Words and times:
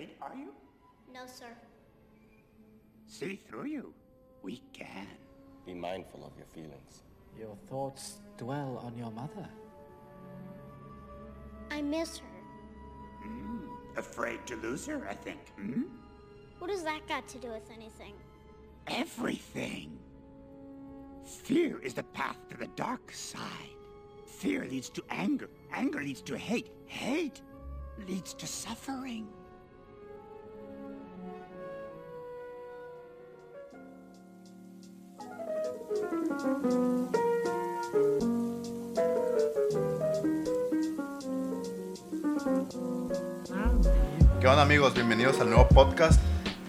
afraid, 0.00 0.16
are 0.22 0.34
you? 0.36 0.52
No, 1.12 1.26
sir. 1.26 1.46
See 3.06 3.36
through 3.36 3.66
you. 3.66 3.92
We 4.42 4.62
can. 4.72 5.06
Be 5.66 5.74
mindful 5.74 6.24
of 6.24 6.32
your 6.36 6.46
feelings. 6.46 7.02
Your 7.38 7.56
thoughts 7.68 8.18
dwell 8.36 8.80
on 8.84 8.96
your 8.96 9.10
mother. 9.10 9.48
I 11.70 11.82
miss 11.82 12.18
her. 12.18 12.26
Afraid 13.96 14.46
to 14.46 14.56
lose 14.56 14.86
her, 14.86 15.06
I 15.08 15.14
think. 15.14 15.40
Hmm? 15.56 15.82
What 16.58 16.70
does 16.70 16.84
that 16.84 17.06
got 17.08 17.28
to 17.28 17.38
do 17.38 17.48
with 17.48 17.70
anything? 17.74 18.14
Everything. 18.86 19.98
Fear 21.24 21.80
is 21.80 21.94
the 21.94 22.02
path 22.02 22.38
to 22.50 22.56
the 22.56 22.68
dark 22.68 23.12
side. 23.12 23.76
Fear 24.26 24.66
leads 24.66 24.88
to 24.90 25.02
anger. 25.10 25.50
Anger 25.72 26.02
leads 26.02 26.22
to 26.22 26.38
hate. 26.38 26.70
Hate 26.86 27.42
leads 28.06 28.32
to 28.34 28.46
suffering. 28.46 29.28
Amigos? 44.80 44.94
Bienvenidos 44.94 45.38
al 45.40 45.50
nuevo 45.50 45.68
podcast 45.68 46.18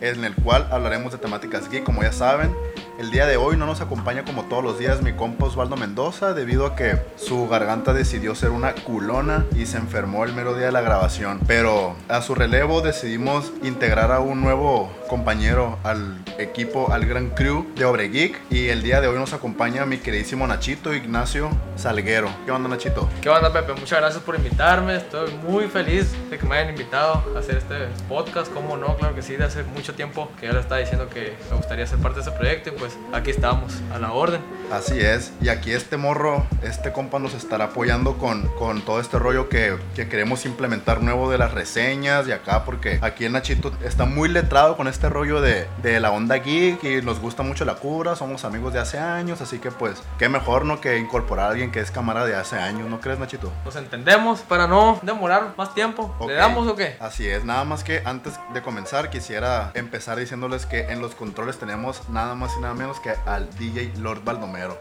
en 0.01 0.25
el 0.25 0.35
cual 0.35 0.67
hablaremos 0.69 1.13
de 1.13 1.17
temáticas 1.17 1.69
geek, 1.69 1.85
como 1.85 2.03
ya 2.03 2.11
saben. 2.11 2.53
El 2.99 3.09
día 3.09 3.25
de 3.25 3.37
hoy 3.37 3.55
no 3.55 3.65
nos 3.65 3.79
acompaña 3.79 4.25
como 4.25 4.43
todos 4.43 4.61
los 4.61 4.77
días 4.77 5.01
mi 5.01 5.13
compa 5.13 5.45
Osvaldo 5.45 5.77
Mendoza 5.77 6.33
debido 6.33 6.65
a 6.65 6.75
que 6.75 6.99
su 7.15 7.47
garganta 7.47 7.93
decidió 7.93 8.35
ser 8.35 8.49
una 8.49 8.73
culona 8.73 9.45
y 9.55 9.65
se 9.65 9.77
enfermó 9.77 10.25
el 10.25 10.33
mero 10.33 10.55
día 10.55 10.65
de 10.65 10.71
la 10.73 10.81
grabación. 10.81 11.39
Pero 11.47 11.95
a 12.09 12.21
su 12.21 12.35
relevo 12.35 12.81
decidimos 12.81 13.53
integrar 13.63 14.11
a 14.11 14.19
un 14.19 14.41
nuevo 14.41 14.91
compañero 15.07 15.79
al 15.83 16.21
equipo, 16.37 16.91
al 16.91 17.05
gran 17.05 17.29
crew 17.29 17.65
de 17.75 17.85
Obre 17.85 18.09
Geek. 18.09 18.41
Y 18.49 18.67
el 18.67 18.83
día 18.83 18.99
de 18.99 19.07
hoy 19.07 19.17
nos 19.17 19.31
acompaña 19.31 19.85
mi 19.85 19.99
queridísimo 19.99 20.45
Nachito 20.47 20.93
Ignacio 20.93 21.49
Salguero. 21.81 22.29
¿Qué 22.45 22.51
onda 22.51 22.69
Nachito? 22.69 23.09
¿Qué 23.21 23.29
onda, 23.29 23.51
Pepe? 23.51 23.73
Muchas 23.73 23.99
gracias 23.99 24.21
por 24.21 24.35
invitarme. 24.35 24.97
Estoy 24.97 25.33
muy 25.33 25.65
feliz 25.65 26.13
de 26.29 26.37
que 26.37 26.45
me 26.45 26.55
hayan 26.55 26.69
invitado 26.69 27.23
a 27.35 27.39
hacer 27.39 27.57
este 27.57 27.87
podcast. 28.07 28.53
¿Cómo 28.53 28.77
no? 28.77 28.95
Claro 28.97 29.15
que 29.15 29.23
sí, 29.23 29.35
de 29.35 29.45
hace 29.45 29.63
mucho 29.63 29.95
tiempo 29.95 30.29
que 30.39 30.45
ya 30.45 30.53
le 30.53 30.59
estaba 30.59 30.79
diciendo 30.79 31.09
que 31.09 31.35
me 31.49 31.57
gustaría 31.57 31.87
ser 31.87 31.97
parte 31.97 32.19
de 32.19 32.29
ese 32.29 32.37
proyecto 32.37 32.69
y 32.69 32.73
pues 32.73 32.97
aquí 33.13 33.31
estamos, 33.31 33.73
a 33.91 33.97
la 33.97 34.11
orden. 34.11 34.41
Así 34.71 34.99
es, 34.99 35.33
y 35.41 35.49
aquí 35.49 35.71
este 35.71 35.97
morro, 35.97 36.45
este 36.61 36.93
compa 36.93 37.19
nos 37.19 37.33
estará 37.33 37.65
apoyando 37.65 38.17
con, 38.17 38.47
con 38.57 38.81
todo 38.81 39.01
este 39.01 39.19
rollo 39.19 39.49
que, 39.49 39.75
que 39.95 40.07
queremos 40.07 40.45
implementar 40.45 41.01
nuevo 41.01 41.29
de 41.29 41.37
las 41.37 41.51
reseñas 41.53 42.27
y 42.27 42.31
acá, 42.31 42.63
porque 42.63 42.99
aquí 43.01 43.25
en 43.25 43.33
Nachito 43.33 43.73
está 43.83 44.05
muy 44.05 44.29
letrado 44.29 44.77
con 44.77 44.87
este 44.87 45.09
rollo 45.09 45.41
de, 45.41 45.67
de 45.81 45.99
la 45.99 46.11
onda 46.11 46.35
geek 46.35 46.83
y 46.83 47.01
nos 47.01 47.19
gusta 47.19 47.43
mucho 47.43 47.65
la 47.65 47.75
cura, 47.75 48.15
somos 48.15 48.45
amigos 48.45 48.71
de 48.71 48.79
hace 48.79 48.97
años, 48.97 49.41
así 49.41 49.59
que 49.59 49.71
pues, 49.71 50.01
qué 50.17 50.29
mejor 50.29 50.63
no 50.63 50.79
que 50.79 50.97
incorporar 50.97 51.47
a 51.47 51.49
alguien 51.49 51.70
que 51.71 51.79
es 51.79 51.91
cámara 51.91 52.25
de 52.25 52.35
hace 52.35 52.57
años, 52.57 52.89
¿no 52.89 52.99
crees 52.99 53.19
Nachito? 53.19 53.51
Nos 53.65 53.75
entendemos 53.75 54.41
para 54.41 54.67
no 54.67 54.99
demorar 55.01 55.53
más 55.57 55.73
tiempo. 55.73 56.13
Ok. 56.19 56.29
¿Le 56.29 56.35
damos 56.35 56.67
o 56.67 56.75
qué? 56.75 56.97
Así 56.99 57.27
es, 57.27 57.43
nada 57.43 57.63
más 57.63 57.83
que 57.83 58.01
antes 58.05 58.39
de 58.53 58.61
comenzar 58.61 59.09
quisiera 59.09 59.71
empezar 59.73 60.17
diciéndoles 60.17 60.65
que 60.65 60.91
en 60.91 61.01
los 61.01 61.15
controles 61.15 61.57
tenemos 61.57 62.09
nada 62.09 62.35
más 62.35 62.51
y 62.57 62.61
nada 62.61 62.73
menos 62.73 62.99
que 62.99 63.13
al 63.25 63.49
DJ 63.57 63.93
Lord 63.97 64.23
Baldomero. 64.23 64.79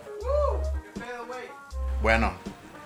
Bueno, 2.03 2.33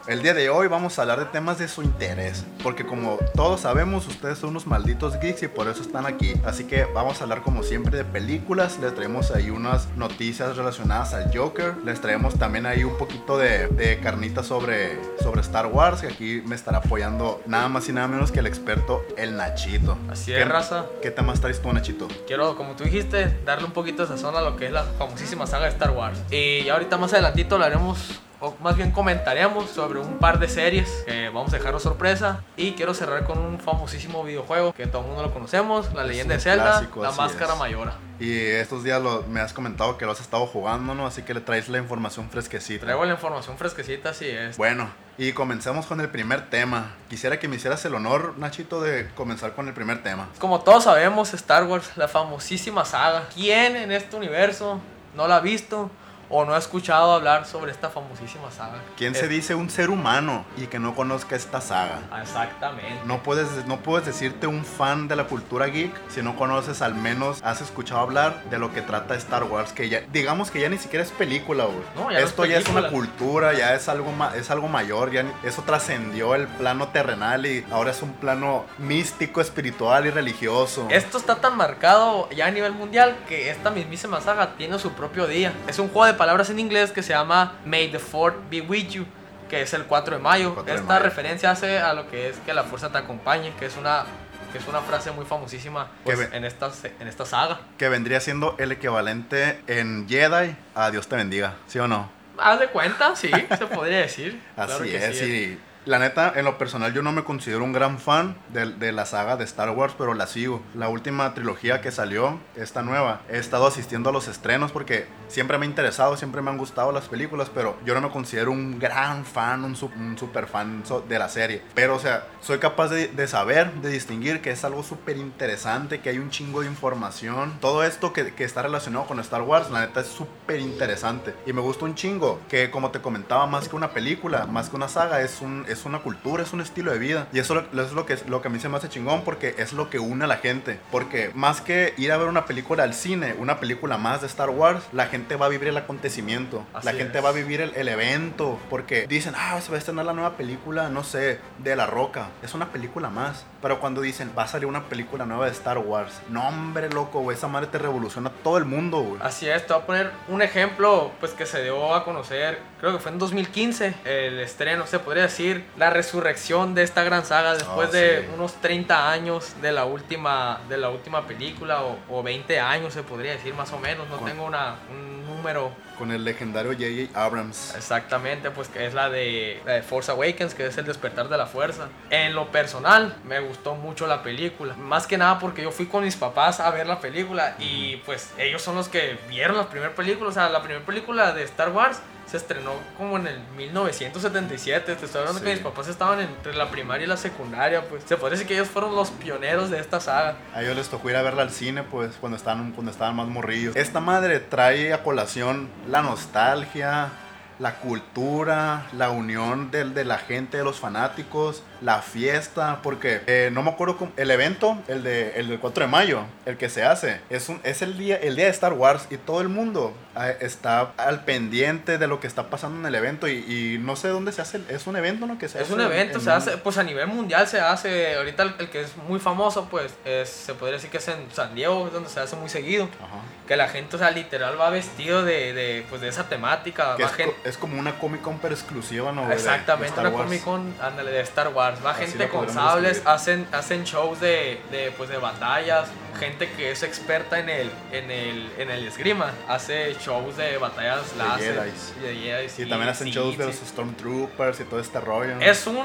el 0.07 0.23
día 0.23 0.35
de 0.35 0.51
hoy 0.51 0.69
vamos 0.69 0.99
a 0.99 1.03
hablar 1.03 1.19
de 1.19 1.25
temas 1.27 1.59
de 1.59 1.67
su 1.67 1.83
interés, 1.83 2.45
porque 2.63 2.85
como 2.85 3.17
todos 3.35 3.61
sabemos, 3.63 4.07
ustedes 4.07 4.39
son 4.39 4.51
unos 4.51 4.67
malditos 4.67 5.19
geeks 5.19 5.43
y 5.45 5.49
por 5.49 5.67
eso 5.67 5.81
están 5.81 6.05
aquí. 6.05 6.35
Así 6.45 6.65
que 6.65 6.85
vamos 6.85 7.21
a 7.21 7.25
hablar 7.25 7.41
como 7.41 7.63
siempre 7.63 7.97
de 7.97 8.05
películas, 8.05 8.79
les 8.81 8.95
traemos 8.95 9.31
ahí 9.31 9.49
unas 9.49 9.89
noticias 9.97 10.59
relacionadas 10.59 11.15
al 11.15 11.35
Joker, 11.35 11.75
les 11.87 12.03
traemos 12.03 12.35
también 12.39 12.67
ahí 12.67 12.85
un 12.85 12.99
poquito 12.99 13.39
de, 13.39 13.69
de 13.69 13.99
carnita 14.01 14.43
sobre, 14.43 14.99
sobre 15.23 15.41
Star 15.41 15.67
Wars, 15.67 16.03
que 16.03 16.09
aquí 16.09 16.43
me 16.45 16.55
estará 16.55 16.79
apoyando 16.79 17.41
nada 17.47 17.69
más 17.69 17.89
y 17.89 17.93
nada 17.93 18.07
menos 18.07 18.31
que 18.31 18.41
el 18.41 18.47
experto, 18.47 19.03
el 19.17 19.37
Nachito. 19.39 19.97
Así 20.11 20.33
¿Qué- 20.33 20.43
es, 20.43 20.49
raza. 20.49 20.85
¿Qué 21.01 21.11
temas 21.13 21.41
traes 21.41 21.63
tú, 21.63 21.73
Nachito? 21.73 22.09
Quiero, 22.27 22.57
como 22.57 22.75
tú 22.77 22.85
dijiste, 22.85 23.39
darle 23.47 23.65
un 23.65 23.73
poquito 23.73 24.03
de 24.03 24.09
sazón 24.09 24.37
a 24.37 24.43
lo 24.43 24.57
que 24.57 24.67
es 24.67 24.73
la 24.73 24.85
famosísima 24.85 25.47
saga 25.47 25.65
de 25.65 25.71
Star 25.71 25.93
Wars. 25.93 26.19
Y 26.31 26.69
ahorita 26.69 26.99
más 26.99 27.13
adelantito 27.15 27.55
hablaremos, 27.55 28.21
o 28.45 28.57
más 28.63 28.77
bien 28.77 28.91
comentaremos 28.91 29.71
sobre 29.71 29.99
un 30.01 30.19
par 30.19 30.39
de 30.39 30.49
series 30.49 30.89
que 31.07 31.29
vamos 31.31 31.53
a 31.53 31.57
dejar 31.59 31.79
sorpresa. 31.81 32.41
Y 32.57 32.73
quiero 32.73 32.95
cerrar 32.95 33.25
con 33.25 33.39
un 33.39 33.59
famosísimo 33.59 34.23
videojuego 34.25 34.73
que 34.75 34.87
todo 34.87 35.03
el 35.03 35.09
mundo 35.09 35.23
lo 35.23 35.33
conocemos, 35.33 35.93
La 35.95 36.05
Leyenda 36.05 36.35
de 36.35 36.41
Zelda, 36.41 36.65
clásico, 36.73 37.03
La 37.03 37.13
Máscara 37.13 37.53
es. 37.55 37.59
Mayora. 37.59 37.95
Y 38.21 38.39
estos 38.39 38.85
días 38.85 39.03
lo- 39.03 39.23
me 39.29 39.41
has 39.41 39.53
comentado 39.53 39.99
que 39.99 40.05
lo 40.07 40.13
has 40.13 40.21
estado 40.21 40.47
jugando, 40.47 40.95
¿no? 40.95 41.07
Así 41.07 41.23
que 41.23 41.35
le 41.35 41.41
traes 41.41 41.69
la 41.69 41.79
información 41.79 42.31
fresquecita. 42.31 42.85
Traigo 42.85 43.05
la 43.05 43.13
información 43.13 43.59
fresquecita, 43.59 44.11
así 44.11 44.27
es. 44.29 44.57
Bueno, 44.57 44.89
y 45.19 45.33
comencemos 45.33 45.87
con 45.87 46.01
el 46.01 46.09
primer 46.09 46.49
tema. 46.49 46.93
Quisiera 47.11 47.39
que 47.41 47.49
me 47.49 47.57
hicieras 47.57 47.85
el 47.85 47.95
honor, 47.95 48.35
Nachito, 48.39 48.81
de 48.81 49.09
comenzar 49.17 49.55
con 49.55 49.67
el 49.69 49.75
primer 49.75 50.03
tema. 50.03 50.29
Como 50.39 50.61
todos 50.61 50.85
sabemos, 50.85 51.35
Star 51.35 51.65
Wars, 51.65 51.91
la 51.97 52.07
famosísima 52.07 52.85
saga. 52.85 53.25
¿Quién 53.35 53.75
en 53.77 53.91
este 53.91 54.15
universo 54.17 54.81
no 55.17 55.27
la 55.27 55.37
ha 55.37 55.41
visto 55.41 55.91
o 56.29 56.45
no 56.45 56.55
ha 56.55 56.59
escuchado 56.59 57.13
hablar 57.13 57.47
sobre 57.47 57.73
esta 57.73 57.91
famosísima 57.91 58.51
saga? 58.51 58.79
¿Quién 58.97 59.13
Es- 59.13 59.19
se 59.21 59.29
dice 59.29 59.55
un 59.55 59.71
ser 59.71 59.91
humano 59.91 60.45
y 60.57 60.67
que 60.67 60.79
no 60.79 60.95
conozca 60.95 61.37
esta 61.37 61.61
saga? 61.61 62.01
Ah, 62.11 62.23
Exactamente. 62.23 63.01
No 63.05 63.23
puedes, 63.23 63.67
no 63.67 63.79
puedes 63.81 64.07
decirte 64.07 64.47
un 64.47 64.65
fan 64.65 65.09
de 65.09 65.17
la 65.17 65.25
cultura 65.25 65.67
geek 65.67 65.93
si 66.09 66.23
no 66.23 66.37
conoces, 66.37 66.83
al 66.83 66.95
menos 66.95 67.43
has 67.43 67.61
escuchado 67.61 68.01
hablar 68.01 68.43
de 68.51 68.59
lo 68.59 68.73
que 68.73 68.83
trata 68.83 69.15
Star 69.17 69.45
Wars, 69.45 69.73
que 69.73 69.89
ya, 69.89 70.01
digamos 70.13 70.51
que 70.51 70.61
ya 70.61 70.69
ni 70.69 70.79
siquiera 70.79 71.05
es 71.05 71.11
película, 71.11 71.65
güey. 71.65 71.79
No, 71.95 72.11
ya 72.11 72.19
no 72.19 72.25
es 72.25 72.31
Esto 72.31 72.45
ya 72.47 72.59
es 72.59 72.69
una 72.69 72.89
cultura, 72.89 73.53
ya 73.55 73.75
es 73.75 73.89
algo, 73.89 74.13
es 74.35 74.51
algo 74.51 74.69
mayor, 74.69 75.11
ya 75.13 75.25
eso 75.43 75.63
trascendió 75.63 76.35
el 76.35 76.47
plano 76.49 76.89
terrenal 76.89 77.47
y 77.47 77.65
ahora 77.71 77.91
es 77.91 78.03
un 78.03 78.13
plano 78.15 78.65
místico, 78.79 79.41
espiritual 79.41 80.07
y 80.07 80.11
religioso. 80.11 80.87
Esto 80.91 81.19
está 81.19 81.37
tan 81.37 81.57
marcado 81.57 82.29
ya 82.31 82.47
a 82.47 82.51
nivel 82.51 82.73
mundial 82.73 83.17
que 83.29 83.51
esta 83.51 83.71
mismísima 83.71 84.21
saga 84.21 84.57
tiene 84.57 84.79
su 84.79 84.93
propio 84.93 85.27
día. 85.27 85.53
Es 85.69 85.79
un 85.79 85.89
juego 85.89 86.07
de 86.07 86.14
palabras 86.15 86.51
en 86.51 86.59
inglés 86.59 86.93
que 86.93 87.03
se 87.03 87.13
llama 87.13 87.55
May 87.65 87.91
the 87.91 87.99
Fourth 87.99 88.37
be 88.51 88.61
with 88.61 88.89
you, 88.89 89.05
que 89.49 89.63
es 89.63 89.75
el 89.75 89.85
4 89.85 90.17
de 90.17 90.23
mayo. 90.23 90.55
4 90.55 90.65
de 90.65 90.81
Esta 90.81 90.95
mayo. 90.95 91.05
referencia 91.05 91.51
hace 91.51 91.79
a 91.79 91.93
lo 91.95 92.09
que 92.11 92.29
es 92.31 92.37
que 92.39 92.55
la 92.55 92.65
fuerza 92.65 92.91
te 92.91 92.99
acompañe, 92.99 93.53
que 93.59 93.67
es 93.67 93.77
una 93.77 94.05
que 94.53 94.59
es 94.59 94.69
una 94.69 94.81
frase 94.83 95.11
muy 95.11 95.25
famosísima 95.25 95.89
pues, 96.05 96.29
en, 96.31 96.45
esta, 96.45 96.71
en 97.01 97.09
esta 97.09 97.27
saga. 97.27 97.59
Que 97.77 97.89
vendría 97.89 98.21
siendo 98.21 98.55
el 98.59 98.71
equivalente 98.71 99.61
en 99.67 100.09
Jedi 100.09 100.55
a 100.77 100.93
Dios 100.93 101.09
te 101.09 101.17
bendiga, 101.17 101.55
¿sí 101.67 101.81
o 101.81 101.89
no? 101.89 102.09
Haz 102.39 102.61
de 102.61 102.69
cuenta, 102.69 103.17
sí, 103.17 103.33
se 103.59 103.67
podría 103.67 103.99
decir. 103.99 104.41
Así 104.57 104.67
Claro 104.69 104.85
que 104.85 104.97
es, 104.97 105.19
sí 105.19 105.25
y 105.25 105.61
la 105.87 105.99
neta, 105.99 106.33
en 106.37 106.45
lo 106.45 106.57
personal 106.57 106.95
yo 106.95 107.03
no 107.03 107.11
me 107.13 107.25
considero 107.25 107.63
un 107.65 107.73
gran 107.73 107.99
fan 107.99 108.37
de, 108.51 108.67
de 108.67 108.93
la 108.93 109.07
saga 109.07 109.37
de 109.37 109.45
Star 109.45 109.71
Wars, 109.71 109.95
pero 109.99 110.15
la 110.15 110.29
sigo. 110.29 110.63
La 110.75 110.89
última 110.89 111.35
trilogía 111.35 111.81
que 111.81 111.91
salió, 111.91 112.39
esta 112.55 112.83
nueva, 112.83 113.23
he 113.29 113.39
estado 113.39 113.67
asistiendo 113.67 114.11
a 114.11 114.13
los 114.13 114.29
estrenos 114.29 114.71
porque 114.73 115.07
siempre 115.29 115.59
me 115.59 115.67
ha 115.67 115.69
interesado, 115.69 116.17
siempre 116.17 116.43
me 116.43 116.51
han 116.51 116.59
gustado 116.59 116.93
las 116.93 117.09
películas, 117.09 117.51
pero 117.55 117.77
yo 117.85 117.95
no 117.95 118.01
me 118.01 118.11
considero 118.11 118.51
un 118.53 118.79
gran 118.79 119.25
fan, 119.25 119.65
un, 119.65 119.77
su- 119.77 119.91
un 119.97 120.17
super 120.19 120.47
fan 120.47 120.83
de 121.09 121.19
la 121.19 121.29
serie. 121.29 121.63
Pero, 121.75 121.97
o 121.97 121.99
sea, 121.99 122.27
soy 122.41 122.59
capaz 122.59 122.89
de, 122.89 123.09
de 123.09 123.27
saber, 123.29 123.73
de 123.75 123.91
distinguir 123.91 124.41
que 124.41 124.51
es 124.51 124.65
algo 124.65 124.83
súper 124.83 125.17
interesante, 125.17 126.01
que 126.01 126.11
hay 126.11 126.19
un 126.19 126.31
chingo 126.31 126.61
de 126.61 126.67
información. 126.67 127.55
Todo 127.61 127.85
esto 127.85 128.13
que, 128.13 128.33
que 128.35 128.45
está 128.45 128.63
relacionado 128.63 129.07
con 129.07 129.19
Star 129.21 129.43
Wars, 129.43 129.71
la 129.71 129.81
neta 129.81 130.01
es 130.01 130.07
súper 130.09 130.61
interesante. 130.61 131.35
Y 131.47 131.53
me 131.53 131.61
gusta 131.61 131.85
un 131.85 131.95
chingo, 131.95 132.41
que 132.49 132.71
como 132.71 132.91
te 132.91 133.01
comentaba, 133.01 133.47
más 133.47 133.69
que 133.69 133.77
una 133.77 133.91
película, 133.91 134.47
más 134.47 134.69
que 134.71 134.77
una 134.77 134.89
saga, 134.89 135.21
es, 135.23 135.41
un, 135.41 135.65
es 135.69 135.85
una 135.85 136.01
cultura, 136.01 136.43
es 136.43 136.53
un 136.53 136.61
estilo 136.61 136.93
de 136.93 136.99
vida. 136.99 137.27
Y 137.33 137.39
eso 137.39 137.55
lo- 137.55 137.83
es 137.83 137.93
lo 137.93 138.07
que, 138.07 138.17
lo 138.29 138.43
que 138.43 138.49
a 138.49 138.51
mí 138.51 138.59
se 138.61 138.69
me 138.69 138.77
hace 138.77 138.89
chingón, 138.89 139.23
porque 139.25 139.55
es 139.59 139.73
lo 139.73 139.91
que 139.91 139.99
une 139.99 140.25
a 140.25 140.29
la 140.29 140.37
gente. 140.37 140.79
Porque 140.91 141.31
más 141.35 141.61
que 141.61 141.95
ir 141.97 142.13
a 142.13 142.17
ver 142.17 142.29
una 142.29 142.47
película 142.47 142.83
al 142.83 142.95
cine, 142.95 143.35
una 143.39 143.61
película 143.61 143.97
más 143.99 144.21
de 144.21 144.27
Star 144.27 144.51
Wars, 144.51 144.83
la 144.93 145.07
gente 145.07 145.14
va 145.39 145.47
a 145.47 145.49
vivir 145.49 145.69
el 145.69 145.77
acontecimiento. 145.77 146.65
la 146.73 146.79
Así 146.79 146.99
gente 146.99 147.19
es. 147.19 147.25
va 147.25 147.29
a 147.31 147.33
vivir 147.33 147.61
el, 147.61 147.75
el 147.75 147.89
evento. 147.89 148.59
Porque 148.71 149.07
dicen, 149.07 149.35
ah, 149.37 149.61
se 149.61 149.71
va 149.71 149.77
a 149.77 149.79
estrenar 149.79 150.05
la 150.07 150.13
nueva 150.13 150.37
película, 150.37 150.89
no 150.89 151.05
sé, 151.05 151.39
de 151.59 151.77
La 151.77 151.87
Roca. 151.87 152.29
Es 152.43 152.55
una 152.55 152.71
película 152.71 153.09
más. 153.11 153.47
Pero 153.65 153.81
cuando 153.81 154.03
dicen, 154.03 154.31
va 154.37 154.43
a 154.43 154.47
salir 154.47 154.67
una 154.67 154.83
película 154.91 155.25
nueva 155.25 155.47
de 155.47 155.53
Star 155.53 155.79
Wars, 155.79 156.21
no, 156.29 156.47
hombre, 156.47 156.91
loco, 156.91 157.21
güey, 157.21 157.35
esa 157.35 157.49
madre 157.49 157.67
te 157.69 157.79
revoluciona 157.79 158.29
todo 158.29 158.59
el 158.59 158.67
mundo, 158.67 159.01
güey. 159.01 159.23
Así 159.23 159.49
es, 159.49 159.67
te 159.67 159.73
voy 159.73 159.83
a 159.83 159.87
poner 159.87 160.11
un 160.29 160.43
ejemplo 160.43 161.13
pues 161.19 161.33
que 161.33 161.47
se 161.47 161.63
dio 161.63 161.95
a 161.95 162.05
conocer, 162.05 162.59
creo 162.79 162.93
que 162.93 162.99
fue 162.99 163.11
en 163.11 163.19
2015, 163.19 163.95
el 164.05 164.39
estreno, 164.41 164.87
se 164.87 164.99
podría 164.99 165.23
decir, 165.23 165.65
la 165.79 165.89
resurrección 165.89 166.75
de 166.75 166.83
esta 166.83 167.05
gran 167.05 167.25
saga 167.25 167.55
después 167.55 167.89
Oh, 167.89 167.93
de 167.93 168.29
unos 168.35 168.53
30 168.61 169.11
años 169.11 169.55
de 169.63 169.73
la 169.73 169.87
última, 169.87 170.61
de 170.69 170.77
la 170.77 170.91
última 170.91 171.27
película 171.27 171.85
o, 171.85 171.97
o 172.11 172.23
20 172.23 172.61
años 172.61 172.93
se 172.93 173.03
podría 173.03 173.33
decir 173.33 173.55
más 173.55 173.73
o 173.73 173.79
menos, 173.79 174.07
no 174.11 174.19
tengo 174.19 174.45
una, 174.45 174.75
un 174.91 175.27
número 175.27 175.73
Con 175.99 176.11
el 176.11 176.25
legendario 176.25 176.73
J.J. 176.73 177.19
Abrams. 177.19 177.75
Exactamente, 177.77 178.51
pues 178.51 178.69
que 178.69 178.87
es 178.87 178.95
la 178.95 179.11
de, 179.11 179.61
la 179.65 179.75
de 179.75 179.83
Force 179.83 180.11
Awakens, 180.11 180.55
que 180.55 180.67
es 180.67 180.77
el 180.77 180.85
despertar 180.85 181.29
de 181.29 181.37
la 181.37 181.47
fuerza. 181.47 181.89
En 182.11 182.35
lo 182.35 182.51
personal, 182.51 183.17
me 183.25 183.41
gustó 183.41 183.75
mucho 183.75 184.07
la 184.07 184.23
película. 184.23 184.75
Más 184.75 185.07
que 185.07 185.19
nada 185.19 185.39
porque 185.39 185.63
yo 185.63 185.71
fui 185.71 185.87
con 185.87 186.05
mis 186.05 186.17
papás 186.17 186.61
a 186.61 186.71
ver 186.71 186.87
la 186.87 187.01
película 187.01 187.57
y 187.59 187.97
pues 187.99 188.33
ellos 188.39 188.63
son 188.63 188.75
los 188.75 188.89
que 188.89 189.19
vieron 189.29 189.57
la 189.57 189.69
primera 189.69 189.95
película. 189.95 190.31
O 190.31 190.33
sea, 190.33 190.49
la 190.49 190.63
primera 190.63 190.85
película 190.85 191.33
de 191.33 191.45
Star 191.45 191.71
Wars 191.71 192.01
se 192.27 192.37
estrenó 192.37 192.73
como 192.97 193.17
en 193.19 193.27
el 193.27 193.39
1977. 193.57 194.95
Te 194.97 195.05
estoy 195.05 195.21
hablando 195.21 195.41
Sí. 195.41 195.47
que 195.47 195.53
mis 195.55 195.63
papás 195.63 195.89
estaban 195.89 196.21
entre 196.21 196.55
la 196.55 196.71
primaria 196.71 197.05
y 197.05 197.09
la 197.09 197.17
secundaria. 197.17 197.83
Pues 197.89 198.05
se 198.07 198.17
puede 198.17 198.33
decir 198.33 198.47
que 198.47 198.55
ellos 198.55 198.69
fueron 198.69 198.95
los 198.95 199.11
pioneros 199.11 199.71
de 199.71 199.79
esta 199.81 200.01
saga. 200.01 200.37
A 200.55 200.63
ellos 200.63 200.77
les 200.77 200.89
tocó 200.89 201.11
ir 201.11 201.17
a 201.17 201.23
verla 201.23 201.43
al 201.43 201.51
cine, 201.51 201.83
pues, 201.83 202.13
cuando 202.21 202.37
estaban, 202.37 202.73
cuando 202.73 202.91
estaban 202.91 203.17
más 203.17 203.29
morrillos. 203.29 203.77
Esta 203.77 204.01
madre 204.01 204.41
trae 204.41 204.93
a 204.93 205.03
colación 205.03 205.69
la 205.89 206.03
nostalgia, 206.03 207.11
la 207.59 207.77
cultura, 207.77 208.87
la 208.93 209.11
unión 209.11 209.71
del, 209.71 209.95
de 209.95 210.05
la 210.05 210.19
gente, 210.19 210.57
de 210.57 210.65
los 210.65 210.81
fanáticos, 210.81 211.63
la 211.85 212.01
fiesta, 212.01 212.81
porque 212.83 213.21
eh, 213.27 213.51
no 213.53 213.63
me 213.63 213.71
acuerdo 213.71 213.99
cómo- 213.99 214.13
el 214.17 214.31
evento, 214.31 214.79
el, 214.89 215.03
de, 215.03 215.33
el 215.39 215.49
del 215.49 215.59
4 215.61 215.85
de 215.85 215.91
mayo, 215.91 216.23
el 216.47 216.57
que 216.57 216.71
se 216.71 216.83
hace, 216.83 217.21
es, 217.29 217.51
un, 217.51 217.61
es 217.63 217.83
el, 217.83 217.99
día, 217.99 218.17
el 218.17 218.37
día 218.37 218.47
de 218.47 218.51
Star 218.53 218.73
Wars 218.73 219.07
y 219.11 219.19
todo 219.19 219.43
el 219.43 219.51
mundo 219.51 219.93
eh, 220.19 220.39
está 220.41 220.93
al 220.97 221.25
pendiente 221.25 221.99
de 221.99 222.07
lo 222.07 222.21
que 222.21 222.27
está 222.27 222.45
pasando 222.49 222.79
en 222.81 222.87
el 222.87 222.95
evento 222.95 223.29
y, 223.29 223.35
y 223.75 223.79
no 223.79 223.97
sé 223.97 224.09
dónde 224.09 224.33
se 224.33 224.41
hace, 224.41 224.57
el- 224.57 224.71
es 224.71 224.87
un 224.87 224.97
evento, 224.97 225.27
¿no? 225.27 225.39
Que 225.39 225.47
se 225.49 225.59
Es 225.59 225.65
hace 225.65 225.75
un 225.75 225.83
evento, 225.83 226.19
en- 226.19 226.25
se 226.25 226.31
hace, 226.31 226.57
pues 226.57 226.79
a 226.79 226.83
nivel 226.83 227.07
mundial 227.07 227.47
se 227.47 227.61
hace. 227.61 228.17
Ahorita 228.17 228.45
el, 228.45 228.55
el 228.61 228.71
que 228.71 228.81
es 228.81 228.97
muy 228.97 229.21
famoso, 229.21 229.69
pues 229.71 229.93
es, 230.07 230.31
se 230.31 230.55
podría 230.55 230.77
decir 230.77 230.89
que 230.91 230.97
es 230.99 231.09
en 231.09 231.27
San 231.35 231.55
Diego, 231.55 231.87
es 231.89 231.93
donde 231.93 232.09
se 232.09 232.19
hace 232.21 232.35
muy 232.37 232.49
seguido. 232.49 232.85
Ajá. 232.99 233.17
Que 233.47 233.57
la 233.57 233.69
gente, 233.69 233.97
o 233.97 233.99
sea, 233.99 234.11
literal 234.11 234.59
va 234.59 234.71
vestido 234.71 235.23
de, 235.23 235.53
de, 235.53 235.85
pues, 235.91 236.01
de 236.01 236.09
esa 236.09 236.31
temática. 236.31 236.97
Que 236.97 237.03
Va 237.03 237.11
es, 237.11 237.15
gen- 237.17 237.29
co- 237.29 237.37
es 237.45 237.59
como 237.59 237.79
una 237.79 237.99
Comic 237.99 238.23
Con 238.23 238.39
pero 238.39 238.55
exclusiva, 238.55 239.13
¿no? 239.13 239.27
güey? 239.27 239.37
De- 239.37 239.43
de 239.43 239.49
Exactamente, 239.51 240.01
una 240.01 240.09
Wars. 240.09 240.25
Comic 240.25 240.43
Con, 240.45 240.75
ándale, 240.81 241.11
de 241.11 241.21
Star 241.21 241.49
Wars. 241.49 241.74
Va 241.85 241.93
Así 241.93 242.07
gente 242.07 242.29
con 242.29 242.49
sables, 242.51 242.93
describir. 242.95 243.09
hacen, 243.15 243.49
hacen 243.53 243.85
shows 243.85 244.21
de, 244.21 244.61
de, 244.71 244.93
pues, 244.97 245.09
de 245.09 245.17
batallas. 245.17 245.89
Gente 246.19 246.49
que 246.53 246.71
es 246.71 246.83
experta 246.83 247.39
en 247.41 247.49
el, 247.49 247.71
en 247.91 248.11
el, 248.11 248.53
en 248.59 248.71
el 248.71 248.87
esgrima. 248.87 249.33
Hace 249.49 249.95
shows 249.95 250.37
de 250.37 250.59
batallas 250.59 251.01
láser. 251.17 251.55
Jedis. 251.61 251.95
de 252.03 252.15
Jedis, 252.15 252.59
Y 252.61 252.67
también 252.69 252.91
hacen 252.91 253.07
sí, 253.09 253.13
shows 253.13 253.37
de 253.39 253.47
los 253.47 253.57
Stormtroopers 253.57 254.61
y 254.61 254.65
todo 254.65 254.79
este 254.81 255.01
rollo. 255.01 255.35
¿no? 255.35 255.41
Es 255.41 255.67
un, 255.67 255.85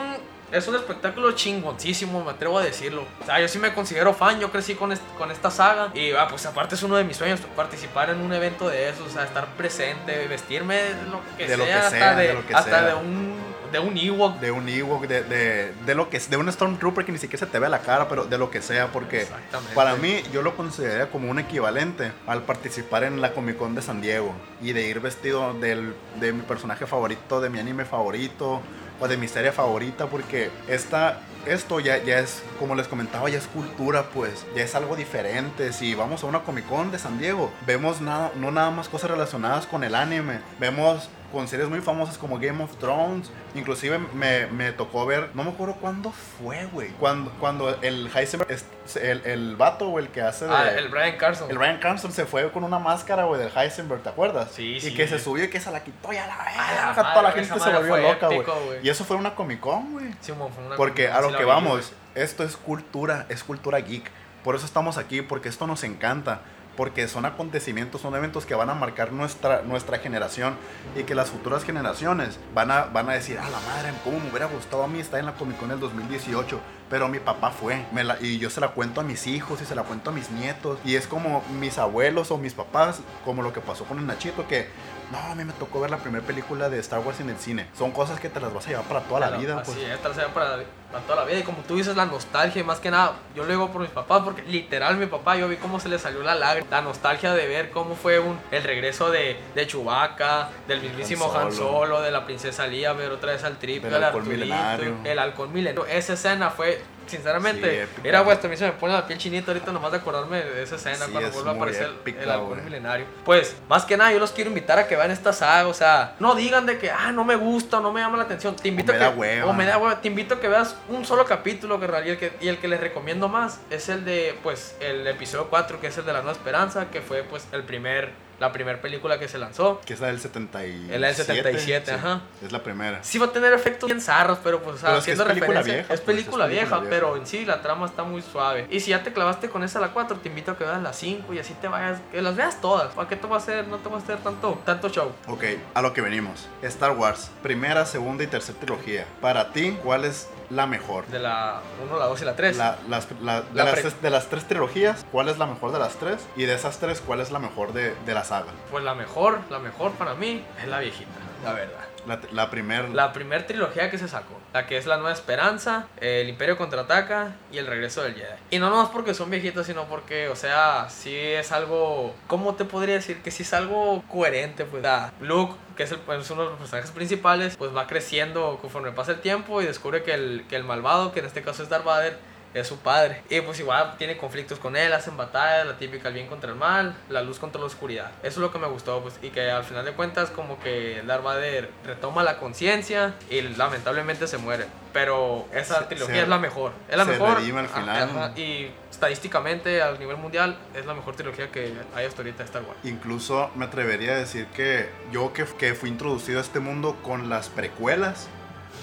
es 0.52 0.68
un 0.68 0.76
espectáculo 0.76 1.32
chingoncísimo, 1.32 2.24
me 2.24 2.32
atrevo 2.32 2.60
a 2.60 2.64
decirlo. 2.64 3.06
O 3.22 3.26
sea, 3.26 3.40
yo 3.40 3.48
sí 3.48 3.58
me 3.58 3.74
considero 3.74 4.14
fan, 4.14 4.40
yo 4.40 4.52
crecí 4.52 4.76
con, 4.76 4.92
est- 4.92 5.02
con 5.18 5.32
esta 5.32 5.50
saga. 5.50 5.90
Y 5.96 6.12
ah, 6.12 6.28
pues 6.30 6.46
aparte 6.46 6.76
es 6.76 6.84
uno 6.84 6.96
de 6.96 7.04
mis 7.04 7.18
sueños, 7.18 7.40
participar 7.56 8.12
en 8.12 8.22
un 8.22 8.32
evento 8.32 8.70
de 8.70 8.90
esos, 8.90 9.08
o 9.08 9.10
sea, 9.10 9.24
estar 9.24 9.48
presente, 9.56 10.28
vestirme 10.28 10.76
de 10.76 10.94
lo 11.10 11.22
que 11.38 11.48
De 11.48 11.58
lo 11.58 11.66
sea, 11.66 11.78
hasta, 11.80 11.90
sea, 11.90 12.16
de, 12.16 12.28
de 12.28 12.34
lo 12.36 12.46
que 12.48 12.54
hasta 12.54 12.70
sea. 12.70 12.82
de 12.84 12.94
un 12.94 13.36
de 13.72 13.80
un 13.80 13.98
Ewok. 13.98 14.40
De 14.40 14.52
un 14.52 14.68
Ewok, 14.68 15.08
de, 15.08 15.24
de, 15.24 15.74
de 15.86 15.96
lo 15.96 16.10
que 16.10 16.18
es, 16.18 16.30
de 16.30 16.38
un 16.38 16.52
Stormtrooper 16.52 17.06
que 17.06 17.12
ni 17.12 17.18
siquiera 17.18 17.46
se 17.46 17.52
te 17.52 17.60
ve 17.60 17.70
la 17.70 17.80
cara, 17.80 18.08
pero 18.08 18.26
de 18.26 18.38
lo 18.38 18.50
que 18.52 18.62
sea, 18.62 18.88
porque 18.92 19.28
para 19.76 19.96
mí 19.96 20.22
yo 20.34 20.42
lo 20.42 20.56
consideraría 20.56 21.12
como 21.12 21.30
un 21.30 21.40
equivalente 21.40 22.12
al 22.28 22.44
participar 22.44 23.04
en 23.04 23.22
la 23.22 23.34
Comic 23.34 23.58
Con 23.58 23.76
de 23.76 23.82
San 23.82 24.02
Diego 24.02 24.34
y 24.62 24.74
de 24.74 24.88
ir 24.88 25.00
vestido 25.00 25.54
del, 25.54 25.96
de 26.20 26.34
mi 26.34 26.42
personaje 26.42 26.86
favorito, 26.86 27.42
de 27.42 27.50
mi 27.50 27.60
anime 27.60 27.86
favorito 27.86 28.62
o 29.00 29.08
de 29.08 29.18
mi 29.18 29.28
serie 29.28 29.52
favorita, 29.52 30.08
porque 30.08 30.52
esta, 30.68 31.20
esto 31.46 31.80
ya, 31.80 32.04
ya 32.04 32.20
es, 32.20 32.44
como 32.60 32.76
les 32.76 32.88
comentaba, 32.88 33.30
ya 33.30 33.38
es 33.38 33.48
cultura, 33.48 34.10
pues, 34.14 34.46
ya 34.56 34.64
es 34.64 34.76
algo 34.76 34.96
diferente. 34.96 35.72
Si 35.72 35.96
vamos 35.96 36.24
a 36.24 36.28
una 36.28 36.42
Comic 36.42 36.68
Con 36.68 36.92
de 36.92 37.00
San 37.00 37.18
Diego, 37.18 37.52
vemos 37.66 38.02
nada, 38.02 38.32
no 38.36 38.52
nada 38.52 38.72
más 38.72 38.90
cosas 38.90 39.12
relacionadas 39.12 39.66
con 39.68 39.84
el 39.84 39.96
anime, 39.96 40.42
vemos 40.60 41.10
con 41.32 41.48
series 41.48 41.70
muy 41.70 41.82
famosas 41.82 42.18
como 42.18 42.40
Game 42.40 42.64
of 42.64 42.76
Thrones. 42.78 43.32
Inclusive 43.56 44.00
me, 44.14 44.48
me 44.48 44.72
tocó 44.72 45.06
ver, 45.06 45.30
no 45.34 45.44
me 45.44 45.52
acuerdo 45.52 45.76
cuándo 45.76 46.12
fue, 46.12 46.66
güey. 46.68 46.90
Cuando, 47.00 47.32
cuando 47.40 47.70
el 47.82 48.10
Heisenberg, 48.14 48.58
el, 49.02 49.22
el 49.26 49.56
vato, 49.56 49.90
güey, 49.90 50.06
el 50.06 50.12
que 50.12 50.22
hace 50.22 50.46
de... 50.46 50.54
Ah, 50.54 50.72
el 50.78 50.90
Brian 50.90 51.18
Carson. 51.18 51.50
el 51.50 51.58
Brian 51.58 51.80
Cranston 51.80 52.12
se 52.12 52.26
fue 52.26 52.52
con 52.52 52.64
una 52.64 52.80
máscara, 52.80 53.24
güey, 53.26 53.42
del 53.42 53.52
Heisenberg, 53.56 54.02
¿te 54.02 54.10
acuerdas? 54.10 54.52
Sí, 54.52 54.76
y 54.76 54.82
sí. 54.82 54.94
que 54.94 55.08
se 55.08 55.20
subió 55.20 55.46
y 55.46 55.50
que 55.50 55.60
se 55.60 55.72
la 55.72 55.84
quitó 55.84 56.12
y 56.14 56.18
a 56.18 56.28
la 56.28 56.36
A 56.36 56.46
verga. 56.46 56.94
la 56.96 57.14
Toda 57.14 57.22
la 57.24 57.32
gente 57.32 57.60
se 57.60 57.72
volvió 57.72 57.98
loca, 57.98 58.28
güey. 58.28 58.46
Y 58.84 58.90
eso 58.90 59.06
fue 59.06 59.18
una 59.18 59.36
Comic 59.36 59.60
Con, 59.60 59.94
güey. 59.94 60.14
Simón, 60.22 60.52
fue 60.54 60.66
una 60.66 60.76
Porque 60.76 61.08
Comic 61.08 61.18
a 61.18 61.22
lo 61.22 61.30
sí 61.30 61.36
que 61.36 61.44
vi, 61.44 61.50
vamos, 61.50 61.94
esto 62.16 62.44
es 62.44 62.58
cultura, 62.58 63.26
es 63.30 63.44
cultura 63.44 63.80
geek. 63.80 64.10
Por 64.44 64.56
eso 64.56 64.66
estamos 64.66 64.98
aquí, 64.98 65.22
porque 65.22 65.50
esto 65.50 65.68
nos 65.68 65.84
encanta. 65.84 66.42
Porque 66.80 67.10
son 67.10 67.26
acontecimientos, 67.26 68.00
son 68.00 68.16
eventos 68.16 68.46
que 68.46 68.56
van 68.56 68.70
a 68.70 68.74
marcar 68.74 69.12
nuestra, 69.12 69.64
nuestra 69.64 70.00
generación 70.00 70.56
y 70.96 71.04
que 71.04 71.14
las 71.14 71.30
futuras 71.30 71.66
generaciones 71.66 72.40
van 72.56 72.72
a, 72.72 72.86
van 72.86 73.10
a 73.10 73.14
decir, 73.16 73.38
a 73.38 73.50
la 73.50 73.60
madre, 73.60 73.92
cómo 74.06 74.18
me 74.22 74.30
hubiera 74.30 74.46
gustado 74.46 74.84
a 74.86 74.88
mí 74.88 75.02
estar 75.02 75.20
en 75.20 75.26
la 75.26 75.34
Comic 75.34 75.58
Con 75.60 75.68
del 75.68 75.82
2018. 75.82 76.58
Pero 76.90 77.10
mi 77.10 77.20
papá 77.20 77.52
fue, 77.52 77.86
me 77.92 78.06
la- 78.06 78.16
y 78.22 78.40
yo 78.40 78.50
se 78.50 78.62
la 78.62 78.70
cuento 78.70 79.02
a 79.02 79.04
mis 79.04 79.28
hijos 79.28 79.62
y 79.62 79.66
se 79.66 79.76
la 79.76 79.84
cuento 79.84 80.12
a 80.12 80.14
mis 80.14 80.32
nietos. 80.32 80.80
Y 80.86 80.96
es 80.96 81.06
como 81.06 81.44
mis 81.60 81.78
abuelos 81.78 82.32
o 82.32 82.38
mis 82.38 82.54
papás, 82.54 83.02
como 83.26 83.44
lo 83.44 83.52
que 83.52 83.60
pasó 83.60 83.84
con 83.84 84.00
el 84.00 84.08
Nachito, 84.08 84.48
que 84.48 84.70
no, 85.12 85.18
a 85.20 85.36
mí 85.36 85.44
me 85.44 85.52
tocó 85.52 85.82
ver 85.82 85.92
la 85.92 85.98
primera 85.98 86.26
película 86.26 86.70
de 86.70 86.80
Star 86.80 87.02
Wars 87.02 87.20
en 87.20 87.30
el 87.30 87.38
cine. 87.40 87.68
Son 87.78 87.92
cosas 87.92 88.22
que 88.22 88.30
te 88.30 88.40
las 88.40 88.54
vas 88.54 88.66
a 88.68 88.70
llevar 88.70 88.86
para 88.86 89.02
toda 89.02 89.20
la 89.20 89.28
Claro, 89.28 89.42
vida. 89.42 89.60
Así 89.60 89.74
pues. 89.74 89.84
es, 89.86 90.02
te 90.02 90.08
la 90.08 90.16
lleva 90.16 90.34
para, 90.34 90.58
para 90.92 91.04
toda 91.04 91.18
la 91.18 91.26
vida. 91.26 91.40
Y 91.40 91.44
como 91.44 91.60
tú 91.64 91.76
dices, 91.78 91.96
la 91.96 92.06
nostalgia, 92.06 92.62
y 92.62 92.64
más 92.64 92.80
que 92.80 92.90
nada, 92.92 93.14
yo 93.36 93.44
lo 93.44 93.50
digo 93.50 93.72
por 93.72 93.82
mis 93.82 93.90
papás, 93.92 94.22
porque 94.24 94.42
literal 94.44 94.98
mi 94.98 95.06
papá, 95.06 95.36
yo 95.36 95.48
vi 95.48 95.56
cómo 95.58 95.80
se 95.80 95.90
le 95.90 96.00
salió 96.00 96.22
la 96.24 96.36
lágrima. 96.36 96.68
La 96.72 96.82
nostalgia 96.82 97.34
de 97.34 97.48
ver 97.48 97.70
cómo 97.72 97.96
fue 97.96 98.20
un, 98.20 98.40
el 98.52 98.64
regreso 98.64 99.12
de, 99.12 99.38
de 99.56 99.68
Chewbacca, 99.68 100.50
del 100.68 100.82
mismísimo 100.82 101.32
Han 101.34 101.48
Han 101.48 101.52
Solo. 101.52 101.70
Solo, 101.72 102.02
de 102.02 102.12
la 102.12 102.26
princesa 102.26 102.68
Leia, 102.68 102.94
ver 102.94 103.12
otra 103.12 103.32
vez 103.34 103.44
al 103.44 103.58
tripio, 103.58 103.90
Del 103.90 103.96
al 103.96 104.04
halcón 104.06 104.22
Arturito, 104.22 104.46
milenario. 104.46 104.96
el 105.04 105.20
halcón 105.20 105.54
milenario. 105.54 105.86
Esa 105.86 106.14
escena 106.14 106.50
fue, 106.50 106.82
sinceramente, 107.08 107.86
Sí, 107.96 108.02
mira, 108.04 108.22
güey, 108.22 108.38
mí 108.50 108.58
se 108.58 108.66
me 108.66 108.72
pone 108.74 108.94
la 108.94 109.06
piel 109.08 109.18
chinita 109.20 109.52
ahorita 109.52 109.72
nomás 109.72 109.92
de 109.92 109.98
acordarme 109.98 110.42
de 110.42 110.64
esa 110.64 110.76
escena 110.76 111.06
Sí, 111.06 111.12
cuando 111.12 111.30
es 111.30 111.34
vuelve 111.34 111.50
a 111.50 111.54
aparecer 111.54 111.84
el- 111.88 111.94
épica, 111.94 112.34
el 112.36 112.40
güey. 112.42 112.62
milenario. 112.62 113.06
Pues, 113.26 113.56
más 113.68 113.86
que 113.86 113.98
nada, 113.98 114.12
yo 114.12 114.20
los 114.20 114.32
quiero 114.32 114.50
invitar 114.50 114.78
a 114.80 114.88
que 114.88 114.96
vean 114.96 115.12
esta 115.12 115.34
saga, 115.34 115.68
o 115.68 115.74
sea, 115.74 116.16
no 116.20 116.36
digan 116.36 116.66
de 116.66 116.78
que, 116.78 116.92
ah, 116.92 117.12
no 117.12 117.24
me 117.24 117.36
gusta, 117.36 117.78
o 117.78 117.80
no 117.82 117.92
me 117.92 118.02
llama 118.02 118.18
la 118.18 118.24
atención. 118.24 118.56
Te 118.56 118.68
invito 118.70 118.92
me 118.92 118.98
a 118.98 119.00
que, 119.00 119.06
da 119.06 119.10
hueva. 119.12 119.46
o 119.48 119.54
me 119.54 119.66
da 119.66 119.78
hueva. 119.78 120.02
Te 120.02 120.08
invito 120.08 120.36
a 120.36 120.40
que 120.40 120.48
veas 120.48 120.76
un 120.88 121.06
solo 121.06 121.26
capítulo, 121.26 121.80
que 121.80 122.32
y 122.42 122.46
y 122.46 122.48
el 122.48 122.58
que 122.58 122.68
les 122.68 122.80
recomiendo 122.80 123.28
más 123.28 123.60
es 123.70 123.90
el 123.90 124.06
de, 124.06 124.38
pues, 124.44 124.76
el 124.80 125.06
episodio 125.08 125.50
4, 125.50 125.80
que 125.80 125.88
es 125.88 125.98
el 125.98 126.06
de 126.06 126.14
la 126.14 126.22
Nueva 126.22 126.38
Esperanza, 126.38 126.90
que 126.90 127.02
fue, 127.02 127.24
pues, 127.24 127.48
el 127.52 127.64
primer, 127.64 128.12
la 128.40 128.52
primera 128.52 128.82
película 128.82 129.20
que 129.20 129.28
se 129.28 129.38
lanzó. 129.38 129.82
Que 129.86 129.94
es 129.94 130.00
la 130.00 130.08
del 130.08 130.20
77. 130.20 130.94
Es 130.96 131.00
la 131.02 131.08
del 131.08 131.16
77, 131.16 131.86
sí, 131.86 131.92
ajá. 131.98 132.22
Es 132.44 132.52
la 132.52 132.64
primera. 132.64 133.04
Sí 133.04 133.18
va 133.18 133.28
a 133.28 133.32
tener 133.32 133.54
efectos 133.54 133.88
bien 133.88 134.02
zarros, 134.02 134.40
pero 134.44 134.62
pues, 134.62 134.78
o 134.78 134.80
sea, 134.80 134.90
Pero 134.90 135.00
es 135.00 135.06
que 135.06 135.12
haciendo 135.12 135.24
es 135.34 135.40
película 135.40 135.62
vieja, 135.62 135.80
es 135.82 135.88
pues, 135.88 136.00
película 136.02 136.06
es 136.06 136.24
película 136.26 136.48
vieja, 136.48 136.76
vieja. 136.80 136.90
pero 136.90 137.18
en 137.18 137.28
sí 137.28 137.46
la 137.46 137.62
trama 137.62 137.86
está 137.86 138.04
muy 138.04 138.22
suave. 138.22 138.68
Y 138.70 138.80
si 138.80 138.92
ya 138.92 139.04
te 139.04 139.12
clavaste 139.14 139.50
con 139.50 139.64
esa 139.64 139.80
la 139.80 139.90
4, 139.90 140.18
te 140.18 140.30
invito 140.30 140.52
a 140.52 140.58
que 140.58 140.64
veas 140.64 140.82
la 140.82 140.94
5 140.94 141.34
y 141.34 141.40
así 141.40 141.54
te 141.56 141.68
vayas, 141.68 142.00
que 142.12 142.22
las 142.22 142.36
veas 142.36 142.62
todas. 142.62 142.94
¿Para 142.94 143.08
qué 143.10 143.16
te 143.16 143.28
va 143.28 143.36
a 143.36 143.40
hacer? 143.40 143.68
No 143.68 143.78
te 143.78 143.90
va 143.90 143.96
a 143.98 144.00
hacer 144.00 144.18
tanto, 144.20 144.60
tanto 144.66 144.90
show. 144.90 145.12
Ok, 145.28 145.44
a 145.74 145.82
lo 145.82 145.94
que 145.94 146.02
venimos. 146.02 146.48
Star 146.62 146.92
Wars, 146.92 147.30
primera, 147.44 147.86
segunda 147.86 148.24
y 148.24 148.28
tercera 148.28 148.58
trilogía. 148.60 149.06
Para 149.22 149.52
ti, 149.52 149.78
¿cuál 149.84 150.06
es 150.06 150.28
la 150.50 150.66
mejor? 150.66 151.06
De 151.08 151.20
la 151.20 151.62
1, 151.86 151.98
la 152.00 152.06
2 152.06 152.22
y 152.22 152.26
la 152.26 152.36
3. 152.36 152.58
La- 152.58 152.78
las, 152.88 153.08
la- 153.22 153.42
de, 153.42 153.48
La 153.54 153.66
las, 153.66 154.02
de 154.02 154.10
las 154.10 154.28
tres 154.28 154.46
trilogías, 154.48 155.06
¿cuál 155.12 155.30
es 155.30 155.38
la 155.38 155.46
mejor 155.46 155.72
de 155.72 155.80
las 155.80 155.96
tres? 155.96 156.18
Y 156.36 156.46
de 156.46 156.56
esas 156.56 156.80
tres, 156.80 157.02
¿cuál 157.06 157.20
es 157.20 157.32
la 157.32 157.40
mejor 157.40 157.74
de, 157.74 157.94
de 158.06 158.14
la 158.14 158.24
saga? 158.30 158.52
Pues 158.72 158.84
la 158.84 158.96
mejor, 158.96 159.40
la 159.50 159.60
mejor 159.60 159.92
para 159.94 160.14
mí 160.16 160.44
es 160.62 160.68
la 160.68 160.80
viejita, 160.80 161.10
la 161.44 161.54
verdad. 161.54 161.80
La, 162.08 162.18
la 162.32 162.50
primera. 162.50 162.88
La 162.88 163.12
primer 163.12 163.46
trilogía 163.46 163.92
que 163.92 163.98
se 163.98 164.08
sacó, 164.08 164.40
la 164.54 164.66
que 164.66 164.78
es 164.78 164.86
La 164.86 164.96
Nueva 164.96 165.12
Esperanza, 165.12 165.88
El 166.00 166.30
Imperio 166.30 166.58
Contraataca 166.58 167.36
y 167.52 167.58
El 167.58 167.68
Regreso 167.68 168.02
del 168.02 168.16
Jedi. 168.16 168.36
Y 168.52 168.60
no 168.60 168.70
nomás 168.70 168.90
porque 168.90 169.14
son 169.14 169.30
viejitos, 169.30 169.66
sino 169.68 169.84
porque, 169.84 170.30
o 170.30 170.36
sea, 170.36 170.88
sí 170.90 171.14
es 171.16 171.52
algo, 171.52 172.16
¿cómo 172.28 172.56
te 172.56 172.64
podría 172.64 172.96
decir? 172.96 173.22
Que 173.22 173.32
sí 173.32 173.44
es 173.44 173.54
algo 173.54 174.02
coherente, 174.08 174.64
pues. 174.64 174.82
Sea, 174.82 175.12
Luke, 175.20 175.54
que 175.76 175.84
es, 175.84 175.92
el- 175.92 176.00
es 176.20 176.32
uno 176.32 176.44
de 176.44 176.50
los 176.52 176.58
personajes 176.60 176.92
principales, 176.92 177.58
pues 177.58 177.76
va 177.76 177.86
creciendo 177.86 178.58
conforme 178.62 178.92
pasa 178.92 179.12
el 179.12 179.20
tiempo 179.20 179.62
y 179.62 179.66
descubre 179.66 180.02
que 180.02 180.14
el, 180.14 180.46
que 180.50 180.56
el 180.56 180.64
malvado, 180.64 181.12
que 181.12 181.20
en 181.20 181.26
este 181.26 181.42
caso 181.42 181.64
es 181.64 181.70
Darth 181.70 181.84
Vader, 181.84 182.18
es 182.54 182.68
su 182.68 182.78
padre. 182.80 183.22
Y 183.30 183.42
pues 183.42 183.60
igual 183.60 183.96
tiene 183.98 184.18
conflictos 184.18 184.60
con 184.60 184.76
él, 184.76 184.92
hacen 184.94 185.16
batallas, 185.18 185.68
la 185.68 185.78
típica 185.78 186.08
el 186.08 186.14
bien 186.16 186.28
contra 186.28 186.50
el 186.50 186.56
mal, 186.56 186.96
la 187.10 187.22
luz 187.22 187.40
contra 187.40 187.60
la 187.62 187.68
oscuridad. 187.68 188.12
Eso 188.22 188.28
es 188.28 188.38
lo 188.38 188.52
que 188.52 188.60
me 188.60 188.68
gustó, 188.68 189.02
pues, 189.02 189.16
y 189.22 189.30
que 189.30 189.50
al 189.52 189.64
final 189.64 189.86
de 189.86 189.92
cuentas 189.94 190.30
como 190.30 190.60
que 190.60 191.02
Darth 191.06 191.24
Vader 191.24 191.70
retoma 191.86 192.24
la 192.24 192.38
conciencia 192.40 193.14
y 193.30 193.42
lamentablemente 193.42 194.28
se 194.28 194.38
muere. 194.38 194.66
Pero 194.94 195.46
esa 195.54 195.80
Se- 195.80 195.86
trilogía 195.86 196.16
se- 196.16 196.22
es 196.24 196.28
la 196.28 196.40
mejor. 196.40 196.72
Es 196.90 196.98
la 196.98 197.06
se 197.06 197.12
mejor. 197.12 197.38
al 197.38 197.68
final. 197.70 198.34
y 198.40 198.72
estadísticamente 198.90 199.82
a 199.82 199.92
nivel 199.94 200.18
mundial 200.18 200.58
es 200.76 200.86
la 200.86 200.94
mejor 200.94 201.16
trilogía 201.16 201.52
que 201.52 201.74
hay 201.96 202.06
hasta 202.06 202.22
ahorita 202.22 202.40
de 202.40 202.44
Star 202.46 202.64
Wars. 202.64 202.78
Incluso 202.84 203.52
me 203.56 203.66
atrevería 203.66 204.14
a 204.14 204.18
decir 204.18 204.46
que 204.48 204.90
yo 205.12 205.32
que, 205.34 205.46
que 205.46 205.74
fui 205.76 205.90
introducido 205.90 206.40
a 206.40 206.42
este 206.42 206.60
mundo 206.60 206.98
con 207.04 207.30
las 207.30 207.50
precuelas, 207.50 208.28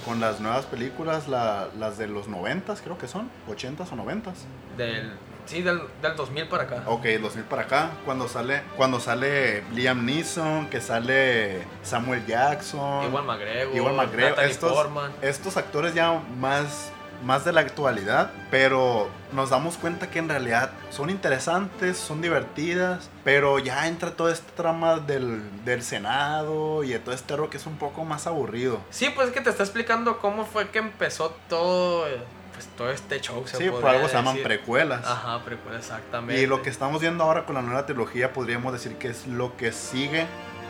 con 0.06 0.20
las 0.20 0.40
nuevas 0.40 0.64
películas, 0.66 1.28
la- 1.28 1.66
las 1.78 1.98
de 1.98 2.06
los 2.06 2.28
90 2.28 2.74
creo 2.76 2.96
que 2.96 3.08
son, 3.08 3.28
80s 3.48 3.92
o 3.92 3.96
90s. 3.96 4.46
Del 4.78 5.12
Sí, 5.46 5.62
del, 5.62 5.80
del 6.02 6.16
2000 6.16 6.48
para 6.48 6.64
acá. 6.64 6.82
Ok, 6.86 7.04
2000 7.22 7.44
para 7.44 7.62
acá, 7.62 7.90
cuando 8.04 8.26
sale, 8.26 8.62
cuando 8.76 8.98
sale 8.98 9.62
Liam 9.72 10.04
Neeson, 10.04 10.66
que 10.68 10.80
sale 10.80 11.62
Samuel 11.84 12.26
Jackson, 12.26 13.04
Igual 13.04 13.24
McGregor, 13.24 13.76
Igual 13.76 13.94
McGregor, 13.94 14.40
estos, 14.40 14.72
Portman. 14.72 15.12
estos 15.22 15.56
actores 15.56 15.94
ya 15.94 16.20
más, 16.40 16.90
más 17.24 17.44
de 17.44 17.52
la 17.52 17.60
actualidad, 17.62 18.30
pero 18.50 19.08
nos 19.32 19.50
damos 19.50 19.76
cuenta 19.76 20.10
que 20.10 20.18
en 20.18 20.28
realidad 20.28 20.70
son 20.90 21.10
interesantes, 21.10 21.96
son 21.96 22.22
divertidas, 22.22 23.10
pero 23.24 23.58
ya 23.58 23.86
entra 23.88 24.12
toda 24.12 24.32
esta 24.32 24.52
trama 24.54 24.98
del, 24.98 25.42
del 25.64 25.82
Senado 25.82 26.84
y 26.84 26.90
de 26.90 26.98
todo 26.98 27.14
este 27.14 27.36
rollo 27.36 27.50
que 27.50 27.56
es 27.56 27.66
un 27.66 27.76
poco 27.76 28.04
más 28.04 28.26
aburrido. 28.26 28.80
Sí, 28.90 29.10
pues 29.14 29.28
es 29.28 29.34
que 29.34 29.40
te 29.40 29.50
está 29.50 29.62
explicando 29.62 30.18
cómo 30.18 30.44
fue 30.44 30.68
que 30.70 30.78
empezó 30.78 31.34
todo, 31.48 32.06
pues, 32.54 32.66
todo 32.76 32.90
este 32.90 33.20
show. 33.20 33.46
Se 33.46 33.56
Sí, 33.56 33.70
por 33.70 33.86
algo 33.86 34.08
se 34.08 34.14
llaman 34.14 34.34
decir. 34.34 34.46
precuelas. 34.46 35.04
Ajá, 35.04 35.44
precuelas, 35.44 35.82
exactamente. 35.82 36.40
Y 36.40 36.46
lo 36.46 36.62
que 36.62 36.70
estamos 36.70 37.00
viendo 37.00 37.24
ahora 37.24 37.44
con 37.44 37.54
la 37.54 37.62
nueva 37.62 37.86
trilogía 37.86 38.32
podríamos 38.32 38.72
decir 38.72 38.96
que 38.96 39.08
es 39.08 39.26
lo 39.26 39.56
que 39.56 39.72
sigue 39.72 40.26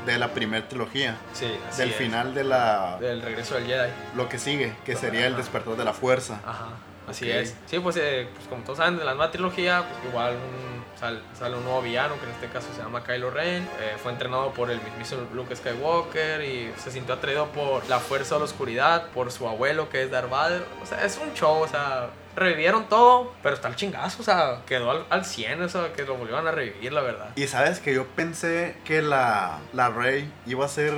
de 0.06 0.18
la 0.18 0.28
primera 0.28 0.66
trilogía. 0.68 1.16
Sí, 1.34 1.46
así 1.68 1.78
del 1.80 1.90
es. 1.90 1.96
final 1.96 2.34
de 2.34 2.44
la... 2.44 2.96
Del 3.00 3.20
regreso 3.22 3.56
del 3.56 3.66
Jedi. 3.66 3.90
Lo 4.14 4.28
que 4.28 4.38
sigue, 4.38 4.72
que 4.84 4.96
sería 4.96 5.26
el 5.26 5.36
despertar 5.36 5.76
de 5.76 5.84
la 5.84 5.92
fuerza. 5.92 6.40
Ajá, 6.46 6.68
así 7.08 7.30
es. 7.30 7.54
Sí, 7.66 7.78
pues, 7.80 7.96
eh, 7.96 8.28
pues, 8.34 8.46
como 8.48 8.62
todos 8.62 8.78
saben, 8.78 8.96
de 8.96 9.04
la 9.04 9.14
nueva 9.14 9.30
trilogía, 9.30 9.84
pues 9.88 10.10
igual 10.12 10.34
un- 10.34 10.76
sal- 10.98 11.22
sale 11.38 11.56
un 11.56 11.64
nuevo 11.64 11.82
villano, 11.82 12.14
que 12.18 12.25
en 12.25 12.30
este 12.32 12.46
caso 12.48 12.68
se 12.75 12.82
llama 12.82 13.04
Kylo 13.04 13.30
Ren. 13.30 13.64
Eh, 13.80 13.96
fue 14.02 14.12
entrenado 14.12 14.52
por 14.52 14.70
el 14.70 14.80
mismísimo 14.80 15.22
Luke 15.34 15.54
Skywalker 15.54 16.42
y 16.42 16.72
se 16.82 16.90
sintió 16.90 17.14
atraído 17.14 17.46
por 17.48 17.86
la 17.88 17.98
fuerza 17.98 18.36
de 18.36 18.38
la 18.40 18.44
oscuridad, 18.46 19.08
por 19.08 19.30
su 19.30 19.46
abuelo 19.46 19.90
que 19.90 20.02
es 20.04 20.10
Darth 20.10 20.30
Vader. 20.30 20.64
O 20.82 20.86
sea, 20.86 21.04
es 21.04 21.18
un 21.18 21.34
show, 21.34 21.60
o 21.62 21.68
sea, 21.68 22.08
revivieron 22.37 22.88
todo, 22.88 23.33
pero 23.43 23.55
está 23.55 23.69
el 23.69 23.76
chingazo, 23.76 24.21
o 24.21 24.25
sea, 24.25 24.61
quedó 24.66 24.90
al, 24.90 25.07
al 25.11 25.25
100, 25.25 25.62
o 25.62 25.69
sea, 25.69 25.93
que 25.95 26.02
lo 26.05 26.14
volvieron 26.16 26.47
a 26.47 26.50
revivir, 26.52 26.93
la 26.93 27.00
verdad. 27.00 27.31
Y 27.35 27.47
sabes 27.49 27.81
que 27.81 27.95
yo 27.95 28.07
pensé 28.07 28.76
que 28.85 29.02
la, 29.02 29.59
la 29.73 29.88
Rey 29.88 30.31
iba 30.47 30.64
a 30.64 30.69
ser 30.69 30.93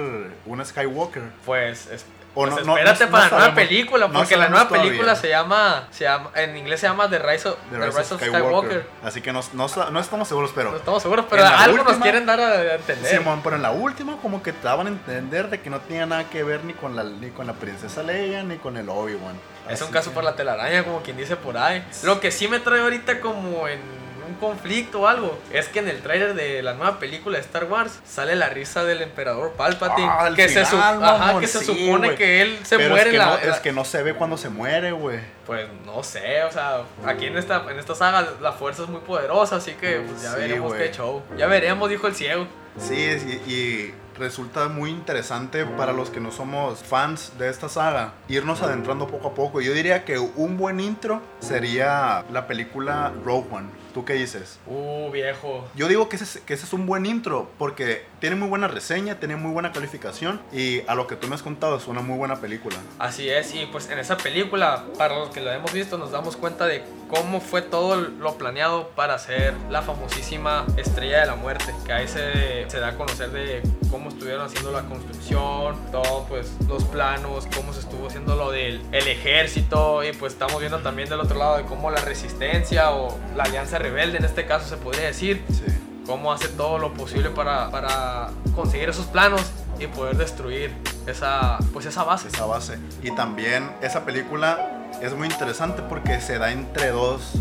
una 0.47 0.65
Skywalker. 0.65 1.23
Pues, 1.47 1.87
es- 1.87 2.05
O 2.41 2.47
pues 2.49 2.65
no- 2.65 2.77
espérate 2.77 3.07
no- 3.07 3.11
para 3.11 3.25
no 3.25 3.31
la 3.31 3.39
nueva 3.39 3.55
película, 3.55 4.09
porque 4.09 4.37
la 4.37 4.49
nueva 4.49 4.69
película 4.69 5.17
se 5.17 5.29
llama, 5.29 5.89
se 5.91 6.05
llama, 6.05 6.31
en 6.37 6.57
inglés 6.57 6.79
se 6.81 6.87
llama 6.87 7.11
The 7.11 7.19
Rise 7.19 7.49
of, 7.49 7.57
The 7.71 7.79
The 7.79 7.87
Rise 7.87 7.99
of 8.01 8.07
Skywalker. 8.23 8.41
Skywalker. 8.43 8.87
Así 9.03 9.21
que 9.23 9.33
no, 9.33 9.41
no, 9.55 9.69
sa- 9.69 9.91
no 9.91 9.99
estamos 9.99 10.29
seguros, 10.29 10.53
pero... 10.55 10.71
No 10.71 10.77
estamos 10.77 11.03
seguros, 11.03 11.27
pero 11.29 11.45
algo 11.45 11.83
nos 11.83 11.97
quieren 11.99 12.27
dar 12.27 12.39
a 12.41 12.75
entender. 12.77 13.19
Simón, 13.19 13.41
pero 13.43 13.57
en 13.57 13.63
la 13.63 13.73
última 13.73 14.19
como 14.19 14.41
que 14.43 14.53
te 14.53 14.63
daban 14.63 14.87
a 14.87 14.91
entender 14.91 15.51
de 15.51 15.61
que 15.61 15.69
no 15.69 15.81
tenía 15.81 16.07
nada 16.07 16.31
que 16.31 16.45
ver 16.45 16.65
ni 16.65 16.75
con 16.75 16.95
la, 16.95 17.03
ni 17.03 17.31
con 17.31 17.47
la 17.49 17.55
princesa 17.55 18.03
Leia 18.05 18.43
ni 18.45 18.57
con 18.59 18.77
el 18.77 18.89
Obi-Wan. 18.89 19.35
es 19.69 19.83
un 19.83 19.91
caso 19.91 20.11
que- 20.11 20.15
por 20.15 20.23
la 20.25 20.37
telaraña, 20.37 20.85
como 20.85 21.03
quien 21.03 21.17
dice 21.17 21.35
por 21.37 21.57
ahí. 21.59 21.85
Lo 22.05 22.21
que 22.21 22.31
sí 22.31 22.47
me 22.47 22.61
trae 22.61 22.81
ahorita 22.81 23.21
como 23.21 23.67
en 23.67 23.81
un 24.29 24.35
conflicto 24.35 25.01
o 25.01 25.07
algo, 25.07 25.39
es 25.53 25.69
que 25.69 25.79
en 25.81 25.89
el 25.89 26.01
tráiler 26.03 26.35
de 26.35 26.63
la 26.63 26.75
nueva 26.75 26.99
película 26.99 27.37
de 27.39 27.45
Star 27.45 27.65
Wars 27.65 27.99
sale 28.07 28.37
la 28.37 28.49
risa 28.49 28.85
del 28.85 29.03
emperador 29.03 29.53
Palpatine. 29.53 30.09
Ah, 30.11 30.31
que, 30.35 30.49
se 30.49 30.61
ajá, 30.61 31.41
que 31.41 31.47
se 31.47 31.61
sí, 31.61 31.65
supone 31.87 32.15
que 32.15 32.43
él 32.43 32.59
se 32.63 32.77
Pero 32.77 32.91
muere 32.91 33.05
es 33.05 33.11
que, 33.11 33.17
en 33.17 33.19
la, 33.19 33.27
no, 33.27 33.37
la- 33.45 33.55
es 33.55 33.61
que 33.61 33.73
no 33.73 33.85
se 33.85 34.03
ve 34.03 34.15
cuando 34.15 34.37
se 34.37 34.49
muere, 34.51 34.93
güey. 34.93 35.21
Pues 35.47 35.67
no 35.87 36.03
sé, 36.03 36.43
o 36.45 36.53
sea, 36.53 36.83
aquí 37.07 37.27
en 37.27 37.39
esta, 37.39 37.65
en 37.71 37.79
esta 37.79 37.95
saga 37.95 38.27
la 38.41 38.53
fuerza 38.53 38.83
es 38.83 38.89
muy 38.89 39.01
poderosa, 39.01 39.57
así 39.57 39.73
que 39.73 40.01
pues 40.01 40.23
ya 40.23 40.33
Sí, 40.33 40.41
veremos 40.41 40.75
qué 40.75 40.91
show. 40.93 41.23
Ya 41.37 41.47
veremos, 41.47 41.89
dijo 41.89 42.07
el 42.07 42.15
ciego. 42.15 42.47
Sí, 42.79 43.19
sí, 43.19 43.43
y 43.47 43.95
resulta 44.21 44.69
muy 44.69 44.91
interesante 44.91 45.65
para 45.65 45.93
los 45.93 46.11
que 46.11 46.21
no 46.21 46.31
somos 46.33 46.81
fans 46.83 47.33
de 47.39 47.49
esta 47.49 47.69
saga 47.69 48.13
irnos 48.29 48.63
adentrando 48.63 49.07
poco 49.09 49.29
a 49.29 49.35
poco. 49.35 49.61
Yo 49.61 49.73
diría 49.73 50.05
que 50.05 50.19
un 50.19 50.57
buen 50.57 50.79
intro 50.81 51.21
sería 51.41 52.25
la 52.33 52.47
película 52.47 53.13
Rogue 53.25 53.47
One. 53.51 53.69
¿Tú 53.95 54.05
qué 54.05 54.15
dices? 54.15 54.59
Uh, 54.67 55.11
viejo. 55.11 55.67
Yo 55.75 55.89
digo 55.89 56.09
que 56.09 56.17
ese, 56.17 56.25
es- 56.25 56.41
que 56.45 56.55
ese 56.55 56.67
es 56.67 56.73
un 56.73 56.87
buen 56.87 57.07
intro 57.07 57.51
porque 57.59 58.05
tiene 58.21 58.37
muy 58.37 58.49
buena 58.49 58.69
reseña, 58.69 59.17
tiene 59.19 59.37
muy 59.37 59.51
buena 59.53 59.73
calificación 59.73 60.41
y 60.53 60.83
a 60.87 60.95
lo 60.95 61.07
que 61.07 61.17
tú 61.17 61.27
me 61.29 61.35
has 61.35 61.43
contado 61.43 61.77
es 61.77 61.87
una 61.87 62.01
muy 62.01 62.17
buena 62.17 62.37
película. 62.37 62.77
Así 62.99 63.29
es, 63.29 63.55
y 63.55 63.67
pues 63.67 63.89
en 63.91 63.99
esa 63.99 64.17
película, 64.17 64.85
para 64.99 65.19
los 65.19 65.31
que 65.31 65.41
la 65.41 65.55
hemos 65.55 65.73
visto, 65.73 65.99
nos 65.99 66.11
damos 66.13 66.37
cuenta 66.37 66.67
de 66.67 66.85
cómo 67.09 67.41
fue 67.41 67.63
todo 67.63 67.97
lo 67.97 68.35
planeado 68.37 68.89
para 68.91 69.15
hacer 69.15 69.55
la 69.71 69.81
famosísima 69.83 70.67
Estrella 70.77 71.21
de 71.21 71.27
la 71.27 71.35
Muerte, 71.37 71.75
que 71.87 71.93
ahí 71.93 72.07
se, 72.07 72.69
se 72.69 72.79
da 72.81 72.89
a 72.89 72.95
conocer 72.97 73.31
de 73.31 73.63
cómo 73.91 74.11
estuvieron 74.11 74.43
haciendo 74.45 74.71
la 74.73 74.83
construcción, 74.83 75.77
todo 75.91 76.27
pues 76.29 76.53
los 76.69 76.85
planos, 76.85 77.47
cómo 77.57 77.73
se 77.73 77.81
estuvo 77.81 78.07
haciendo 78.09 78.37
lo 78.37 78.51
del 78.51 78.83
el 78.93 79.09
ejército, 79.09 80.05
y 80.05 80.13
pues 80.13 80.35
estamos 80.35 80.61
viendo 80.61 80.79
también 80.81 81.09
del 81.09 81.21
otro 81.21 81.39
lado 81.39 81.57
de 81.57 81.65
cómo 81.65 81.91
la 81.91 82.01
resistencia 82.03 82.91
o 82.91 83.17
la 83.37 83.45
alianza 83.45 83.79
rebelde 83.89 84.19
en 84.19 84.25
este 84.25 84.47
caso 84.47 84.69
se 84.69 84.77
podría 84.77 85.07
decir, 85.07 85.45
Sí. 85.49 85.65
cómo 86.07 86.33
hace 86.33 86.49
todo 86.49 86.79
lo 86.79 86.93
posible 86.95 87.31
para, 87.31 87.71
para 87.71 88.29
conseguir 88.55 88.89
esos 88.89 89.07
planos 89.07 89.43
y 89.79 89.87
poder 89.87 90.17
destruir 90.17 90.75
esa, 91.07 91.59
pues 91.73 91.87
esa 91.87 92.03
base. 92.05 92.29
esa 92.29 92.47
base. 92.47 92.79
Y 93.03 93.11
también 93.15 93.71
esa 93.83 94.05
película 94.05 94.71
es 95.03 95.13
muy 95.15 95.29
interesante 95.29 95.83
porque 95.83 96.21
se 96.21 96.39
da 96.39 96.51
entre 96.51 96.89
dos, 96.91 97.35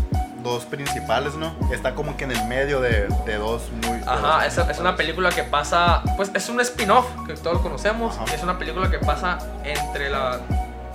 dos 0.44 0.64
principales, 0.66 1.34
¿no? 1.34 1.56
Está 1.72 1.94
como 1.94 2.16
que 2.16 2.24
en 2.24 2.32
el 2.32 2.44
medio 2.46 2.80
de, 2.80 3.08
de 3.26 3.36
dos 3.36 3.62
muy... 3.86 3.98
de 3.98 4.04
Ajá, 4.06 4.44
dos 4.44 4.58
es, 4.58 4.58
es 4.70 4.78
una 4.78 4.94
película 4.96 5.30
que 5.30 5.42
pasa, 5.44 6.02
pues 6.16 6.30
es 6.34 6.48
un 6.48 6.60
spin-off 6.60 7.06
que 7.26 7.34
todos 7.34 7.60
conocemos. 7.60 8.16
Ajá. 8.16 8.24
y 8.30 8.34
Es 8.34 8.42
una 8.42 8.58
película 8.58 8.90
que 8.90 8.98
pasa 8.98 9.38
entre 9.64 10.10
la, 10.10 10.40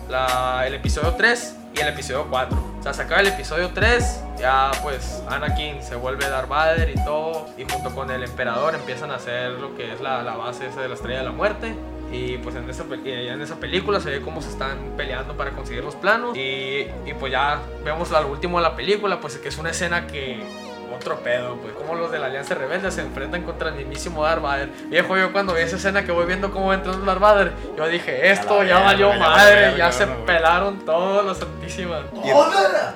la- 0.09 0.65
el 0.67 0.75
episodio 0.75 1.13
3 1.15 1.55
y 1.73 1.79
el 1.79 1.87
episodio 1.87 2.27
4. 2.29 2.57
O 2.79 2.83
sea, 2.83 2.93
se 2.93 3.01
acaba 3.01 3.21
el 3.21 3.27
episodio 3.27 3.71
3, 3.73 4.23
ya 4.37 4.71
pues 4.81 5.23
Anakin 5.27 5.81
se 5.81 5.95
vuelve 5.95 6.27
Darth 6.27 6.49
Vader 6.49 6.89
y 6.89 7.03
todo. 7.03 7.47
Y 7.57 7.63
junto 7.69 7.93
con 7.93 8.11
el 8.11 8.23
emperador 8.23 8.75
empiezan 8.75 9.11
a 9.11 9.15
hacer 9.15 9.51
lo 9.51 9.75
que 9.75 9.93
es 9.93 10.01
la, 10.01 10.21
la 10.23 10.35
base 10.35 10.69
de 10.69 10.87
la 10.87 10.93
estrella 10.93 11.19
de 11.19 11.25
la 11.25 11.31
muerte. 11.31 11.75
Y 12.11 12.37
pues 12.37 12.55
en 12.55 12.69
esa, 12.69 12.83
en 12.83 13.41
esa 13.41 13.55
película 13.55 13.99
se 13.99 14.11
ve 14.11 14.21
cómo 14.21 14.41
se 14.41 14.49
están 14.49 14.77
peleando 14.95 15.35
para 15.35 15.51
conseguir 15.51 15.83
los 15.83 15.95
planos. 15.95 16.37
Y, 16.37 16.87
y 17.05 17.13
pues 17.19 17.31
ya 17.31 17.59
vemos 17.83 18.11
al 18.11 18.25
último 18.25 18.57
de 18.59 18.63
la 18.63 18.75
película, 18.75 19.19
pues 19.19 19.37
que 19.37 19.49
es 19.49 19.57
una 19.57 19.71
escena 19.71 20.05
que 20.05 20.43
otro 20.91 21.19
pedo, 21.19 21.57
pues 21.57 21.73
como 21.73 21.95
los 21.95 22.11
de 22.11 22.19
la 22.19 22.27
Alianza 22.27 22.55
Rebelde 22.55 22.91
se 22.91 23.01
enfrentan 23.01 23.43
contra 23.43 23.69
el 23.69 23.75
mismísimo 23.75 24.23
Darth 24.23 24.41
Vader. 24.41 24.69
Viejo, 24.87 25.17
yo 25.17 25.31
cuando 25.31 25.53
vi 25.53 25.61
esa 25.61 25.75
escena 25.75 26.03
que 26.03 26.11
voy 26.11 26.25
viendo 26.25 26.51
cómo 26.51 26.67
va 26.67 26.75
entrando 26.75 27.05
Darth 27.05 27.19
Vader, 27.19 27.53
yo 27.77 27.87
dije, 27.87 28.31
esto 28.31 28.63
ya 28.63 28.79
valió 28.79 29.11
ya 29.11 29.19
madre, 29.19 29.77
ya 29.77 29.91
se 29.91 30.07
pelaron 30.07 30.85
todos 30.85 31.25
los 31.25 31.37
santísimas. 31.37 32.01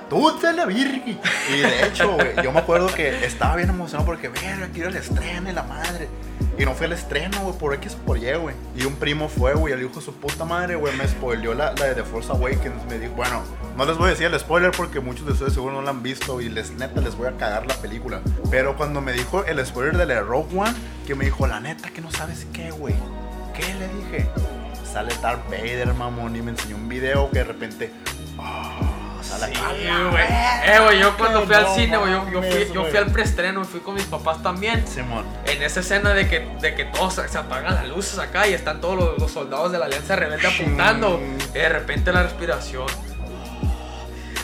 ¡Tú 0.10 0.38
te 0.40 0.54
la 0.54 0.66
virgi! 0.66 1.20
Y 1.50 1.60
de 1.60 1.88
hecho, 1.88 2.14
güey, 2.14 2.36
yo 2.44 2.52
me 2.52 2.60
acuerdo 2.60 2.88
que 2.88 3.26
estaba 3.26 3.56
bien 3.56 3.70
emocionado 3.70 4.06
porque, 4.06 4.30
verga, 4.30 4.70
quiero 4.74 4.90
el 4.90 4.96
estreno 4.96 5.50
y 5.50 5.54
la 5.54 5.64
madre. 5.64 6.08
Y 6.58 6.66
no 6.66 6.74
fue 6.74 6.88
el 6.88 6.94
estreno, 6.94 7.42
güey, 7.42 7.58
por 7.58 7.74
X 7.76 7.96
o 8.02 8.06
por 8.06 8.20
güey. 8.20 8.56
Y 8.76 8.86
un 8.86 8.96
primo 8.96 9.30
fue, 9.30 9.54
güey, 9.54 9.74
el 9.74 9.82
hijo 9.82 10.00
de 10.00 10.02
su 10.02 10.14
puta 10.14 10.44
madre, 10.44 10.76
güey, 10.76 10.96
me 10.96 11.08
spoileó 11.08 11.54
la, 11.54 11.74
la 11.74 11.86
de 11.86 11.96
The 11.96 12.04
Force 12.04 12.32
Awakens. 12.32 12.86
Me 12.90 12.98
dijo, 12.98 13.14
bueno, 13.14 13.44
no 13.76 13.86
les 13.86 13.98
voy 13.98 14.08
a 14.08 14.10
decir 14.10 14.26
el 14.26 14.40
spoiler 14.40 14.72
porque 14.72 15.00
muchos 15.00 15.26
de 15.26 15.34
ustedes 15.34 15.54
seguro 15.54 15.74
no 15.74 15.82
la 15.84 15.92
han 15.92 16.02
visto 16.02 16.42
y 16.42 16.50
les, 16.50 16.72
neta, 16.72 17.00
les 17.02 17.16
voy 17.16 17.28
a 17.28 17.38
cagar 17.38 17.68
la 17.68 17.76
película. 17.76 18.22
Pero 18.50 18.76
cuando 18.76 19.02
me 19.02 19.14
dijo 19.14 19.46
el 19.46 19.64
spoiler 19.66 19.98
de 19.98 20.06
la 20.08 20.22
Rogue 20.22 20.58
One, 20.58 20.74
que 21.06 21.14
me 21.14 21.26
dijo, 21.26 21.46
la 21.46 21.60
neta, 21.60 21.92
que 21.92 22.02
no 22.02 22.12
sabes 22.12 22.48
qué, 22.54 22.72
güey. 22.72 22.96
¿Qué 23.56 23.74
le 23.76 23.88
dije? 23.90 24.30
Sale 24.92 25.14
Darth 25.22 25.48
Vader, 25.50 25.94
mamón, 25.94 26.36
y 26.36 26.42
me 26.42 26.52
enseñó 26.52 26.76
un 26.76 26.90
video 26.90 27.30
que 27.30 27.40
de 27.40 27.44
repente... 27.44 27.92
ah, 28.40 28.87
sale 29.28 29.54
Sí, 29.56 29.62
güey. 30.12 30.24
Eh, 30.24 30.80
güey, 30.84 31.00
yo 31.00 31.18
cuando 31.18 31.44
fui 31.46 31.56
al 31.56 31.68
cine, 31.76 31.98
güey, 31.98 32.12
yo, 32.12 32.42
fui, 32.42 32.68
yo 32.74 32.86
fui 32.86 32.98
al 32.98 33.12
preestreno 33.12 33.62
y 33.62 33.66
fui 33.66 33.80
con 33.80 33.96
mis 33.96 34.06
papás 34.06 34.42
también. 34.42 34.88
Simón. 34.88 35.26
En 35.46 35.62
esa 35.62 35.82
escena 35.82 36.14
de 36.14 36.28
que, 36.28 36.40
de 36.62 36.76
que 36.76 36.86
todos 36.86 37.14
se 37.14 37.38
apagan 37.38 37.76
las 37.76 37.88
luces 37.88 38.20
acá 38.20 38.48
y 38.48 38.54
están 38.54 38.82
todos 38.82 38.96
los, 38.96 39.20
los 39.20 39.32
soldados 39.32 39.72
de 39.72 39.80
la 39.80 39.86
Alianza 39.86 40.16
Rebelde 40.16 40.48
apuntando. 40.48 41.20
Y 41.54 41.58
de 41.58 41.70
repente 41.70 42.12
la 42.12 42.24
respiración. 42.24 42.88